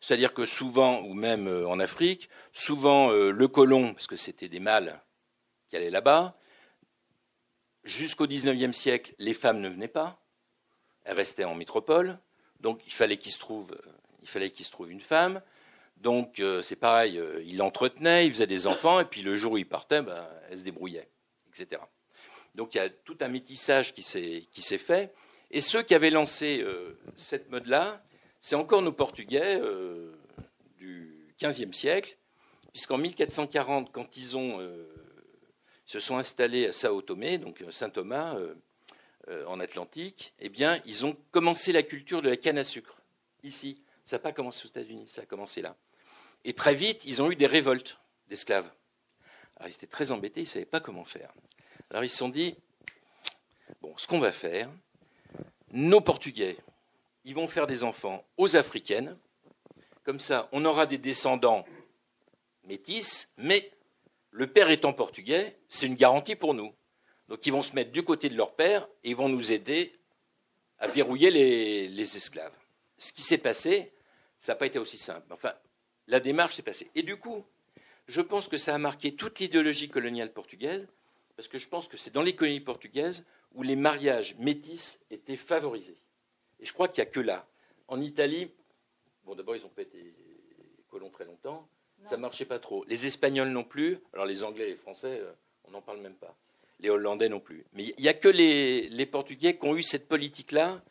C'est-à-dire 0.00 0.32
que 0.32 0.46
souvent, 0.46 1.02
ou 1.02 1.12
même 1.12 1.46
en 1.66 1.78
Afrique, 1.78 2.30
souvent 2.54 3.10
le 3.10 3.48
colon, 3.48 3.92
parce 3.92 4.06
que 4.06 4.16
c'était 4.16 4.48
des 4.48 4.60
mâles 4.60 4.98
qui 5.68 5.76
allaient 5.76 5.90
là-bas, 5.90 6.38
Jusqu'au 7.88 8.26
XIXe 8.26 8.76
siècle, 8.76 9.14
les 9.18 9.32
femmes 9.32 9.60
ne 9.60 9.68
venaient 9.70 9.88
pas. 9.88 10.20
Elles 11.04 11.16
restaient 11.16 11.44
en 11.44 11.54
métropole. 11.54 12.18
Donc 12.60 12.82
il 12.86 12.92
fallait 12.92 13.16
qu'il 13.16 13.32
se 13.32 13.38
trouve, 13.38 13.72
euh, 13.72 13.90
il 14.20 14.28
fallait 14.28 14.50
qu'il 14.50 14.66
se 14.66 14.70
trouve 14.70 14.90
une 14.90 15.00
femme. 15.00 15.40
Donc 15.96 16.38
euh, 16.38 16.60
c'est 16.60 16.76
pareil, 16.76 17.18
euh, 17.18 17.42
il 17.46 17.56
l'entretenait, 17.56 18.26
il 18.26 18.32
faisait 18.32 18.46
des 18.46 18.66
enfants, 18.66 19.00
et 19.00 19.06
puis 19.06 19.22
le 19.22 19.36
jour 19.36 19.52
où 19.52 19.56
il 19.56 19.66
partait, 19.66 20.02
ben, 20.02 20.28
elle 20.50 20.58
se 20.58 20.64
débrouillait, 20.64 21.08
etc. 21.48 21.80
Donc 22.58 22.74
il 22.74 22.78
y 22.78 22.80
a 22.80 22.90
tout 22.90 23.16
un 23.20 23.28
métissage 23.28 23.94
qui 23.94 24.02
s'est 24.02 24.78
fait. 24.78 25.14
Et 25.50 25.62
ceux 25.62 25.82
qui 25.82 25.94
avaient 25.94 26.10
lancé 26.10 26.62
cette 27.16 27.50
mode-là, 27.50 28.02
c'est 28.40 28.56
encore 28.56 28.82
nos 28.82 28.92
Portugais 28.92 29.58
du 30.76 31.32
XVe 31.40 31.72
siècle, 31.72 32.18
puisqu'en 32.72 32.98
1440, 32.98 33.90
quand 33.92 34.18
ils 34.18 34.36
ont 34.36 34.60
se 35.88 36.00
sont 36.00 36.18
installés 36.18 36.66
à 36.66 36.72
Sao 36.72 37.00
Tomé, 37.00 37.38
donc 37.38 37.62
euh, 37.62 37.70
Saint 37.70 37.88
Thomas, 37.88 38.36
euh, 38.36 38.54
euh, 39.28 39.46
en 39.46 39.58
Atlantique, 39.58 40.34
eh 40.38 40.50
bien, 40.50 40.80
ils 40.84 41.06
ont 41.06 41.16
commencé 41.32 41.72
la 41.72 41.82
culture 41.82 42.20
de 42.20 42.28
la 42.28 42.36
canne 42.36 42.58
à 42.58 42.64
sucre 42.64 43.00
ici. 43.42 43.80
Ça 44.04 44.16
n'a 44.16 44.20
pas 44.20 44.32
commencé 44.32 44.66
aux 44.66 44.68
États-Unis, 44.68 45.08
ça 45.08 45.22
a 45.22 45.24
commencé 45.24 45.62
là. 45.62 45.76
Et 46.44 46.52
très 46.52 46.74
vite, 46.74 47.06
ils 47.06 47.22
ont 47.22 47.30
eu 47.30 47.36
des 47.36 47.46
révoltes 47.46 47.98
d'esclaves. 48.28 48.70
Alors 49.56 49.68
ils 49.68 49.74
étaient 49.74 49.86
très 49.86 50.12
embêtés, 50.12 50.40
ils 50.40 50.44
ne 50.44 50.48
savaient 50.48 50.66
pas 50.66 50.80
comment 50.80 51.06
faire. 51.06 51.32
Alors 51.90 52.04
ils 52.04 52.08
se 52.08 52.18
sont 52.18 52.28
dit, 52.28 52.56
bon, 53.80 53.94
ce 53.96 54.06
qu'on 54.06 54.18
va 54.18 54.32
faire, 54.32 54.70
nos 55.72 56.00
Portugais, 56.00 56.56
ils 57.24 57.34
vont 57.34 57.48
faire 57.48 57.66
des 57.66 57.84
enfants 57.84 58.24
aux 58.36 58.56
Africaines, 58.56 59.16
comme 60.04 60.20
ça 60.20 60.48
on 60.52 60.64
aura 60.64 60.86
des 60.86 60.98
descendants 60.98 61.66
métis, 62.64 63.32
mais 63.36 63.72
le 64.30 64.46
père 64.46 64.70
étant 64.70 64.92
portugais, 64.92 65.56
c'est 65.68 65.86
une 65.86 65.94
garantie 65.94 66.36
pour 66.36 66.54
nous. 66.54 66.72
Donc 67.28 67.46
ils 67.46 67.52
vont 67.52 67.62
se 67.62 67.74
mettre 67.74 67.90
du 67.90 68.02
côté 68.02 68.28
de 68.28 68.36
leur 68.36 68.54
père 68.54 68.88
et 69.04 69.10
ils 69.10 69.16
vont 69.16 69.28
nous 69.28 69.52
aider 69.52 69.94
à 70.78 70.86
verrouiller 70.86 71.30
les, 71.30 72.16
esclaves. 72.16 72.54
Ce 72.98 73.12
qui 73.12 73.22
s'est 73.22 73.38
passé, 73.38 73.92
ça 74.38 74.52
n'a 74.52 74.56
pas 74.56 74.66
été 74.66 74.78
aussi 74.78 74.98
simple. 74.98 75.32
Enfin, 75.32 75.52
la 76.06 76.20
démarche 76.20 76.56
s'est 76.56 76.62
passée. 76.62 76.90
Et 76.94 77.02
du 77.02 77.16
coup, 77.16 77.44
je 78.06 78.20
pense 78.20 78.48
que 78.48 78.56
ça 78.56 78.74
a 78.74 78.78
marqué 78.78 79.14
toute 79.14 79.40
l'idéologie 79.40 79.88
coloniale 79.88 80.32
portugaise, 80.32 80.86
parce 81.38 81.46
que 81.46 81.58
je 81.58 81.68
pense 81.68 81.86
que 81.86 81.96
c'est 81.96 82.12
dans 82.12 82.22
l'économie 82.22 82.58
portugaise 82.58 83.24
où 83.54 83.62
les 83.62 83.76
mariages 83.76 84.34
métis 84.40 84.98
étaient 85.08 85.36
favorisés. 85.36 85.96
Et 86.58 86.66
je 86.66 86.72
crois 86.72 86.88
qu'il 86.88 87.00
n'y 87.00 87.08
a 87.08 87.12
que 87.12 87.20
là. 87.20 87.46
En 87.86 88.00
Italie, 88.00 88.50
bon, 89.24 89.36
d'abord, 89.36 89.54
ils 89.54 89.62
n'ont 89.62 89.68
pas 89.68 89.82
été 89.82 90.16
colons 90.90 91.10
très 91.10 91.24
longtemps. 91.24 91.68
Ça 92.02 92.16
ne 92.16 92.22
marchait 92.22 92.44
pas 92.44 92.58
trop. 92.58 92.84
Les 92.88 93.06
Espagnols 93.06 93.50
non 93.50 93.62
plus. 93.62 93.98
Alors 94.12 94.26
les 94.26 94.42
Anglais 94.42 94.64
et 94.64 94.70
les 94.70 94.74
Français, 94.74 95.20
euh, 95.20 95.30
on 95.62 95.70
n'en 95.70 95.80
parle 95.80 96.00
même 96.00 96.16
pas. 96.16 96.36
Les 96.80 96.90
Hollandais 96.90 97.28
non 97.28 97.38
plus. 97.38 97.64
Mais 97.72 97.94
il 97.96 98.02
n'y 98.02 98.08
a 98.08 98.14
que 98.14 98.26
les, 98.26 99.06
Portugais 99.06 99.56
qui 99.56 99.64
ont 99.64 99.76
eu 99.76 99.84
cette 99.84 100.08
politique-là. 100.08 100.82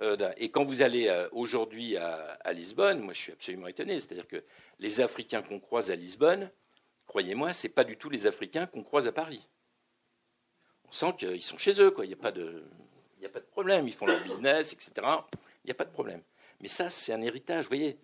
Euh, 0.00 0.32
et 0.36 0.50
quand 0.50 0.64
vous 0.64 0.82
allez 0.82 1.06
euh, 1.06 1.28
aujourd'hui 1.30 1.96
à, 1.96 2.52
Lisbonne, 2.52 3.02
moi 3.02 3.12
je 3.12 3.20
suis 3.20 3.32
absolument 3.32 3.68
étonné. 3.68 4.00
C'est-à-dire 4.00 4.26
que 4.26 4.42
les 4.80 5.00
Africains 5.00 5.42
qu'on 5.42 5.60
croise 5.60 5.92
à 5.92 5.94
Lisbonne, 5.94 6.50
croyez-moi, 7.06 7.54
ce 7.54 7.68
n'est 7.68 7.72
pas 7.72 7.84
du 7.84 7.96
tout 7.96 8.10
les 8.10 8.26
Africains 8.26 8.66
qu'on 8.66 8.82
croise 8.82 9.06
à 9.06 9.12
Paris. 9.12 9.48
On 10.92 10.94
sent 10.94 11.14
qu'ils 11.18 11.42
sont 11.42 11.56
chez 11.56 11.80
eux, 11.80 11.90
quoi. 11.90 12.04
Il 12.04 12.08
n'y 12.08 12.14
a, 12.14 12.18
pas 12.18 12.32
de, 12.32 12.62
a 13.24 13.28
pas 13.30 13.40
de 13.40 13.46
problème. 13.46 13.88
Ils 13.88 13.94
font 13.94 14.04
leur 14.04 14.22
business, 14.22 14.74
etc. 14.74 14.90
Il 15.64 15.68
n'y 15.68 15.70
a 15.70 15.74
pas 15.74 15.86
de 15.86 15.90
problème. 15.90 16.20
Mais 16.60 16.68
ça, 16.68 16.90
c'est 16.90 17.14
un 17.14 17.22
héritage. 17.22 17.64
Vous 17.64 17.70
voyez, 17.70 17.96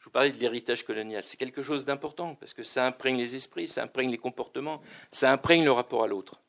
je 0.00 0.04
vous 0.06 0.10
parlais 0.10 0.32
de 0.32 0.38
l'héritage 0.40 0.82
colonial. 0.82 1.22
C'est 1.22 1.36
quelque 1.36 1.62
chose 1.62 1.84
d'important 1.84 2.34
parce 2.34 2.52
que 2.52 2.64
ça 2.64 2.84
imprègne 2.84 3.16
les 3.16 3.36
esprits, 3.36 3.68
ça 3.68 3.84
imprègne 3.84 4.10
les 4.10 4.18
comportements, 4.18 4.82
ça 5.12 5.30
imprègne 5.30 5.64
le 5.64 5.70
rapport 5.70 6.02
à 6.02 6.08
l'autre. 6.08 6.40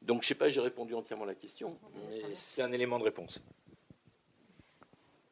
Donc, 0.00 0.22
je 0.22 0.26
ne 0.26 0.28
sais 0.28 0.34
pas, 0.36 0.48
j'ai 0.48 0.62
répondu 0.62 0.94
entièrement 0.94 1.24
à 1.24 1.28
la 1.28 1.34
question, 1.34 1.78
mais 2.08 2.22
c'est 2.34 2.62
un 2.62 2.72
élément 2.72 2.98
de 2.98 3.04
réponse. 3.04 3.38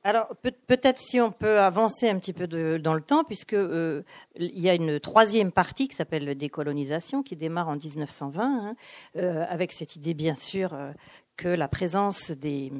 Alors 0.06 0.28
peut-être 0.66 0.98
si 0.98 1.18
on 1.18 1.32
peut 1.32 1.60
avancer 1.60 2.10
un 2.10 2.18
petit 2.18 2.34
peu 2.34 2.46
dans 2.78 2.92
le 2.92 3.00
temps, 3.00 3.24
puisque 3.24 3.54
euh, 3.54 4.02
il 4.36 4.60
y 4.60 4.68
a 4.68 4.74
une 4.74 5.00
troisième 5.00 5.50
partie 5.50 5.88
qui 5.88 5.96
s'appelle 5.96 6.36
décolonisation, 6.36 7.22
qui 7.22 7.36
démarre 7.36 7.68
en 7.68 7.76
1920, 7.76 8.44
hein, 8.44 8.76
euh, 9.16 9.46
avec 9.48 9.72
cette 9.72 9.96
idée 9.96 10.12
bien 10.12 10.34
sûr 10.34 10.74
euh, 10.74 10.92
que 11.38 11.48
la 11.48 11.68
présence 11.68 12.30
des, 12.32 12.70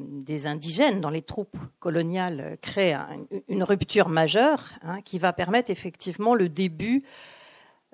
indigènes 0.46 1.00
dans 1.00 1.08
les 1.08 1.22
troupes 1.22 1.56
coloniales 1.78 2.58
crée 2.60 2.94
une 3.48 3.62
rupture 3.62 4.10
majeure 4.10 4.68
hein, 4.82 5.00
qui 5.00 5.18
va 5.18 5.32
permettre 5.32 5.70
effectivement 5.70 6.34
le 6.34 6.50
début, 6.50 7.04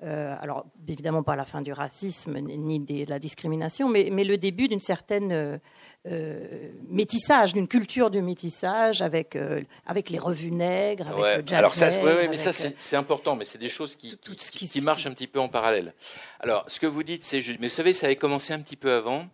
euh, 0.03 0.35
alors 0.39 0.65
évidemment 0.87 1.23
pas 1.23 1.35
la 1.35 1.45
fin 1.45 1.61
du 1.61 1.73
racisme 1.73 2.37
ni 2.39 2.79
de 2.79 3.09
la 3.09 3.19
discrimination, 3.19 3.89
mais, 3.89 4.09
le 4.09 4.37
début 4.37 4.67
d'une 4.67 4.79
certaine 4.79 5.59
euh, 6.07 6.69
métissage, 6.89 7.53
d'une 7.53 7.67
culture 7.67 8.09
du 8.09 8.21
métissage 8.21 9.01
avec, 9.01 9.35
euh, 9.35 9.61
avec 9.85 10.09
les 10.09 10.19
revues 10.19 10.51
nègres, 10.51 11.07
avec 11.09 11.37
le 11.37 11.47
jazz 11.47 11.59
Alors 11.59 11.75
ça, 11.75 11.89
mais 12.01 12.35
ça 12.35 12.53
c'est 12.53 12.95
important, 12.95 13.35
mais 13.35 13.45
c'est 13.45 13.57
des 13.57 13.69
choses 13.69 13.95
qui, 13.95 14.17
qui, 14.17 14.69
qui, 14.69 14.81
marchent 14.81 15.05
un 15.05 15.13
petit 15.13 15.27
peu 15.27 15.39
en 15.39 15.49
parallèle. 15.49 15.93
Alors 16.39 16.65
ce 16.67 16.79
que 16.79 16.87
vous 16.87 17.03
dites, 17.03 17.23
c'est 17.23 17.41
juste, 17.41 17.59
mais 17.59 17.67
vous 17.67 17.73
savez, 17.73 17.93
ça 17.93 18.07
avait 18.07 18.15
commencé 18.15 18.53
un 18.53 18.59
petit 18.59 18.77
peu 18.77 18.91
avant 18.91 19.27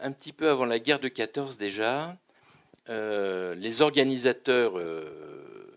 un 0.00 0.12
petit 0.12 0.32
peu 0.32 0.48
avant 0.48 0.66
la 0.66 0.78
guerre 0.78 1.00
de 1.00 1.08
14 1.08 1.56
déjà, 1.56 2.16
euh, 2.88 3.54
les 3.54 3.82
organisateurs 3.82 4.78
euh, 4.78 5.72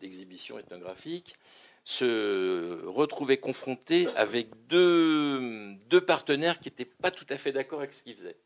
d'exhibitions 0.00 0.58
ethnographiques 0.58 1.36
se 1.84 2.84
retrouvait 2.86 3.38
confronté 3.38 4.06
avec 4.16 4.48
deux, 4.68 5.74
deux 5.88 6.00
partenaires 6.00 6.60
qui 6.60 6.68
n'étaient 6.68 6.84
pas 6.84 7.10
tout 7.10 7.26
à 7.28 7.36
fait 7.36 7.52
d'accord 7.52 7.80
avec 7.80 7.92
ce 7.92 8.02
qu'ils 8.02 8.16
faisaient. 8.16 8.38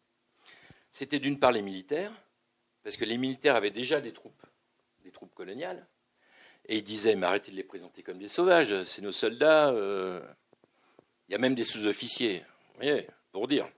C'était 0.93 1.19
d'une 1.19 1.39
part 1.39 1.53
les 1.53 1.63
militaires, 1.63 2.13
parce 2.83 2.97
que 2.97 3.05
les 3.05 3.19
militaires 3.19 3.57
avaient 3.57 3.71
déjà 3.71 4.01
des 4.01 4.13
troupes, 4.13 4.47
des 5.05 5.11
troupes 5.11 5.35
coloniales, 5.35 5.87
et 6.69 6.79
ils 6.79 6.85
disaient 6.85 7.15
mais 7.15 7.27
arrêtez 7.27 7.51
de 7.51 7.57
les 7.57 7.65
présenter 7.65 8.03
comme 8.03 8.19
des 8.19 8.29
sauvages, 8.29 8.85
c'est 8.85 9.03
nos 9.03 9.13
soldats. 9.13 9.71
Euh, 9.71 10.21
il 11.29 11.33
y 11.33 11.35
a 11.35 11.39
même 11.39 11.55
des 11.55 11.65
sous-officiers, 11.65 12.45
vous 12.75 12.77
voyez, 12.77 13.07
pour 13.33 13.49
dire. 13.49 13.69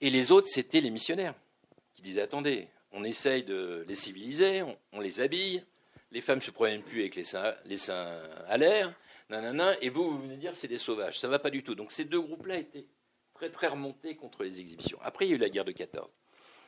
Et 0.00 0.10
les 0.10 0.32
autres, 0.32 0.48
c'était 0.48 0.80
les 0.80 0.90
missionnaires, 0.90 1.34
qui 1.94 2.02
disaient 2.02 2.22
attendez, 2.22 2.68
on 2.92 3.04
essaye 3.04 3.42
de 3.42 3.84
les 3.88 3.94
civiliser, 3.94 4.62
on, 4.92 5.00
les 5.00 5.20
habille, 5.20 5.64
les 6.14 6.20
femmes 6.20 6.40
se 6.40 6.52
promènent 6.52 6.82
plus 6.82 7.00
avec 7.00 7.16
les 7.16 7.24
seins, 7.24 7.54
les 7.66 7.76
seins 7.76 8.20
à 8.46 8.56
l'air, 8.56 8.92
nanana, 9.28 9.74
et 9.82 9.88
vous, 9.88 10.12
vous 10.12 10.18
venez 10.18 10.36
dire 10.36 10.54
c'est 10.54 10.68
des 10.68 10.78
sauvages. 10.78 11.18
Ça 11.18 11.26
ne 11.26 11.32
va 11.32 11.40
pas 11.40 11.50
du 11.50 11.64
tout. 11.64 11.74
Donc 11.74 11.90
ces 11.90 12.04
deux 12.04 12.20
groupes-là 12.20 12.56
étaient 12.56 12.86
très 13.34 13.50
très 13.50 13.66
remontés 13.66 14.14
contre 14.14 14.44
les 14.44 14.60
exhibitions. 14.60 14.98
Après, 15.02 15.26
il 15.26 15.30
y 15.30 15.32
a 15.32 15.36
eu 15.36 15.38
la 15.38 15.48
guerre 15.50 15.64
de 15.64 15.72
14. 15.72 16.08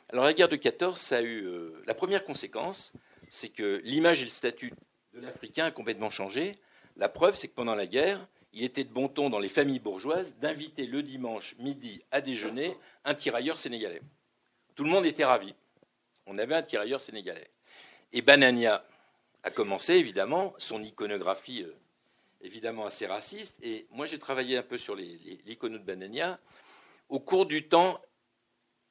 Alors 0.09 0.25
la 0.25 0.33
guerre 0.33 0.49
de 0.49 0.57
14, 0.57 1.01
ça 1.01 1.19
a 1.19 1.21
eu 1.23 1.47
euh, 1.47 1.81
la 1.87 1.95
première 1.95 2.25
conséquence, 2.25 2.93
c'est 3.31 3.49
que 3.49 3.81
l'image 3.85 4.21
et 4.23 4.25
le 4.25 4.31
statut 4.31 4.73
de 5.15 5.21
l'Africain 5.21 5.67
a 5.67 5.71
complètement 5.71 6.11
changé. 6.11 6.59
La 6.97 7.09
preuve, 7.09 7.37
c'est 7.37 7.47
que 7.47 7.55
pendant 7.55 7.77
la 7.77 7.87
guerre, 7.87 8.27
il 8.53 8.65
était 8.65 8.85
de 8.85 8.93
bon 8.93 9.07
ton 9.07 9.31
dans 9.31 9.39
les 9.39 9.49
familles 9.49 9.79
bourgeoises 9.79 10.37
d'inviter 10.39 10.87
le 10.87 11.05
dimanche 11.05 11.55
midi 11.59 12.03
à 12.11 12.21
déjeuner 12.21 12.77
un 13.05 13.15
tirailleur 13.15 13.59
sénégalais. 13.59 14.01
Tout 14.75 14.83
le 14.83 14.91
monde 14.91 15.07
était 15.07 15.25
ravi. 15.25 15.55
On 16.27 16.37
avait 16.37 16.57
un 16.57 16.63
tirailleur 16.63 17.01
sénégalais. 17.01 17.49
Et 18.13 18.23
Banania 18.23 18.85
a 19.47 19.51
commencé, 19.51 19.95
évidemment, 19.95 20.55
son 20.59 20.83
iconographie 20.83 21.63
euh, 21.63 21.73
évidemment 22.43 22.85
assez 22.85 23.07
raciste. 23.07 23.57
Et 23.63 23.87
moi, 23.93 24.05
j'ai 24.05 24.19
travaillé 24.19 24.57
un 24.57 24.63
peu 24.63 24.77
sur 24.77 24.97
l'icono 24.97 25.79
de 25.79 25.85
Banania. 25.85 26.41
Au 27.09 27.21
cours 27.21 27.47
du 27.47 27.69
temps, 27.69 28.01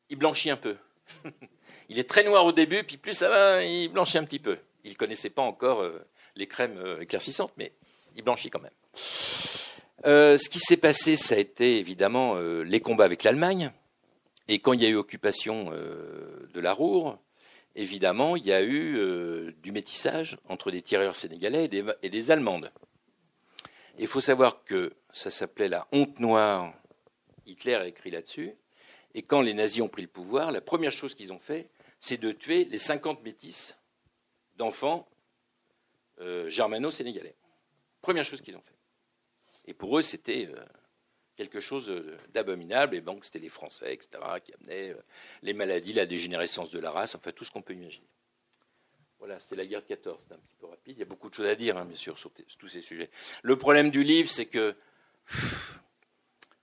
il 0.10 0.18
blanchit 0.18 0.49
un 0.49 0.56
peu. 0.56 0.78
il 1.89 1.99
est 1.99 2.10
très 2.10 2.24
noir 2.24 2.45
au 2.45 2.53
début, 2.53 2.84
puis 2.84 2.95
plus 2.95 3.14
ça 3.14 3.28
va, 3.28 3.64
il 3.66 3.89
blanchit 3.89 4.18
un 4.18 4.24
petit 4.24 4.39
peu. 4.39 4.58
Il 4.86 4.91
ne 4.91 4.95
connaissait 4.95 5.30
pas 5.30 5.41
encore 5.41 5.82
euh, 5.82 5.99
les 6.38 6.47
crèmes 6.47 6.78
euh, 6.78 7.01
éclaircissantes, 7.01 7.51
mais 7.58 7.74
il 8.16 8.24
blanchit 8.24 8.49
quand 8.49 8.62
même. 8.62 8.72
Ce 10.06 10.49
qui 10.49 10.60
s'est 10.60 10.78
passé, 10.78 11.18
ça 11.18 11.36
a 11.36 11.39
été 11.39 11.80
évidemment 11.80 12.38
les 12.38 12.80
combats 12.80 13.06
avec 13.06 13.24
l'Allemagne. 13.24 13.72
Et 14.47 14.60
quand 14.60 14.74
il 14.74 14.84
y 14.84 14.86
a 14.86 14.89
eu 14.89 14.95
occupation 14.95 15.72
de 15.72 16.60
la 16.60 16.74
Roure, 16.74 17.18
évidemment, 17.76 18.36
il 18.36 18.45
y 18.45 18.53
a 18.53 18.63
eu 18.63 19.53
du 19.61 19.71
métissage 19.71 20.38
entre 20.47 20.71
des 20.71 20.82
tireurs 20.82 21.15
sénégalais 21.15 21.65
et 21.65 21.67
des, 21.67 21.84
et 22.01 22.09
des 22.09 22.32
Allemandes. 22.32 22.71
Il 23.97 24.07
faut 24.07 24.19
savoir 24.19 24.63
que 24.63 24.93
ça 25.13 25.32
s'appelait 25.32 25.69
la 25.69 25.88
honte 25.91 26.19
noire. 26.19 26.73
Hitler 27.45 27.76
a 27.76 27.88
écrit 27.88 28.11
là-dessus. 28.11 28.53
Et 29.13 29.21
quand 29.21 29.41
les 29.41 29.53
nazis 29.53 29.82
ont 29.82 29.88
pris 29.88 30.01
le 30.01 30.09
pouvoir, 30.09 30.51
la 30.51 30.59
première 30.59 30.91
chose 30.91 31.15
qu'ils 31.15 31.32
ont 31.32 31.39
fait, 31.39 31.69
c'est 32.01 32.17
de 32.17 32.32
tuer 32.32 32.65
les 32.65 32.78
50 32.78 33.23
métis 33.23 33.78
d'enfants 34.57 35.07
euh, 36.19 36.49
germano-sénégalais. 36.49 37.36
Première 38.01 38.26
chose 38.26 38.41
qu'ils 38.41 38.57
ont 38.57 38.61
fait. 38.61 38.76
Et 39.65 39.73
pour 39.73 39.97
eux, 39.97 40.01
c'était 40.01 40.49
euh, 40.53 40.65
quelque 41.36 41.59
chose 41.59 41.91
d'abominable. 42.33 42.95
Et 42.95 43.01
donc, 43.01 43.25
c'était 43.25 43.39
les 43.39 43.49
Français, 43.49 43.93
etc., 43.93 44.23
qui 44.43 44.53
amenaient 44.53 44.91
euh, 44.91 45.01
les 45.41 45.53
maladies, 45.53 45.93
la 45.93 46.05
dégénérescence 46.05 46.71
de 46.71 46.79
la 46.79 46.91
race, 46.91 47.15
enfin, 47.15 47.31
tout 47.31 47.43
ce 47.43 47.51
qu'on 47.51 47.61
peut 47.61 47.73
imaginer. 47.73 48.07
Voilà, 49.19 49.39
c'était 49.39 49.55
la 49.55 49.65
guerre 49.65 49.81
de 49.81 49.88
14, 49.88 50.21
c'était 50.21 50.36
un 50.36 50.38
petit 50.38 50.55
peu 50.59 50.67
rapide. 50.67 50.97
Il 50.97 50.99
y 50.99 51.03
a 51.03 51.05
beaucoup 51.05 51.29
de 51.29 51.33
choses 51.33 51.47
à 51.47 51.55
dire, 51.55 51.77
hein, 51.77 51.86
bien 51.86 51.95
sûr, 51.95 52.17
sur, 52.17 52.31
tous 52.31 52.67
ces 52.67 52.81
sujets. 52.81 53.09
Le 53.43 53.55
problème 53.57 53.89
du 53.89 54.03
livre, 54.03 54.29
c'est 54.29 54.45
que 54.45 54.75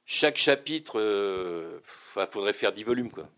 chaque 0.05 0.37
chapitre, 0.37 1.81
il 2.17 2.27
faudrait 2.27 2.53
faire 2.53 2.73
10 2.73 2.85
volumes, 2.85 3.11
quoi 3.11 3.29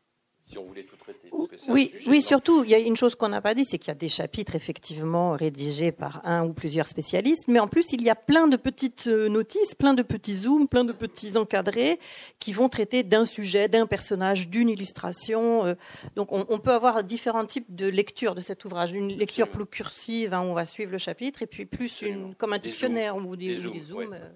si 0.46 0.58
on 0.58 0.64
voulait 0.64 0.82
tout 0.82 0.96
traiter. 0.96 1.30
oui, 1.68 1.90
oui 2.06 2.20
surtout, 2.20 2.64
il 2.64 2.70
y 2.70 2.74
a 2.74 2.78
une 2.78 2.96
chose 2.96 3.14
qu'on 3.14 3.30
n'a 3.30 3.40
pas 3.40 3.54
dit, 3.54 3.64
c'est 3.64 3.78
qu'il 3.78 3.88
y 3.88 3.92
a 3.92 3.94
des 3.94 4.10
chapitres 4.10 4.54
effectivement 4.54 5.32
rédigés 5.32 5.90
par 5.90 6.20
un 6.24 6.46
ou 6.46 6.52
plusieurs 6.52 6.86
spécialistes, 6.86 7.48
mais 7.48 7.58
en 7.60 7.66
plus, 7.66 7.92
il 7.92 8.02
y 8.02 8.10
a 8.10 8.14
plein 8.14 8.46
de 8.46 8.56
petites 8.56 9.06
euh, 9.06 9.28
notices, 9.28 9.74
plein 9.74 9.94
de 9.94 10.02
petits 10.02 10.34
zooms, 10.34 10.68
plein 10.68 10.84
de 10.84 10.92
petits 10.92 11.38
encadrés 11.38 11.98
qui 12.40 12.52
vont 12.52 12.68
traiter 12.68 13.02
d'un 13.02 13.24
sujet, 13.24 13.68
d'un 13.68 13.86
personnage, 13.86 14.48
d'une 14.50 14.68
illustration. 14.68 15.64
Euh. 15.64 15.74
Donc, 16.14 16.28
on, 16.30 16.58
peut 16.58 16.72
avoir 16.72 17.02
différents 17.04 17.46
types 17.46 17.74
de 17.74 17.86
lecture 17.86 18.34
de 18.34 18.40
cet 18.42 18.64
ouvrage. 18.64 18.92
Une 18.92 19.08
lecture 19.08 19.48
plus 19.48 19.66
cursive, 19.66 20.34
hein, 20.34 20.42
où 20.42 20.50
on 20.50 20.54
va 20.54 20.66
suivre 20.66 20.92
le 20.92 20.98
chapitre, 20.98 21.42
et 21.42 21.46
puis 21.46 21.64
plus 21.64 22.02
une, 22.02 22.34
comme 22.34 22.52
un 22.52 22.58
dictionnaire 22.58 23.16
ou 23.16 23.34
des, 23.34 23.54
zooms. 23.54 24.12
Euh. 24.12 24.28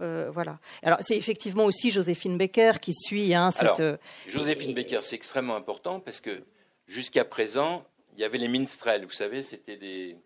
Euh, 0.00 0.30
voilà. 0.30 0.58
Alors 0.82 0.98
c'est 1.00 1.16
effectivement 1.16 1.64
aussi 1.64 1.90
Joséphine 1.90 2.36
Baker 2.36 2.72
qui 2.80 2.92
suit 2.94 3.34
hein, 3.34 3.50
cette. 3.50 3.80
Euh, 3.80 3.96
Joséphine 4.28 4.74
Baker, 4.74 5.00
c'est 5.02 5.16
extrêmement 5.16 5.56
important 5.56 6.00
parce 6.00 6.20
que 6.20 6.42
jusqu'à 6.86 7.24
présent, 7.24 7.84
il 8.14 8.20
y 8.20 8.24
avait 8.24 8.38
les 8.38 8.48
minstrels. 8.48 9.04
Vous 9.04 9.12
savez, 9.12 9.42
c'était 9.42 9.76
des, 9.76 10.16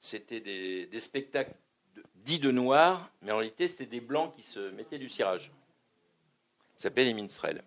c'était 0.00 0.40
des, 0.40 1.00
spectacles 1.00 1.54
dits 2.16 2.38
de 2.38 2.50
noirs, 2.50 3.10
mais 3.22 3.32
en 3.32 3.38
réalité, 3.38 3.68
c'était 3.68 3.86
des 3.86 4.00
blancs 4.00 4.34
qui 4.34 4.42
se 4.42 4.70
mettaient 4.70 4.98
du 4.98 5.08
cirage. 5.08 5.52
Ça 6.76 6.84
s'appelait 6.84 7.04
les 7.04 7.14
minstrels. 7.14 7.62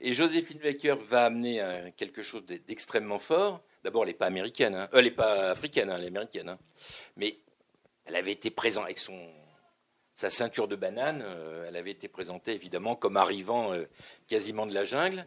Et 0.00 0.12
Joséphine 0.12 0.58
Baker 0.58 0.96
va 1.08 1.26
amener 1.26 1.60
euh, 1.60 1.90
quelque 1.96 2.22
chose 2.22 2.44
d'extrêmement 2.46 3.18
fort. 3.18 3.60
D'abord, 3.84 4.02
elle 4.02 4.08
n'est 4.08 4.14
pas 4.14 4.26
américaine, 4.26 4.74
hein. 4.74 4.88
elle 4.92 5.04
n'est 5.04 5.10
pas 5.10 5.50
africaine, 5.50 5.90
hein, 5.90 5.96
elle 5.98 6.04
est 6.04 6.08
américaine. 6.08 6.48
Hein. 6.48 6.58
Mais 7.16 7.36
elle 8.06 8.16
avait 8.16 8.32
été 8.32 8.50
présente 8.50 8.84
avec 8.84 8.98
son, 8.98 9.18
sa 10.20 10.28
ceinture 10.28 10.68
de 10.68 10.76
banane. 10.76 11.22
Euh, 11.24 11.64
elle 11.66 11.76
avait 11.76 11.92
été 11.92 12.06
présentée 12.06 12.52
évidemment 12.52 12.94
comme 12.94 13.16
arrivant 13.16 13.72
euh, 13.72 13.86
quasiment 14.28 14.66
de 14.66 14.74
la 14.74 14.84
jungle, 14.84 15.26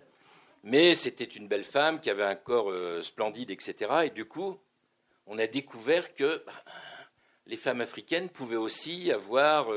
mais 0.61 0.93
c'était 0.93 1.23
une 1.23 1.47
belle 1.47 1.63
femme 1.63 1.99
qui 1.99 2.11
avait 2.11 2.23
un 2.23 2.35
corps 2.35 2.69
euh, 2.69 3.01
splendide, 3.01 3.49
etc. 3.49 3.91
Et 4.05 4.09
du 4.11 4.25
coup, 4.25 4.59
on 5.25 5.39
a 5.39 5.47
découvert 5.47 6.13
que 6.13 6.43
bah, 6.45 6.53
les 7.47 7.57
femmes 7.57 7.81
africaines 7.81 8.29
pouvaient 8.29 8.55
aussi 8.55 9.11
avoir 9.11 9.69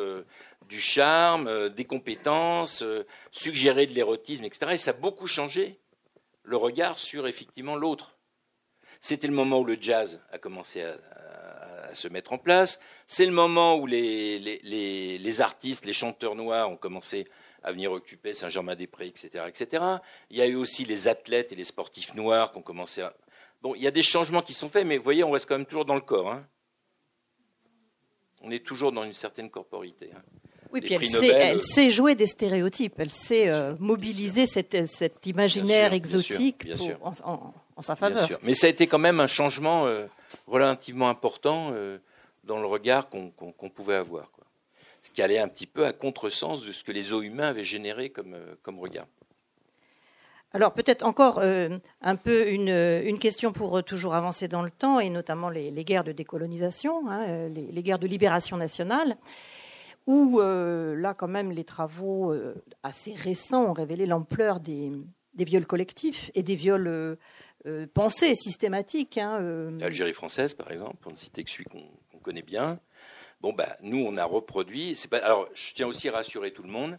du 0.69 0.79
charme, 0.79 1.71
des 1.71 1.85
compétences, 1.85 2.85
suggérer 3.33 3.87
de 3.87 3.93
l'érotisme, 3.93 4.45
etc. 4.45 4.73
Et 4.75 4.77
ça 4.77 4.91
a 4.93 4.95
beaucoup 4.95 5.27
changé 5.27 5.81
le 6.45 6.57
regard 6.57 6.99
sur 6.99 7.27
effectivement 7.27 7.75
l'autre. 7.75 8.19
C'était 9.01 9.27
le 9.27 9.33
moment 9.35 9.61
où 9.61 9.65
le 9.65 9.79
jazz 9.81 10.21
a 10.31 10.39
commencé 10.39 10.83
à, 10.83 10.97
se 11.95 12.07
mettre 12.09 12.33
en 12.33 12.39
place. 12.39 12.79
C'est 13.07 13.27
le 13.27 13.33
moment 13.33 13.77
où 13.77 13.87
les, 13.87 14.39
les, 14.39 15.41
artistes, 15.41 15.85
les 15.85 15.93
chanteurs 15.93 16.35
noirs 16.35 16.71
ont 16.71 16.77
commencé 16.77 17.27
à 17.63 17.73
venir 17.73 17.93
occuper 17.93 18.35
Saint-Germain-des-Prés, 18.35 19.07
etc., 19.07 19.45
etc. 19.49 19.85
Il 20.31 20.37
y 20.37 20.43
a 20.43 20.47
eu 20.47 20.57
aussi 20.57 20.85
les 20.85 21.09
athlètes 21.09 21.53
et 21.53 21.57
les 21.57 21.65
sportifs 21.65 22.15
noirs 22.15 22.53
qui 22.53 22.59
ont 22.59 22.63
commencé 22.63 23.03
à... 23.03 23.15
Bon, 23.63 23.75
il 23.75 23.83
y 23.83 23.87
a 23.87 23.91
des 23.91 24.03
changements 24.03 24.43
qui 24.43 24.55
sont 24.55 24.69
faits, 24.69 24.87
mais 24.87 24.99
vous 24.99 25.05
voyez, 25.05 25.25
on 25.25 25.31
reste 25.31 25.47
quand 25.49 25.57
même 25.57 25.67
toujours 25.67 25.85
dans 25.85 25.95
le 25.95 26.01
corps. 26.01 26.31
Hein. 26.31 26.47
On 28.43 28.51
est 28.51 28.65
toujours 28.65 28.93
dans 28.93 29.05
une 29.05 29.13
certaine 29.13 29.51
corporité. 29.51 30.11
Hein. 30.15 30.23
Oui, 30.73 30.81
puis 30.81 30.95
elle 30.95 31.07
sait, 31.07 31.29
elle 31.29 31.57
euh, 31.57 31.61
sait, 31.61 31.91
jouer 31.91 32.15
des 32.15 32.27
stéréotypes, 32.27 32.95
elle 32.99 33.11
sait 33.11 33.49
euh, 33.49 33.75
mobiliser 33.79 34.47
cet, 34.47 34.87
cet, 34.87 35.27
imaginaire 35.27 35.93
exotique 35.93 36.67
en, 37.01 37.83
sa 37.83 37.97
faveur. 37.97 38.29
Mais 38.43 38.55
ça 38.55 38.67
a 38.67 38.71
été 38.71 38.87
quand 38.87 38.99
même 38.99 39.21
un 39.21 39.27
changement 39.27 39.87
euh, 39.87 40.07
relativement 40.47 41.09
important 41.09 41.71
euh, 41.73 41.99
dans 42.47 42.61
le 42.61 42.67
regard 42.67 43.09
qu'on 43.09 43.71
pouvait 43.71 43.97
avoir. 43.97 44.31
Quoi. 44.31 44.45
Ce 45.03 45.11
qui 45.11 45.23
allait 45.23 45.39
un 45.39 45.49
petit 45.49 45.67
peu 45.67 45.85
à 45.85 45.93
contresens 45.93 46.65
de 46.65 46.73
ce 46.73 46.85
que 46.85 46.93
les 46.93 47.13
eaux 47.13 47.23
humains 47.23 47.49
avaient 47.49 47.65
généré 47.65 48.11
comme, 48.11 48.35
euh, 48.35 48.55
comme 48.63 48.79
regard. 48.79 49.07
Alors 50.53 50.73
peut-être 50.73 51.05
encore 51.05 51.39
euh, 51.39 51.77
un 52.01 52.17
peu 52.17 52.49
une, 52.49 52.69
une, 52.69 53.19
question 53.19 53.53
pour 53.53 53.83
toujours 53.85 54.15
avancer 54.15 54.49
dans 54.49 54.63
le 54.63 54.71
temps, 54.71 55.01
et 55.01 55.11
notamment 55.11 55.51
les, 55.51 55.85
guerres 55.85 56.05
de 56.05 56.13
décolonisation, 56.13 57.09
hein, 57.11 57.49
les, 57.49 57.83
guerres 57.83 57.99
de 57.99 58.07
libération 58.07 58.57
nationale, 58.57 59.19
où 60.07 60.41
là 60.41 61.15
quand 61.15 61.29
même 61.29 61.51
les 61.51 61.65
travaux 61.65 62.35
assez 62.83 63.13
récents 63.13 63.65
ont 63.65 63.73
révélé 63.75 64.07
l'ampleur 64.07 64.61
des, 64.61 64.93
des, 65.35 65.45
viols 65.45 65.67
collectifs 65.67 66.31
et 66.35 66.43
des 66.43 66.55
viols 66.55 67.19
euh, 67.67 67.87
pensée 67.93 68.37
systématique. 68.37 69.19
Hein, 69.19 69.41
euh. 69.41 69.71
L'Algérie 69.81 70.13
française, 70.13 70.55
par 70.55 70.71
exemple, 70.71 70.97
pour 71.01 71.11
ne 71.11 71.17
citer 71.17 71.43
que 71.43 71.51
celui 71.51 71.65
qu'on 71.65 71.89
connaît 72.27 72.43
bien. 72.43 72.81
Bon, 73.41 73.53
bah, 73.53 73.77
nous, 73.83 74.05
on 74.05 74.17
a 74.17 74.25
reproduit. 74.25 74.97
Alors, 75.13 75.49
je 75.55 75.73
tiens 75.75 75.87
aussi 75.87 76.09
à 76.09 76.13
rassurer 76.13 76.53
tout 76.53 76.65
le 76.65 76.69
monde. 76.69 76.99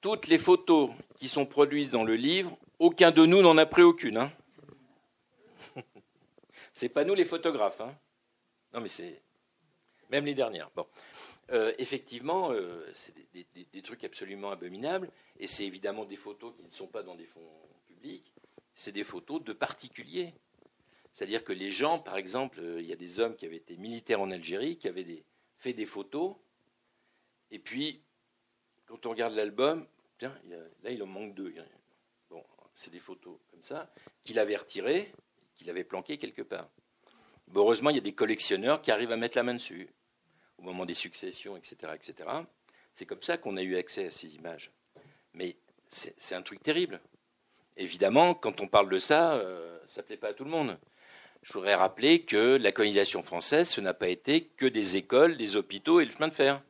Toutes 0.00 0.26
les 0.26 0.38
photos 0.38 0.90
qui 1.16 1.28
sont 1.28 1.46
produites 1.46 1.92
dans 1.92 2.02
le 2.02 2.16
livre, 2.16 2.58
aucun 2.80 3.12
de 3.12 3.24
nous 3.24 3.42
n'en 3.42 3.56
a 3.56 3.64
pris 3.64 3.82
aucune. 3.82 4.16
Hein. 4.16 4.32
c'est 6.74 6.88
pas 6.88 7.04
nous 7.04 7.14
les 7.14 7.24
photographes. 7.24 7.80
Hein. 7.80 7.94
Non, 8.72 8.80
mais 8.80 8.88
c'est 8.88 9.22
même 10.10 10.26
les 10.26 10.34
dernières. 10.34 10.70
Bon. 10.74 10.86
Euh, 11.52 11.72
effectivement, 11.78 12.50
c'est 12.92 13.14
des, 13.32 13.46
des, 13.72 13.82
trucs 13.82 14.02
absolument 14.02 14.50
abominables, 14.50 15.10
et 15.38 15.46
c'est 15.46 15.64
évidemment 15.64 16.06
des 16.06 16.16
photos 16.16 16.54
qui 16.56 16.64
ne 16.64 16.70
sont 16.70 16.86
pas 16.86 17.02
dans 17.02 17.14
des 17.14 17.26
fonds 17.26 17.52
publics 17.86 18.34
c'est 18.74 18.92
des 18.92 19.04
photos 19.04 19.42
de 19.42 19.52
particuliers. 19.52 20.34
C'est-à-dire 21.14 21.44
que 21.44 21.52
les 21.52 21.70
gens, 21.70 22.00
par 22.00 22.16
exemple, 22.16 22.58
euh, 22.60 22.80
il 22.80 22.86
y 22.86 22.92
a 22.92 22.96
des 22.96 23.20
hommes 23.20 23.36
qui 23.36 23.46
avaient 23.46 23.56
été 23.56 23.76
militaires 23.76 24.20
en 24.20 24.32
Algérie, 24.32 24.76
qui 24.76 24.88
avaient 24.88 25.04
des, 25.04 25.24
fait 25.58 25.72
des 25.72 25.86
photos, 25.86 26.34
et 27.52 27.60
puis, 27.60 28.02
quand 28.84 29.06
on 29.06 29.10
regarde 29.10 29.34
l'album, 29.34 29.86
tiens, 30.18 30.36
là, 30.82 30.90
il 30.90 31.00
en 31.04 31.06
manque 31.06 31.34
deux. 31.34 31.54
Bon, 32.28 32.44
c'est 32.74 32.90
des 32.90 32.98
photos 32.98 33.38
comme 33.52 33.62
ça, 33.62 33.92
qu'il 34.24 34.40
avait 34.40 34.56
retirées, 34.56 35.12
qu'il 35.54 35.70
avait 35.70 35.84
planquées 35.84 36.18
quelque 36.18 36.42
part. 36.42 36.68
heureusement, 37.54 37.90
il 37.90 37.96
y 37.96 38.00
a 38.00 38.02
des 38.02 38.14
collectionneurs 38.14 38.82
qui 38.82 38.90
arrivent 38.90 39.12
à 39.12 39.16
mettre 39.16 39.36
la 39.36 39.44
main 39.44 39.54
dessus, 39.54 39.88
au 40.58 40.62
moment 40.62 40.84
des 40.84 40.94
successions, 40.94 41.56
etc. 41.56 41.92
etc. 41.94 42.28
C'est 42.92 43.06
comme 43.06 43.22
ça 43.22 43.38
qu'on 43.38 43.56
a 43.56 43.62
eu 43.62 43.76
accès 43.76 44.06
à 44.06 44.10
ces 44.10 44.34
images. 44.34 44.72
Mais 45.32 45.56
c'est 45.90 46.34
un 46.34 46.42
truc 46.42 46.60
terrible. 46.60 47.00
Évidemment, 47.76 48.34
quand 48.34 48.60
on 48.60 48.66
parle 48.66 48.88
de 48.88 48.98
ça, 48.98 49.36
euh, 49.36 49.78
ça 49.86 50.02
ne 50.02 50.06
plaît 50.06 50.16
pas 50.16 50.28
à 50.28 50.34
tout 50.34 50.44
le 50.44 50.50
monde. 50.50 50.76
Je 51.44 51.52
voudrais 51.52 51.74
rappeler 51.74 52.22
que 52.22 52.56
la 52.56 52.72
colonisation 52.72 53.22
française, 53.22 53.68
ce 53.68 53.82
n'a 53.82 53.92
pas 53.92 54.08
été 54.08 54.46
que 54.56 54.64
des 54.64 54.96
écoles, 54.96 55.36
des 55.36 55.56
hôpitaux 55.56 56.00
et 56.00 56.06
le 56.06 56.10
chemin 56.10 56.28
de 56.28 56.32
fer, 56.32 56.62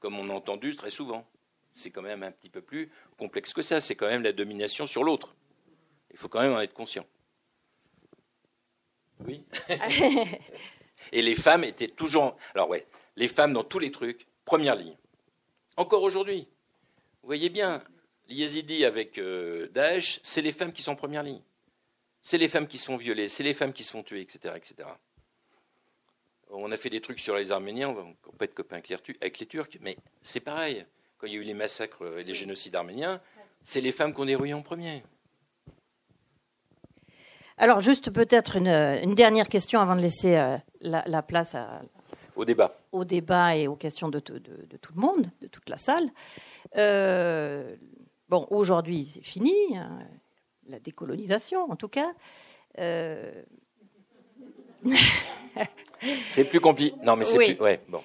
comme 0.00 0.18
on 0.18 0.30
a 0.30 0.32
entendu 0.32 0.74
très 0.76 0.88
souvent. 0.88 1.26
C'est 1.74 1.90
quand 1.90 2.00
même 2.00 2.22
un 2.22 2.30
petit 2.30 2.48
peu 2.48 2.62
plus 2.62 2.90
complexe 3.18 3.52
que 3.52 3.60
ça. 3.60 3.82
C'est 3.82 3.94
quand 3.94 4.06
même 4.06 4.22
la 4.22 4.32
domination 4.32 4.86
sur 4.86 5.04
l'autre. 5.04 5.34
Il 6.10 6.16
faut 6.16 6.28
quand 6.28 6.40
même 6.40 6.54
en 6.54 6.60
être 6.62 6.72
conscient. 6.72 7.04
Oui. 9.26 9.44
et 11.12 11.20
les 11.20 11.34
femmes 11.34 11.64
étaient 11.64 11.88
toujours. 11.88 12.38
Alors 12.54 12.70
ouais, 12.70 12.86
les 13.16 13.28
femmes 13.28 13.52
dans 13.52 13.64
tous 13.64 13.78
les 13.78 13.90
trucs, 13.90 14.26
première 14.46 14.74
ligne. 14.74 14.96
Encore 15.76 16.02
aujourd'hui. 16.02 16.48
Vous 17.22 17.26
voyez 17.26 17.50
bien, 17.50 17.82
les 18.28 18.84
avec 18.86 19.18
euh, 19.18 19.68
Daesh, 19.68 20.20
c'est 20.22 20.40
les 20.40 20.52
femmes 20.52 20.72
qui 20.72 20.82
sont 20.82 20.92
en 20.92 20.96
première 20.96 21.22
ligne. 21.22 21.42
C'est 22.24 22.38
les 22.38 22.48
femmes 22.48 22.66
qui 22.66 22.78
se 22.78 22.86
font 22.86 22.96
violer, 22.96 23.28
c'est 23.28 23.42
les 23.42 23.52
femmes 23.52 23.74
qui 23.74 23.84
se 23.84 23.92
font 23.92 24.02
tuer, 24.02 24.22
etc., 24.22 24.54
etc. 24.56 24.88
On 26.50 26.72
a 26.72 26.76
fait 26.76 26.88
des 26.88 27.02
trucs 27.02 27.20
sur 27.20 27.36
les 27.36 27.52
Arméniens, 27.52 27.90
on 27.90 27.94
va 27.94 28.04
pas 28.38 28.46
être 28.46 28.54
copains 28.54 28.80
avec 29.20 29.38
les 29.38 29.46
Turcs, 29.46 29.78
mais 29.82 29.98
c'est 30.22 30.40
pareil. 30.40 30.86
Quand 31.18 31.26
il 31.26 31.34
y 31.34 31.36
a 31.36 31.40
eu 31.40 31.44
les 31.44 31.54
massacres 31.54 32.18
et 32.18 32.24
les 32.24 32.34
génocides 32.34 32.74
arméniens, 32.74 33.20
c'est 33.62 33.80
les 33.80 33.92
femmes 33.92 34.12
qu'on 34.14 34.24
dérouille 34.24 34.54
en 34.54 34.62
premier. 34.62 35.04
Alors, 37.58 37.80
juste 37.80 38.10
peut-être 38.10 38.56
une, 38.56 39.14
dernière 39.14 39.48
question 39.48 39.80
avant 39.80 39.94
de 39.94 40.00
laisser 40.00 40.36
euh, 40.36 40.56
la, 40.80 41.22
place 41.22 41.56
au 42.36 42.44
débat. 42.44 42.76
Au 42.90 43.04
débat 43.04 43.56
et 43.56 43.68
aux 43.68 43.76
questions 43.76 44.08
de, 44.08 44.18
tout 44.18 44.40
le 44.94 45.00
monde, 45.00 45.30
de 45.40 45.46
toute 45.46 45.68
la 45.68 45.78
salle. 45.78 46.10
Euh, 46.76 47.76
bon, 48.28 48.46
aujourd'hui, 48.50 49.10
c'est 49.14 49.22
fini, 49.22 49.54
hein, 49.76 50.00
la 50.68 50.78
décolonisation 50.78 51.70
en 51.70 51.76
tout 51.76 51.88
cas. 51.88 52.12
Euh, 52.78 53.42
c'est 56.28 56.44
plus 56.44 56.60
compliqué. 56.60 56.96
Non, 57.04 57.16
mais 57.16 57.24
c'est 57.24 57.36
plus. 57.36 57.60
Ouais, 57.60 57.80
bon. 57.88 58.02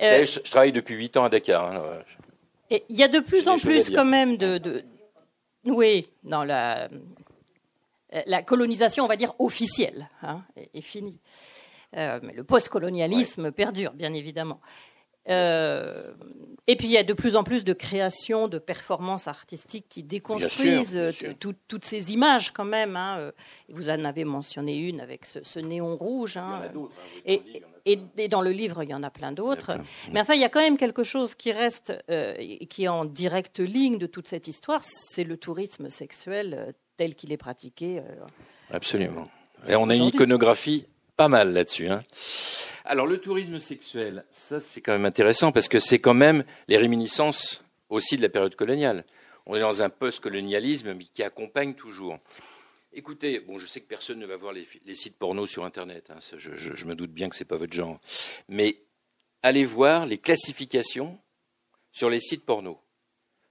je, 0.00 0.38
travaille 0.40 0.72
depuis 0.72 0.94
8 0.94 1.16
ans 1.16 1.24
à 1.24 1.28
Dakar. 1.28 1.72
Hein, 1.72 2.02
il 2.70 2.96
y 2.96 3.02
a 3.02 3.08
de 3.08 3.20
plus 3.20 3.48
en 3.48 3.58
plus 3.58 3.90
quand 3.90 4.04
même 4.04 4.36
de, 4.36 4.84
Oui, 5.64 6.08
dans 6.24 6.44
la, 6.44 6.88
la 8.26 8.42
colonisation, 8.42 9.04
on 9.04 9.08
va 9.08 9.16
dire 9.16 9.34
officielle, 9.38 10.08
hein, 10.22 10.42
est, 10.74 10.80
finie. 10.80 11.20
Euh, 11.96 12.18
mais 12.22 12.32
le 12.32 12.44
postcolonialisme 12.44 13.52
perdure, 13.52 13.92
bien 13.92 14.12
évidemment. 14.12 14.60
Euh, 15.28 16.12
et 16.68 16.76
puis 16.76 16.88
il 16.88 16.90
y 16.90 16.96
a 16.96 17.04
de 17.04 17.12
plus 17.12 17.36
en 17.36 17.44
plus 17.44 17.64
de 17.64 17.72
créations, 17.72 18.48
de 18.48 18.58
performances 18.58 19.28
artistiques 19.28 19.86
qui 19.88 20.02
déconstruisent 20.02 20.96
euh, 20.96 21.12
toutes 21.68 21.84
ces 21.84 22.12
images 22.12 22.52
quand 22.52 22.64
même. 22.64 22.96
Hein. 22.96 23.32
Vous 23.68 23.88
en 23.88 24.04
avez 24.04 24.24
mentionné 24.24 24.76
une 24.76 25.00
avec 25.00 25.26
ce, 25.26 25.58
néon 25.58 25.96
rouge. 25.96 26.36
Hein. 26.36 26.62
et, 27.24 27.42
et, 27.84 28.28
dans 28.28 28.40
le 28.40 28.50
livre, 28.50 28.82
il 28.82 28.90
y 28.90 28.94
en 28.94 29.02
a 29.02 29.10
plein 29.10 29.32
d'autres. 29.32 29.78
Mais 30.12 30.20
enfin, 30.20 30.34
il 30.34 30.40
y 30.40 30.44
a 30.44 30.48
quand 30.48 30.60
même 30.60 30.76
quelque 30.76 31.04
chose 31.04 31.34
qui 31.34 31.52
reste, 31.52 31.92
qui 32.68 32.84
est 32.84 32.88
en 32.88 33.04
directe 33.04 33.60
ligne 33.60 33.98
de 33.98 34.06
toute 34.06 34.26
cette 34.26 34.48
histoire, 34.48 34.82
c'est 34.82 35.24
le 35.24 35.36
tourisme 35.36 35.88
sexuel 35.90 36.74
tel 36.96 37.14
qu'il 37.14 37.32
est 37.32 37.36
pratiqué. 37.36 38.02
Absolument. 38.70 39.28
Et 39.68 39.76
on 39.76 39.88
a 39.88 39.94
une 39.94 40.04
iconographie 40.04 40.86
pas 41.16 41.28
mal 41.28 41.52
là-dessus. 41.52 41.88
Hein. 41.88 42.02
Alors 42.84 43.06
le 43.06 43.18
tourisme 43.18 43.58
sexuel, 43.58 44.24
ça 44.30 44.60
c'est 44.60 44.80
quand 44.80 44.92
même 44.92 45.04
intéressant 45.04 45.50
parce 45.50 45.68
que 45.68 45.78
c'est 45.78 45.98
quand 45.98 46.14
même 46.14 46.44
les 46.68 46.76
réminiscences 46.76 47.64
aussi 47.88 48.16
de 48.16 48.22
la 48.22 48.28
période 48.28 48.54
coloniale. 48.54 49.04
On 49.46 49.56
est 49.56 49.60
dans 49.60 49.82
un 49.82 49.88
post-colonialisme 49.88 50.94
mais 50.94 51.04
qui 51.04 51.22
accompagne 51.22 51.74
toujours. 51.74 52.18
Écoutez, 52.92 53.40
bon, 53.40 53.58
je 53.58 53.66
sais 53.66 53.80
que 53.80 53.86
personne 53.86 54.18
ne 54.18 54.26
va 54.26 54.36
voir 54.36 54.52
les, 54.52 54.66
sites 54.94 55.18
porno 55.18 55.46
sur 55.46 55.64
Internet. 55.64 56.10
Hein, 56.10 56.18
je, 56.38 56.84
me 56.86 56.94
doute 56.94 57.12
bien 57.12 57.28
que 57.28 57.36
ce 57.36 57.42
n'est 57.42 57.48
pas 57.48 57.56
votre 57.56 57.74
genre. 57.74 58.00
Mais 58.48 58.78
allez 59.42 59.64
voir 59.64 60.06
les 60.06 60.18
classifications 60.18 61.18
sur 61.92 62.08
les 62.08 62.20
sites 62.20 62.46
porno. 62.46 62.80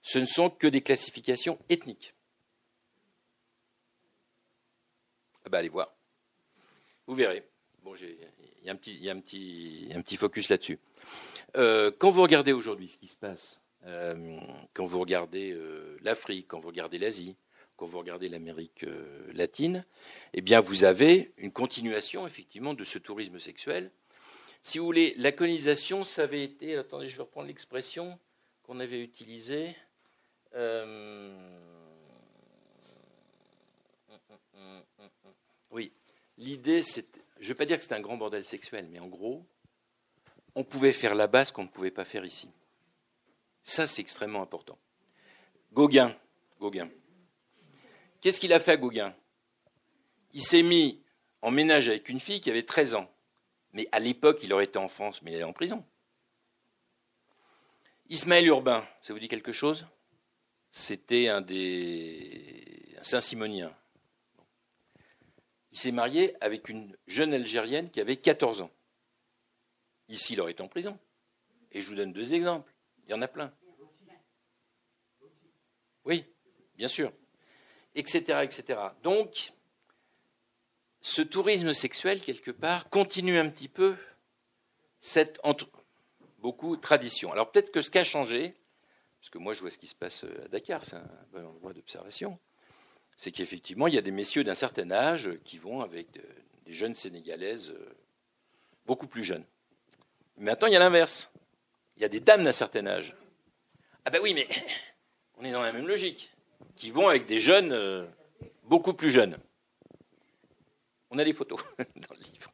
Ce 0.02 0.18
ne 0.18 0.26
sont 0.26 0.50
que 0.50 0.68
des 0.68 0.82
classifications 0.82 1.60
ethniques. 1.70 2.16
Ah 5.46 5.50
bah 5.50 5.60
allez 5.60 5.70
voir. 5.70 5.94
Vous 7.06 7.16
verrez. 7.16 7.48
Bon, 7.86 7.94
il 7.94 8.18
y, 8.64 8.70
a 9.10 9.12
un 9.14 9.22
petit, 9.22 10.16
focus 10.18 10.50
là-dessus. 10.50 10.80
Euh, 11.56 11.92
quand 12.00 12.10
vous 12.10 12.24
regardez 12.24 12.52
aujourd'hui 12.52 12.88
ce 12.88 12.98
qui 12.98 13.06
se 13.06 13.16
passe, 13.16 13.62
euh, 13.86 14.40
quand 14.74 14.88
vous 14.88 15.00
regardez 15.00 15.52
euh, 15.52 15.96
l'Afrique, 16.02 16.48
quand 16.48 16.60
vous 16.60 16.70
regardez 16.70 16.98
l'Asie, 16.98 17.36
quand 17.78 17.86
vous 17.86 18.00
regardez 18.00 18.28
l'Amérique 18.28 18.88
latine, 19.36 19.86
eh 20.34 20.42
bien, 20.42 20.62
vous 20.62 20.84
avez 20.84 21.32
une 21.38 21.52
continuation, 21.52 22.26
effectivement, 22.26 22.74
de 22.74 22.84
ce 22.84 22.98
tourisme 22.98 23.38
sexuel. 23.38 23.92
Si 24.64 24.80
vous 24.80 24.86
voulez, 24.86 25.14
la 25.18 25.32
colonisation, 25.32 26.04
ça 26.04 26.24
avait 26.24 26.44
été, 26.44 26.76
attendez, 26.78 27.08
je 27.08 27.18
vais 27.18 27.22
reprendre 27.22 27.46
l'expression 27.46 28.18
qu'on 28.64 28.80
avait 28.80 29.00
utilisée. 29.00 29.76
oui, 35.70 35.92
l'idée, 36.40 36.82
c'était 36.82 37.25
je 37.40 37.44
ne 37.44 37.48
vais 37.50 37.56
pas 37.56 37.66
dire 37.66 37.78
que 37.78 37.84
c'est 37.84 37.94
un 37.94 38.02
grand 38.02 38.18
bordel 38.18 38.46
sexuel, 38.46 38.88
mais 38.90 39.00
en 39.00 39.08
gros, 39.08 39.46
on 40.56 40.64
pouvait 40.64 40.94
faire 40.94 41.16
là-bas 41.16 41.46
ce 41.46 41.54
qu'on 41.54 41.64
ne 41.64 41.70
pouvait 41.70 41.92
pas 41.92 42.06
faire 42.06 42.26
ici. 42.26 42.50
Ça, 43.64 43.88
c'est 43.88 44.02
extrêmement 44.02 44.42
important. 44.42 44.78
Gauguin, 45.74 46.16
Gauguin. 46.60 46.90
Qu'est-ce 48.22 48.40
qu'il 48.40 48.54
a 48.54 48.60
fait 48.60 48.72
à 48.72 48.78
Gauguin? 48.78 49.14
Il 50.34 50.44
s'est 50.44 50.64
mis 50.64 51.02
en 51.42 51.52
ménage 51.52 51.90
avec 51.90 52.10
une 52.10 52.20
fille 52.20 52.42
qui 52.42 52.50
avait 52.50 52.64
13 52.64 52.96
ans. 52.96 53.12
Mais 53.74 53.88
à 53.92 54.00
l'époque, 54.00 54.40
il 54.44 54.54
aurait 54.54 54.64
été 54.64 54.80
en 54.80 54.88
France, 54.88 55.22
mais 55.22 55.34
il 55.34 55.38
est 55.38 55.44
en 55.44 55.54
prison. 55.54 55.86
Ismaël 58.10 58.48
Urbain, 58.48 58.88
ça 59.02 59.14
vous 59.14 59.20
dit 59.20 59.28
quelque 59.28 59.52
chose? 59.52 59.86
C'était 60.72 61.28
un 61.28 61.42
des 61.42 62.96
Saint-Simonien. 63.02 63.76
Il 65.76 65.78
s'est 65.78 65.92
marié 65.92 66.34
avec 66.40 66.70
une 66.70 66.96
jeune 67.06 67.34
Algérienne 67.34 67.92
qui 67.92 68.00
avait 68.00 68.16
14 68.16 68.62
ans. 68.62 68.72
Ici, 70.08 70.32
il 70.32 70.40
aurait 70.40 70.54
été 70.54 70.64
en 70.64 70.70
prison. 70.70 70.98
Et 71.74 71.82
je 71.82 71.90
vous 71.90 71.96
donne 71.96 72.14
deux 72.14 72.34
exemples. 72.34 72.74
Il 73.04 73.12
y 73.12 73.14
en 73.14 73.22
a 73.22 73.28
plein. 73.28 73.54
Oui, 76.06 76.24
bien 76.78 76.88
sûr. 76.88 77.12
Etc. 77.94 78.24
etc. 78.42 78.80
Donc, 79.04 79.52
ce 81.02 81.22
tourisme 81.22 81.74
sexuel, 81.74 82.22
quelque 82.22 82.52
part, 82.52 82.90
continue 82.90 83.38
un 83.38 83.50
petit 83.50 83.68
peu 83.68 83.98
cette 85.02 85.42
entre 85.44 85.68
beaucoup 86.40 86.78
tradition. 86.78 87.34
Alors 87.34 87.52
peut-être 87.52 87.74
que 87.74 87.82
ce 87.82 87.92
qui 87.92 87.98
a 87.98 88.06
changé, 88.06 88.56
parce 89.20 89.30
que 89.30 89.40
moi 89.40 89.54
je 89.54 89.60
vois 89.60 89.72
ce 89.72 89.78
qui 89.78 89.88
se 89.88 89.96
passe 89.96 90.24
à 90.24 90.48
Dakar, 90.48 90.86
c'est 90.86 90.96
un 90.96 91.10
bon 91.34 91.46
endroit 91.46 91.74
d'observation, 91.74 92.40
c'est 93.18 93.32
qu'effectivement, 93.32 93.88
il 93.88 93.94
y 93.94 93.98
a 93.98 94.02
des 94.02 94.12
messieurs 94.12 94.44
d'un 94.44 94.56
certain 94.56 94.92
âge 94.92 95.30
qui 95.44 95.58
vont 95.58 95.82
avec 95.82 96.08
des 96.12 96.74
jeunes 96.74 96.96
Sénégalaises 96.96 97.70
euh, 97.70 97.96
beaucoup 98.86 99.08
plus 99.08 99.24
jeunes. 99.24 99.46
Maintenant, 100.38 100.68
il 100.68 100.74
y 100.74 100.76
a 100.76 100.80
l'inverse. 100.80 101.32
Il 101.96 102.02
y 102.02 102.06
a 102.06 102.10
des 102.10 102.20
dames 102.20 102.44
d'un 102.44 102.52
certain 102.52 102.86
âge. 102.88 103.16
Ah 104.04 104.10
ben 104.10 104.20
oui, 104.22 104.34
mais 104.34 104.48
on 105.38 105.46
est 105.46 105.52
dans 105.52 105.62
la 105.62 105.72
même 105.72 105.88
logique. 105.88 106.32
Qui 106.76 106.92
vont 106.92 107.08
avec 107.08 107.26
des 107.26 107.40
jeunes 107.40 107.72
euh, 107.72 108.06
beaucoup 108.64 108.94
plus 108.94 109.12
jeunes. 109.12 109.38
On 111.10 111.18
a 111.18 111.24
des 111.24 111.34
photos 111.34 111.62
dans 111.78 112.16
le 112.16 112.32
livre. 112.32 112.52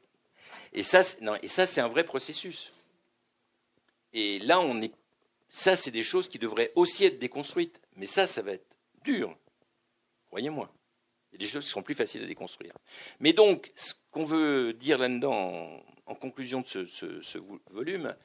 Et 0.74 0.84
ça, 0.84 1.02
et 1.42 1.48
ça, 1.48 1.66
c'est 1.66 1.82
un 1.82 1.88
vrai 1.88 2.04
processus. 2.04 2.72
Et 4.14 4.40
là, 4.40 4.60
on 4.60 4.80
est, 4.82 4.94
ça, 5.50 5.76
c'est 5.76 5.92
des 5.92 6.04
choses 6.04 6.30
qui 6.30 6.40
devraient 6.40 6.72
aussi 6.76 7.06
être 7.06 7.20
déconstruites. 7.20 7.82
Mais 7.96 8.06
ça, 8.06 8.28
ça 8.28 8.42
va 8.42 8.54
être 8.54 8.78
dur. 9.04 9.36
Croyez-moi. 10.32 10.74
Il 11.32 11.42
y 11.42 11.44
a 11.44 11.46
des 11.46 11.52
choses 11.52 11.66
qui 11.66 11.70
seront 11.70 11.84
plus 11.84 11.94
faciles 11.94 12.24
à 12.24 12.26
déconstruire. 12.26 12.74
Mais 13.20 13.34
donc, 13.34 13.72
ce 13.76 13.94
qu'on 14.12 14.24
veut 14.24 14.74
dire 14.74 14.98
là-dedans, 14.98 15.84
en, 16.06 16.16
conclusion 16.16 16.62
de 16.62 16.86
ce, 16.86 17.38
volume, 17.70 18.16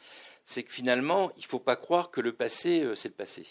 c'est 0.44 0.62
que 0.62 0.72
finalement, 0.72 1.32
il 1.36 1.42
ne 1.42 1.48
faut 1.48 1.58
pas 1.58 1.74
croire 1.76 2.10
que 2.10 2.20
le 2.20 2.32
passé, 2.32 2.82
euh, 2.82 2.94
c'est 2.94 3.08
le 3.08 3.14
passé. 3.14 3.46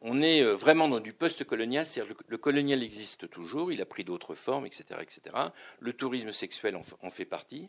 On 0.00 0.22
est 0.22 0.42
euh, 0.42 0.54
vraiment 0.54 0.88
dans 0.88 1.00
du 1.00 1.12
post-colonial, 1.12 1.86
c'est-à-dire 1.86 2.16
que 2.16 2.22
le 2.28 2.38
colonial 2.38 2.82
existe 2.82 3.28
toujours, 3.30 3.72
il 3.72 3.80
a 3.82 3.86
pris 3.86 4.04
d'autres 4.04 4.34
formes, 4.36 4.66
etc., 4.66 5.00
etc. 5.00 5.36
Le 5.80 5.92
tourisme 5.92 6.32
sexuel 6.32 6.76
en, 6.76 7.10
fait 7.10 7.24
partie. 7.24 7.68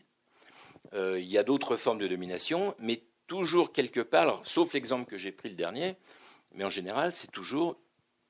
il 0.92 1.24
y 1.24 1.38
a 1.38 1.42
d'autres 1.42 1.76
formes 1.76 1.98
de 1.98 2.06
domination, 2.06 2.74
mais 2.78 3.02
toujours 3.26 3.72
quelque 3.72 4.00
part, 4.00 4.40
sauf 4.44 4.72
l'exemple 4.74 5.10
que 5.10 5.16
j'ai 5.16 5.32
pris 5.32 5.48
le 5.48 5.56
dernier, 5.56 5.96
mais 6.54 6.64
en 6.64 6.70
général, 6.70 7.12
c'est 7.12 7.30
toujours 7.30 7.76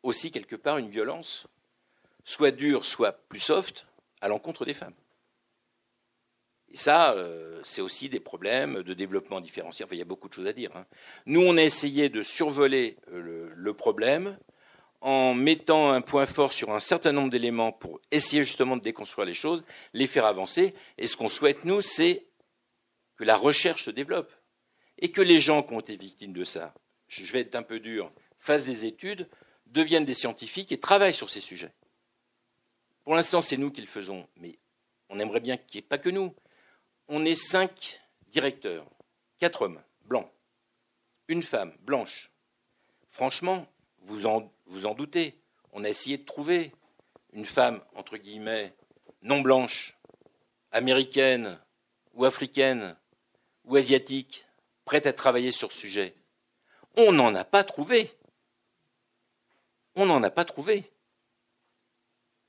aussi 0.07 0.31
quelque 0.31 0.57
part 0.57 0.79
une 0.79 0.91
violence, 0.91 1.47
soit 2.25 2.51
dure, 2.51 2.85
soit 2.85 3.13
plus 3.29 3.41
soft, 3.41 3.87
à 4.21 4.29
l'encontre 4.29 4.65
des 4.65 4.75
femmes. 4.75 4.95
Et 6.73 6.77
ça, 6.77 7.13
euh, 7.13 7.61
c'est 7.65 7.81
aussi 7.81 8.09
des 8.09 8.21
problèmes 8.21 8.83
de 8.83 8.95
développement 8.95 9.41
différencié. 9.41 9.85
Enfin, 9.85 9.95
il 9.95 9.99
y 9.99 10.03
a 10.03 10.07
beaucoup 10.07 10.29
de 10.29 10.35
choses 10.35 10.47
à 10.47 10.53
dire. 10.53 10.71
Hein. 10.75 10.87
Nous, 11.27 11.41
on 11.41 11.57
a 11.57 11.63
essayé 11.63 12.09
de 12.09 12.23
survoler 12.23 12.97
euh, 13.13 13.51
le, 13.55 13.75
problème 13.75 14.37
en 15.01 15.35
mettant 15.35 15.93
un 15.93 16.01
point 16.01 16.27
fort 16.27 16.53
sur 16.53 16.73
un 16.73 16.81
certain 16.81 17.13
nombre 17.13 17.31
d'éléments 17.31 17.73
pour 17.73 18.01
essayer 18.11 18.43
justement 18.43 18.77
de 18.77 18.83
déconstruire 18.83 19.27
les 19.27 19.35
choses, 19.35 19.65
les 19.93 20.07
faire 20.07 20.25
avancer. 20.25 20.75
Et 20.99 21.07
ce 21.07 21.17
qu'on 21.17 21.29
souhaite, 21.29 21.65
nous, 21.65 21.83
c'est 21.83 22.27
que 23.17 23.25
la 23.25 23.37
recherche 23.37 23.85
se 23.85 23.91
développe 23.91 24.33
et 24.99 25.11
que 25.11 25.21
les 25.21 25.39
gens 25.39 25.63
qui 25.63 25.75
ont 25.75 25.81
été 25.81 25.97
victimes 25.97 26.33
de 26.33 26.45
ça, 26.45 26.75
je 27.07 27.31
vais 27.33 27.41
être 27.41 27.55
un 27.55 27.63
peu 27.63 27.79
dur, 27.79 28.11
fassent 28.39 28.67
des 28.67 28.87
études, 28.87 29.29
deviennent 29.67 30.05
des 30.05 30.15
scientifiques 30.15 30.73
et 30.73 30.81
travaillent 30.81 31.15
sur 31.15 31.31
ces 31.31 31.41
sujets. 31.41 31.73
Pour 33.05 33.15
l'instant, 33.15 33.41
c'est 33.41 33.57
nous 33.57 33.71
qui 33.71 33.81
le 33.81 33.87
faisons, 33.87 34.27
mais 34.37 34.59
on 35.09 35.21
aimerait 35.21 35.41
bien 35.41 35.57
qu'il 35.57 35.79
n'y 35.79 35.85
ait 35.85 35.89
pas 35.89 35.99
que 35.99 36.09
nous. 36.09 36.35
On 37.09 37.25
est 37.25 37.35
cinq 37.35 38.01
directeurs, 38.29 38.87
quatre 39.39 39.63
hommes 39.63 39.81
blancs, 40.03 40.31
une 41.29 41.43
femme 41.43 41.73
blanche. 41.83 42.33
Franchement, 43.11 43.67
vous 44.03 44.21
vous 44.67 44.87
en 44.87 44.95
doutez, 44.95 45.39
on 45.73 45.85
a 45.85 45.89
essayé 45.89 46.19
de 46.19 46.25
trouver 46.25 46.73
une 47.33 47.45
femme, 47.45 47.83
entre 47.95 48.17
guillemets, 48.17 48.75
non 49.23 49.41
blanche, 49.41 49.97
américaine 50.73 51.59
ou 52.15 52.25
africaine 52.25 52.97
ou 53.65 53.77
asiatique, 53.77 54.47
prête 54.85 55.07
à 55.07 55.13
travailler 55.13 55.51
sur 55.51 55.73
ce 55.73 55.81
sujet. 55.81 56.15
On 56.97 57.13
n'en 57.13 57.35
a 57.35 57.45
pas 57.45 57.63
trouvé. 57.63 58.16
On 59.97 60.07
n'en 60.07 60.23
a 60.23 60.31
pas 60.31 60.45
trouvé. 60.45 60.91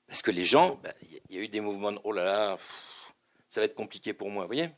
Parce 0.07 0.21
que 0.21 0.31
les 0.31 0.45
gens, 0.45 0.79
bah, 0.83 0.93
il 1.01 1.35
y 1.35 1.37
a 1.37 1.41
eu 1.41 1.47
des 1.47 1.61
mouvements 1.61 1.91
de 1.91 1.99
oh 2.03 2.11
là 2.11 2.23
là, 2.23 2.57
ça 3.49 3.61
va 3.61 3.65
être 3.65 3.75
compliqué 3.75 4.13
pour 4.13 4.29
moi, 4.29 4.43
vous 4.43 4.49
voyez 4.49 4.69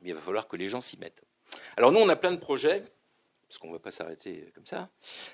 Mais 0.00 0.10
il 0.10 0.14
va 0.14 0.20
falloir 0.20 0.46
que 0.46 0.56
les 0.56 0.68
gens 0.68 0.80
s'y 0.80 0.98
mettent. 0.98 1.22
Alors 1.76 1.92
nous, 1.92 2.00
on 2.00 2.08
a 2.08 2.16
plein 2.16 2.32
de 2.32 2.38
projets, 2.38 2.84
parce 3.48 3.58
qu'on 3.58 3.68
ne 3.68 3.72
va 3.72 3.78
pas 3.78 3.90
s'arrêter 3.90 4.52
comme 4.54 4.66
ça. 4.66 4.90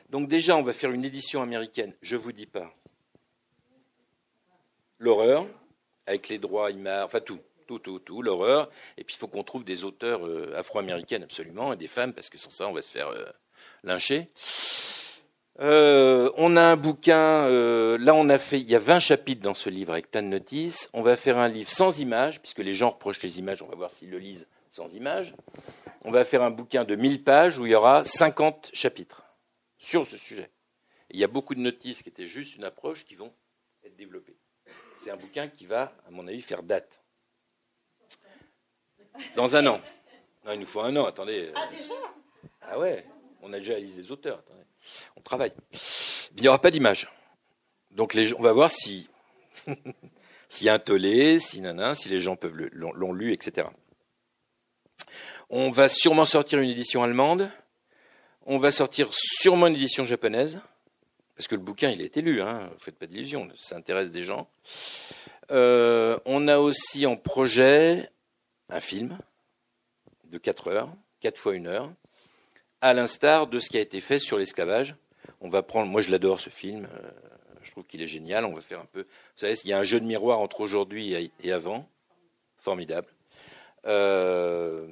Donc 0.09 0.29
déjà, 0.29 0.57
on 0.57 0.63
va 0.63 0.73
faire 0.73 0.91
une 0.91 1.05
édition 1.05 1.43
américaine, 1.43 1.95
je 2.03 2.17
ne 2.17 2.21
vous 2.21 2.33
dis 2.33 2.47
pas. 2.47 2.73
L'horreur, 4.99 5.47
avec 6.07 6.29
les 6.29 6.39
droits 6.39 6.71
IMAR, 6.71 7.07
enfin 7.07 7.21
tout 7.21 7.41
tout, 7.67 7.79
tout, 7.79 7.99
tout, 8.01 8.23
l'horreur. 8.23 8.69
Et 8.97 9.05
puis 9.05 9.15
il 9.15 9.19
faut 9.19 9.29
qu'on 9.29 9.45
trouve 9.45 9.65
des 9.65 9.85
auteurs 9.85 10.27
euh, 10.27 10.53
afro-américaines 10.57 11.23
absolument, 11.23 11.73
et 11.73 11.77
des 11.77 11.87
femmes, 11.87 12.13
parce 12.13 12.29
que 12.29 12.37
sans 12.37 12.51
ça, 12.51 12.67
on 12.67 12.73
va 12.73 12.83
se 12.83 12.91
faire 12.91 13.09
euh, 13.09 13.27
lyncher. 13.85 14.29
Euh, 15.61 16.31
on 16.37 16.57
a 16.57 16.63
un 16.63 16.77
bouquin, 16.77 17.49
là 17.99 18.15
on 18.15 18.29
a 18.31 18.39
fait, 18.39 18.61
il 18.61 18.71
y 18.71 18.75
a 18.75 18.79
20 18.79 18.99
chapitres 18.99 19.43
dans 19.43 19.55
ce 19.55 19.69
livre 19.69 19.93
avec 19.93 20.11
plein 20.11 20.23
de 20.23 20.29
notices. 20.29 20.89
On 20.95 21.03
va 21.03 21.17
faire 21.17 21.39
un 21.39 21.49
livre 21.49 21.71
sans 21.71 22.01
images, 22.01 22.41
puisque 22.41 22.61
les 22.61 22.75
gens 22.75 22.91
reprochent 22.91 23.23
les 23.23 23.39
images, 23.39 23.63
on 23.63 23.67
va 23.67 23.75
voir 23.75 23.91
s'ils 23.91 24.11
le 24.11 24.19
lisent 24.19 24.47
sans 24.71 24.95
images. 24.95 25.35
On 26.03 26.11
va 26.11 26.25
faire 26.25 26.43
un 26.43 26.51
bouquin 26.51 26.85
de 26.85 26.97
1000 26.97 27.23
pages 27.23 27.59
où 27.59 27.67
il 27.67 27.73
y 27.73 27.75
aura 27.75 28.05
50 28.05 28.71
chapitres 28.73 29.23
sur 29.77 30.07
ce 30.07 30.17
sujet. 30.17 30.51
il 31.11 31.19
y 31.19 31.25
a 31.25 31.29
beaucoup 31.29 31.55
de 31.55 31.61
notices 31.61 32.03
qui 32.03 32.09
étaient 32.09 32.27
juste 32.27 32.57
une 32.57 32.65
approche 32.65 33.05
qui 33.05 33.17
vont 33.17 33.33
être 33.85 33.97
développées. 33.97 34.37
C'est 34.99 35.11
un 35.11 35.17
bouquin 35.17 35.49
qui 35.49 35.67
va, 35.67 35.93
à 36.07 36.11
mon 36.11 36.27
avis, 36.27 36.43
faire 36.43 36.63
date. 36.63 37.03
Dans 39.35 39.57
un 39.57 39.67
an. 39.67 39.81
Non, 40.45 40.53
il 40.53 40.61
nous 40.61 40.67
faut 40.67 40.81
un 40.81 40.95
an, 40.97 41.07
attendez. 41.07 41.53
Ah, 41.55 41.69
déjà? 41.71 41.95
Ah 42.63 42.79
ouais, 42.79 43.05
on 43.43 43.53
a 43.53 43.59
déjà 43.59 43.75
la 43.75 43.81
liste 43.81 43.97
des 43.97 44.13
auteurs. 44.13 44.43
On 45.17 45.21
travaille. 45.21 45.53
Il 46.37 46.43
n'y 46.43 46.49
aura 46.49 46.61
pas 46.61 46.71
d'image. 46.71 47.09
Donc 47.91 48.17
on 48.39 48.43
va 48.43 48.53
voir 48.53 48.71
si 48.71 49.09
s'il 50.49 50.67
y 50.67 50.71
a 50.71 50.75
un 50.75 50.79
tollé, 50.79 51.39
si 51.39 51.63
si 51.95 52.09
les 52.09 52.21
gens 52.21 52.37
peuvent 52.37 52.57
l'ont 52.73 53.13
lu, 53.13 53.33
etc. 53.33 53.69
On 55.49 55.71
va 55.71 55.89
sûrement 55.89 56.25
sortir 56.25 56.61
une 56.61 56.71
édition 56.71 57.03
allemande. 57.03 57.51
On 58.47 58.59
va 58.59 58.71
sortir 58.71 59.09
sûrement 59.13 59.67
une 59.67 59.77
édition 59.77 60.05
japonaise. 60.05 60.61
Parce 61.37 61.49
que 61.49 61.55
le 61.55 61.63
bouquin, 61.63 61.91
il 61.91 62.03
a 62.03 62.05
été 62.05 62.21
lu, 62.21 62.43
hein, 62.43 62.71
faites 62.79 62.99
pas 62.99 63.07
d'illusions, 63.07 63.49
ça 63.57 63.75
intéresse 63.75 64.11
des 64.11 64.23
gens. 64.23 64.51
Euh, 65.51 66.19
on 66.27 66.49
a 66.49 66.59
aussi 66.59 67.07
en 67.07 67.17
projet 67.17 68.11
un 68.69 68.81
film 68.81 69.19
de 70.25 70.37
4 70.37 70.69
heures, 70.69 70.93
4 71.21 71.39
fois 71.39 71.55
1 71.55 71.65
heure, 71.65 71.91
à 72.81 72.95
l'instar 72.95 73.47
de 73.47 73.59
ce 73.59 73.69
qui 73.69 73.79
a 73.79 73.81
été 73.81 74.01
fait 74.01 74.19
sur 74.19 74.39
l'esclavage. 74.39 74.97
On 75.41 75.49
va 75.49 75.63
prendre, 75.63 75.91
moi 75.91 76.01
je 76.01 76.11
l'adore 76.11 76.41
ce 76.41 76.51
film, 76.51 76.89
euh, 76.95 77.11
je 77.63 77.71
trouve 77.71 77.85
qu'il 77.85 78.03
est 78.03 78.07
génial. 78.07 78.45
On 78.45 78.55
va 78.55 78.61
faire 78.61 78.81
un 78.81 78.87
peu, 78.87 79.03
vous 79.03 79.07
savez, 79.37 79.55
il 79.65 79.71
y 79.71 79.73
a 79.73 79.79
un 79.79 79.85
jeu 79.85 80.01
de 80.01 80.07
miroir 80.07 80.41
entre 80.41 80.61
aujourd'hui 80.61 81.33
et 81.43 81.53
avant, 81.53 81.89
formidable. 82.59 83.09
Euh, 83.87 84.87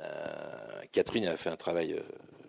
euh, 0.00 0.82
Catherine 0.92 1.26
a 1.26 1.36
fait 1.36 1.50
un 1.50 1.56
travail 1.56 2.00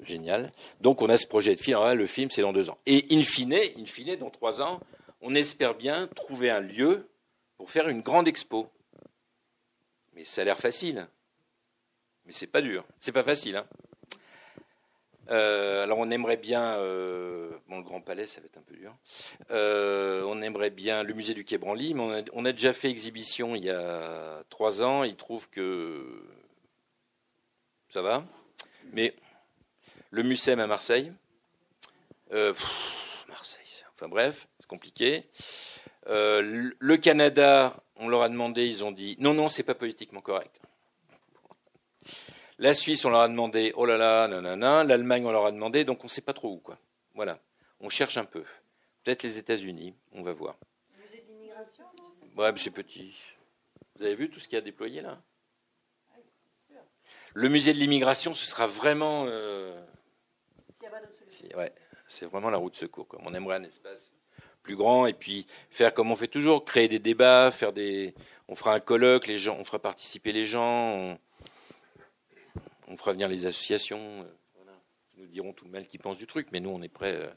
génial. 0.04 0.52
Donc 0.82 1.02
on 1.02 1.10
a 1.10 1.18
ce 1.18 1.28
projet 1.28 1.56
de 1.56 1.62
film. 1.62 1.78
Alors 1.78 1.96
le 1.96 2.06
film, 2.06 2.30
c'est 2.30 2.42
dans 2.42 2.54
deux 2.54 2.70
ans. 2.70 2.78
Et 2.86 3.06
in 3.12 3.24
fine, 3.24 3.54
in 3.54 3.86
fine, 3.86 4.16
dans 4.18 4.30
trois 4.30 4.62
ans, 4.62 4.80
on 5.22 5.34
espère 5.34 5.74
bien 5.76 6.08
trouver 6.08 6.52
un 6.52 6.60
lieu 6.60 7.10
pour 7.58 7.72
faire 7.72 7.90
une 7.90 8.02
grande 8.02 8.28
expo. 8.28 8.70
Mais 10.14 10.26
ça 10.26 10.42
a 10.42 10.46
l'air 10.46 10.60
facile. 10.60 11.08
Mais 12.26 12.32
c'est 12.32 12.48
pas 12.48 12.62
dur. 12.62 12.86
C'est 13.00 13.12
pas 13.12 13.24
facile. 13.24 13.58
Hein. 13.58 13.66
Euh, 15.30 15.84
alors 15.84 15.98
on 15.98 16.12
aimerait 16.12 16.38
bien, 16.38 16.78
euh, 16.78 17.50
bon 17.68 17.78
le 17.78 17.84
Grand 17.84 18.02
Palais 18.02 18.28
ça 18.28 18.42
va 18.42 18.46
être 18.46 18.58
un 18.58 18.62
peu 18.62 18.76
dur. 18.76 18.96
Euh, 19.52 20.24
on 20.28 20.42
aimerait 20.42 20.70
bien 20.70 21.04
le 21.04 21.14
musée 21.14 21.34
du 21.34 21.44
Quai 21.44 21.58
Branly, 21.58 21.94
mais 21.94 22.24
on 22.34 22.46
a, 22.46 22.52
déjà 22.52 22.74
fait 22.74 22.90
exhibition 22.90 23.56
il 23.56 23.64
y 23.64 23.70
a 23.70 24.44
trois 24.50 24.84
ans. 24.84 25.04
Ils 25.04 25.16
trouvent 25.16 25.50
que 25.50 26.24
ça 27.90 28.02
va, 28.02 28.24
mais 28.94 29.16
le 30.12 30.24
Mucem 30.24 30.60
à 30.60 30.68
Marseille, 30.68 31.12
Marseille, 32.32 33.84
enfin 33.96 34.08
bref, 34.08 34.48
c'est 34.60 34.68
compliqué. 34.68 35.24
le 36.08 36.96
Canada, 36.98 37.76
on 37.98 38.10
leur 38.10 38.22
a 38.22 38.30
demandé, 38.30 38.68
ils 38.68 38.84
ont 38.84 38.92
dit 38.92 39.16
non, 39.20 39.34
non, 39.34 39.48
c'est 39.48 39.64
pas 39.64 39.76
politiquement 39.76 40.22
correct. 40.22 40.62
La 42.58 42.74
Suisse, 42.74 43.04
on 43.04 43.10
leur 43.10 43.22
a 43.22 43.28
demandé 43.28 43.74
oh 43.76 43.86
là 43.86 43.98
là, 43.98 44.28
nanana. 44.28 44.84
L'Allemagne, 44.84 45.26
on 45.26 45.32
leur 45.32 45.46
a 45.46 45.52
demandé, 45.52 45.84
donc 45.84 46.02
on 46.02 46.06
ne 46.06 46.10
sait 46.10 46.22
pas 46.22 46.34
trop 46.34 46.54
où, 46.54 46.58
quoi. 46.58 46.78
Voilà. 47.14 47.40
On 47.82 47.90
cherche 47.90 48.18
un 48.18 48.26
peu. 48.26 48.44
Peut-être 49.04 49.24
les 49.24 49.38
États-Unis, 49.38 49.94
on 50.14 50.24
va 50.24 50.32
voir. 50.32 50.56
Le 50.98 51.04
musée 51.04 51.22
de 51.22 51.28
l'immigration 51.28 51.84
Ouais, 52.38 52.54
c'est 52.56 52.72
petit. 52.72 53.16
Vous 53.98 54.06
avez 54.06 54.16
vu 54.16 54.30
tout 54.30 54.40
ce 54.40 54.48
qu'il 54.48 54.56
y 54.56 54.60
a 54.60 54.62
déployé 54.62 55.02
là? 55.02 55.22
Le 57.34 57.50
musée 57.50 57.74
de 57.74 57.80
l'immigration, 57.80 58.34
ce 58.34 58.46
sera 58.46 58.66
vraiment. 58.66 59.26
Euh... 59.28 59.78
ouais, 61.58 61.74
c'est 62.08 62.26
vraiment 62.26 62.50
la 62.50 62.58
route 62.58 62.72
de 62.74 62.78
secours. 62.78 63.08
On 63.20 63.34
aimerait 63.34 63.58
un 63.58 63.64
espace 63.64 64.12
plus 64.64 64.78
grand 64.78 65.06
et 65.06 65.14
puis 65.14 65.46
faire 65.70 65.94
comme 65.94 66.12
on 66.12 66.16
fait 66.16 66.28
toujours, 66.28 66.66
créer 66.66 66.88
des 66.88 67.00
débats, 67.00 67.52
faire 67.52 67.74
des, 67.74 68.16
on 68.48 68.56
fera 68.56 68.74
un 68.74 68.80
colloque, 68.80 69.28
les 69.28 69.38
gens, 69.38 69.58
on 69.60 69.64
fera 69.64 69.80
participer 69.80 70.32
les 70.32 70.48
gens, 70.48 70.96
on, 70.96 71.20
fera 72.98 73.14
venir 73.14 73.28
les 73.28 73.46
associations, 73.46 74.22
euh, 74.22 74.64
qui 75.14 75.22
nous 75.22 75.28
diront 75.28 75.54
tout 75.54 75.66
le 75.66 75.72
mal 75.72 75.88
qu'ils 75.88 76.00
pensent 76.00 76.18
du 76.18 76.28
truc, 76.28 76.48
mais 76.52 76.60
nous 76.60 76.70
on 76.70 76.82
est 76.82 76.90
prêt, 76.90 77.16
euh, 77.16 77.30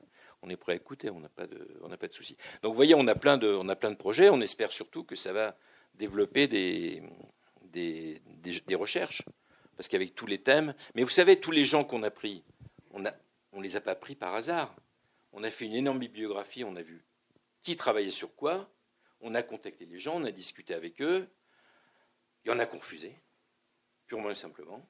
on 0.42 0.50
est 0.50 0.56
prêt 0.56 0.72
à 0.72 0.76
écouter, 0.76 1.10
on 1.10 1.20
n'a 1.20 1.28
pas 1.28 1.46
de, 1.46 1.78
on 1.82 1.88
n'a 1.88 1.96
pas 1.96 2.08
de. 2.08 2.12
Donc 2.62 2.72
vous 2.72 2.74
voyez, 2.74 2.94
on 2.94 3.06
a 3.06 3.14
plein 3.14 3.38
de, 3.38 3.48
on 3.48 3.68
a 3.68 3.76
plein 3.76 3.90
de 3.90 3.96
projets, 3.96 4.28
on 4.30 4.40
espère 4.40 4.72
surtout 4.72 5.04
que 5.04 5.16
ça 5.16 5.32
va 5.32 5.56
développer 5.94 6.48
des, 6.48 7.02
des, 7.64 8.20
des, 8.66 8.74
recherches, 8.74 9.22
parce 9.76 9.88
qu'avec 9.88 10.14
tous 10.14 10.26
les 10.26 10.38
thèmes, 10.38 10.74
mais 10.94 11.02
vous 11.02 11.08
savez, 11.08 11.40
tous 11.40 11.50
les 11.50 11.64
gens 11.64 11.84
qu'on 11.84 12.02
a 12.02 12.10
pris, 12.10 12.44
on 12.90 13.04
a, 13.04 13.12
on 13.52 13.60
les 13.60 13.76
a 13.76 13.80
pas 13.80 13.94
pris 13.94 14.14
par 14.14 14.34
hasard. 14.34 14.74
On 15.32 15.44
a 15.44 15.50
fait 15.50 15.66
une 15.66 15.74
énorme 15.74 15.98
bibliographie, 15.98 16.64
on 16.64 16.76
a 16.76 16.82
vu 16.82 17.04
qui 17.62 17.76
travaillait 17.76 18.10
sur 18.10 18.34
quoi. 18.34 18.70
On 19.20 19.34
a 19.34 19.42
contacté 19.42 19.84
les 19.84 19.98
gens, 19.98 20.16
on 20.16 20.24
a 20.24 20.30
discuté 20.30 20.74
avec 20.74 21.02
eux. 21.02 21.28
Il 22.44 22.48
y 22.48 22.54
en 22.54 22.58
a 22.58 22.66
confusé, 22.66 23.14
purement 24.06 24.30
et 24.30 24.34
simplement. 24.34 24.88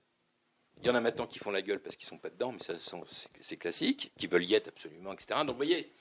Il 0.81 0.87
y 0.87 0.91
en 0.91 0.95
a 0.95 1.01
maintenant 1.01 1.27
qui 1.27 1.39
font 1.39 1.51
la 1.51 1.63
gueule 1.63 1.81
parce 1.81 1.97
qu'ils 1.97 2.07
sont 2.07 2.19
pas 2.19 2.31
dedans, 2.31 2.53
mais 2.53 2.77
c'est 3.41 3.57
classique, 3.57 4.13
qui 4.17 4.27
veulent 4.27 4.45
y 4.45 4.55
être 4.55 4.69
absolument, 4.69 5.13
etc. 5.13 5.41
Donc 5.41 5.51
vous 5.51 5.57
voyez, 5.57 5.93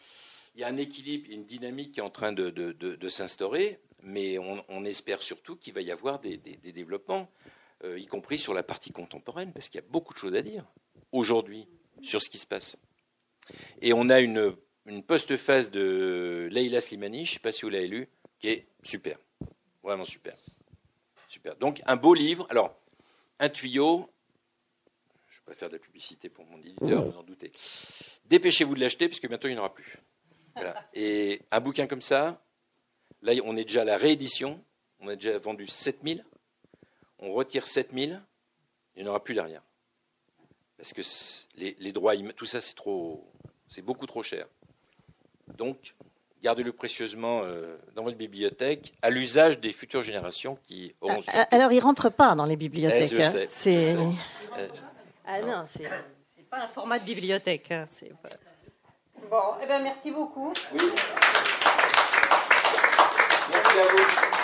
il 0.56 0.62
y 0.62 0.64
a 0.64 0.68
un 0.68 0.78
équilibre, 0.78 1.28
une 1.30 1.46
dynamique 1.46 1.94
qui 1.94 2.00
est 2.00 2.04
en 2.04 2.10
train 2.10 2.32
de, 2.32 3.10
s'instaurer, 3.10 3.80
mais 4.04 4.38
on, 4.38 4.86
espère 4.86 5.24
surtout 5.24 5.56
qu'il 5.56 5.74
va 5.74 5.82
y 5.82 5.92
avoir 5.92 6.20
des, 6.20 6.38
développements, 6.38 7.30
euh, 7.84 8.00
y 8.00 8.06
compris 8.06 8.38
sur 8.38 8.54
la 8.54 8.64
partie 8.64 8.92
contemporaine, 8.92 9.52
parce 9.52 9.70
qu'il 9.70 9.82
y 9.82 9.84
a 9.84 9.88
beaucoup 9.88 10.14
de 10.14 10.20
choses 10.20 10.36
à 10.36 10.42
dire 10.42 10.66
aujourd'hui 11.12 11.68
sur 12.02 12.22
ce 12.22 12.30
qui 12.30 12.38
se 12.38 12.48
passe. 12.48 12.78
Et 13.82 13.94
on 13.94 14.10
a 14.10 14.20
une 14.20 14.56
une 14.88 15.04
post-phase 15.04 15.70
de 15.70 16.48
Leila 16.50 16.82
Slimani, 16.82 17.26
je 17.26 17.32
ne 17.32 17.34
sais 17.34 17.40
pas 17.40 17.52
si 17.52 17.64
vous 17.64 17.70
l'avez 17.70 17.88
lu, 17.88 18.08
qui 18.40 18.48
est 18.48 18.68
super. 18.84 19.18
Vraiment. 19.84 20.06
Super. 20.06 20.36
super. 21.28 21.56
Donc 21.58 21.82
un 21.86 21.96
beau 21.96 22.14
livre. 22.14 22.48
Alors, 22.50 22.76
un 23.40 23.50
tuyau. 23.50 24.10
Pas 25.48 25.54
faire 25.54 25.70
de 25.70 25.76
la 25.76 25.80
publicité 25.80 26.28
pour 26.28 26.46
mon 26.46 26.60
éditeur, 26.60 27.06
vous 27.06 27.18
en 27.18 27.24
doutez. 27.24 27.54
Dépêchez-vous 28.26 28.76
de 28.76 28.82
l'acheter, 28.82 29.08
puisque 29.08 29.30
bientôt 29.30 29.48
il 29.48 29.54
n'y 29.54 29.58
en 29.58 29.62
aura 29.62 29.74
plus. 29.74 29.98
Et 30.94 31.42
un 31.52 31.62
bouquin 31.62 31.88
comme 31.88 32.02
ça, 32.02 32.42
là 33.22 33.34
on 33.46 33.56
est 33.56 33.64
déjà 33.64 33.84
à 33.84 33.86
la 33.86 33.96
réédition, 33.96 34.62
on 35.00 35.08
a 35.08 35.16
déjà 35.16 35.38
vendu 35.38 35.66
7000, 35.66 36.26
on 37.20 37.32
retire 37.32 37.66
7000, 37.66 38.22
il 38.96 39.04
n'y 39.04 39.08
en 39.08 39.12
aura 39.12 39.24
plus 39.24 39.36
derrière. 39.36 39.62
Parce 40.76 40.92
que 40.92 41.02
les, 41.56 41.92
droits, 41.94 42.18
tout 42.36 42.46
ça 42.46 42.60
c'est 42.60 42.76
trop, 42.76 43.26
c'est 43.70 43.82
beaucoup 43.82 44.06
trop 44.06 44.24
cher. 44.24 44.48
Donc, 45.56 45.96
gardez-le 46.44 46.74
précieusement 46.74 47.44
euh, 47.44 47.78
dans 47.96 48.04
votre 48.04 48.18
bibliothèque, 48.18 48.94
à 49.02 49.10
l'usage 49.10 49.60
des 49.60 49.72
futures 49.72 50.04
générations 50.04 50.58
qui 50.68 50.94
auront. 51.00 51.24
Ah, 51.28 51.48
ah, 51.50 51.56
alors, 51.56 51.72
il 51.72 51.80
rentre 51.80 52.10
pas 52.10 52.36
dans 52.36 52.46
les 52.46 52.58
bibliothèques. 52.58 53.14
Eh. 53.66 53.88
Ah 55.30 55.42
non, 55.42 55.66
c'est 55.68 55.84
pas 56.50 56.64
un 56.64 56.68
format 56.70 57.00
de 57.00 57.04
bibliothèque. 57.04 57.70
Hein. 57.72 57.86
Bon, 59.30 59.56
eh 59.62 59.68
ben 59.68 59.84
merci 59.84 60.10
beaucoup. 60.10 60.54
Oui. 60.74 60.80
Merci 63.52 63.80
à 63.80 63.84
vous. 63.92 64.38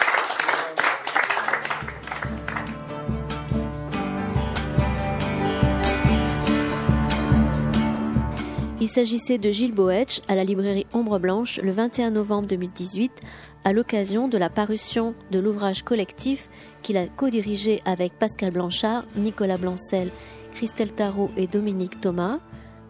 Il 8.82 8.90
s'agissait 8.90 9.38
de 9.38 9.50
Gilles 9.50 9.74
Boetch 9.74 10.20
à 10.28 10.36
la 10.36 10.44
librairie 10.44 10.86
Ombre 10.92 11.18
Blanche 11.18 11.62
le 11.64 11.72
21 11.72 12.12
novembre 12.12 12.50
2018 12.50 13.22
à 13.64 13.72
l'occasion 13.72 14.28
de 14.28 14.38
la 14.38 14.50
parution 14.50 15.16
de 15.32 15.40
l'ouvrage 15.40 15.84
collectif 15.84 16.50
qu'il 16.82 16.98
a 16.98 17.08
co-dirigé 17.08 17.82
avec 17.86 18.20
Pascal 18.20 18.52
Blanchard, 18.52 19.06
Nicolas 19.16 19.58
Blancel, 19.58 20.12
Christelle 20.54 20.94
Tarot 20.94 21.32
et 21.36 21.48
Dominique 21.48 22.00
Thomas 22.00 22.40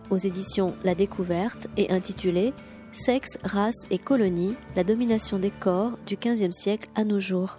aux 0.10 0.18
éditions 0.18 0.76
La 0.84 0.96
Découverte 0.96 1.68
et 1.78 1.92
intitulé 1.92 2.54
Sexe, 2.92 3.40
race 3.44 3.88
et 3.90 3.98
colonie, 3.98 4.56
la 4.76 4.84
domination 4.84 5.40
des 5.40 5.50
corps 5.50 5.98
du 6.06 6.16
XVe 6.16 6.52
siècle 6.52 6.90
à 6.94 7.04
nos 7.04 7.20
jours. 7.20 7.58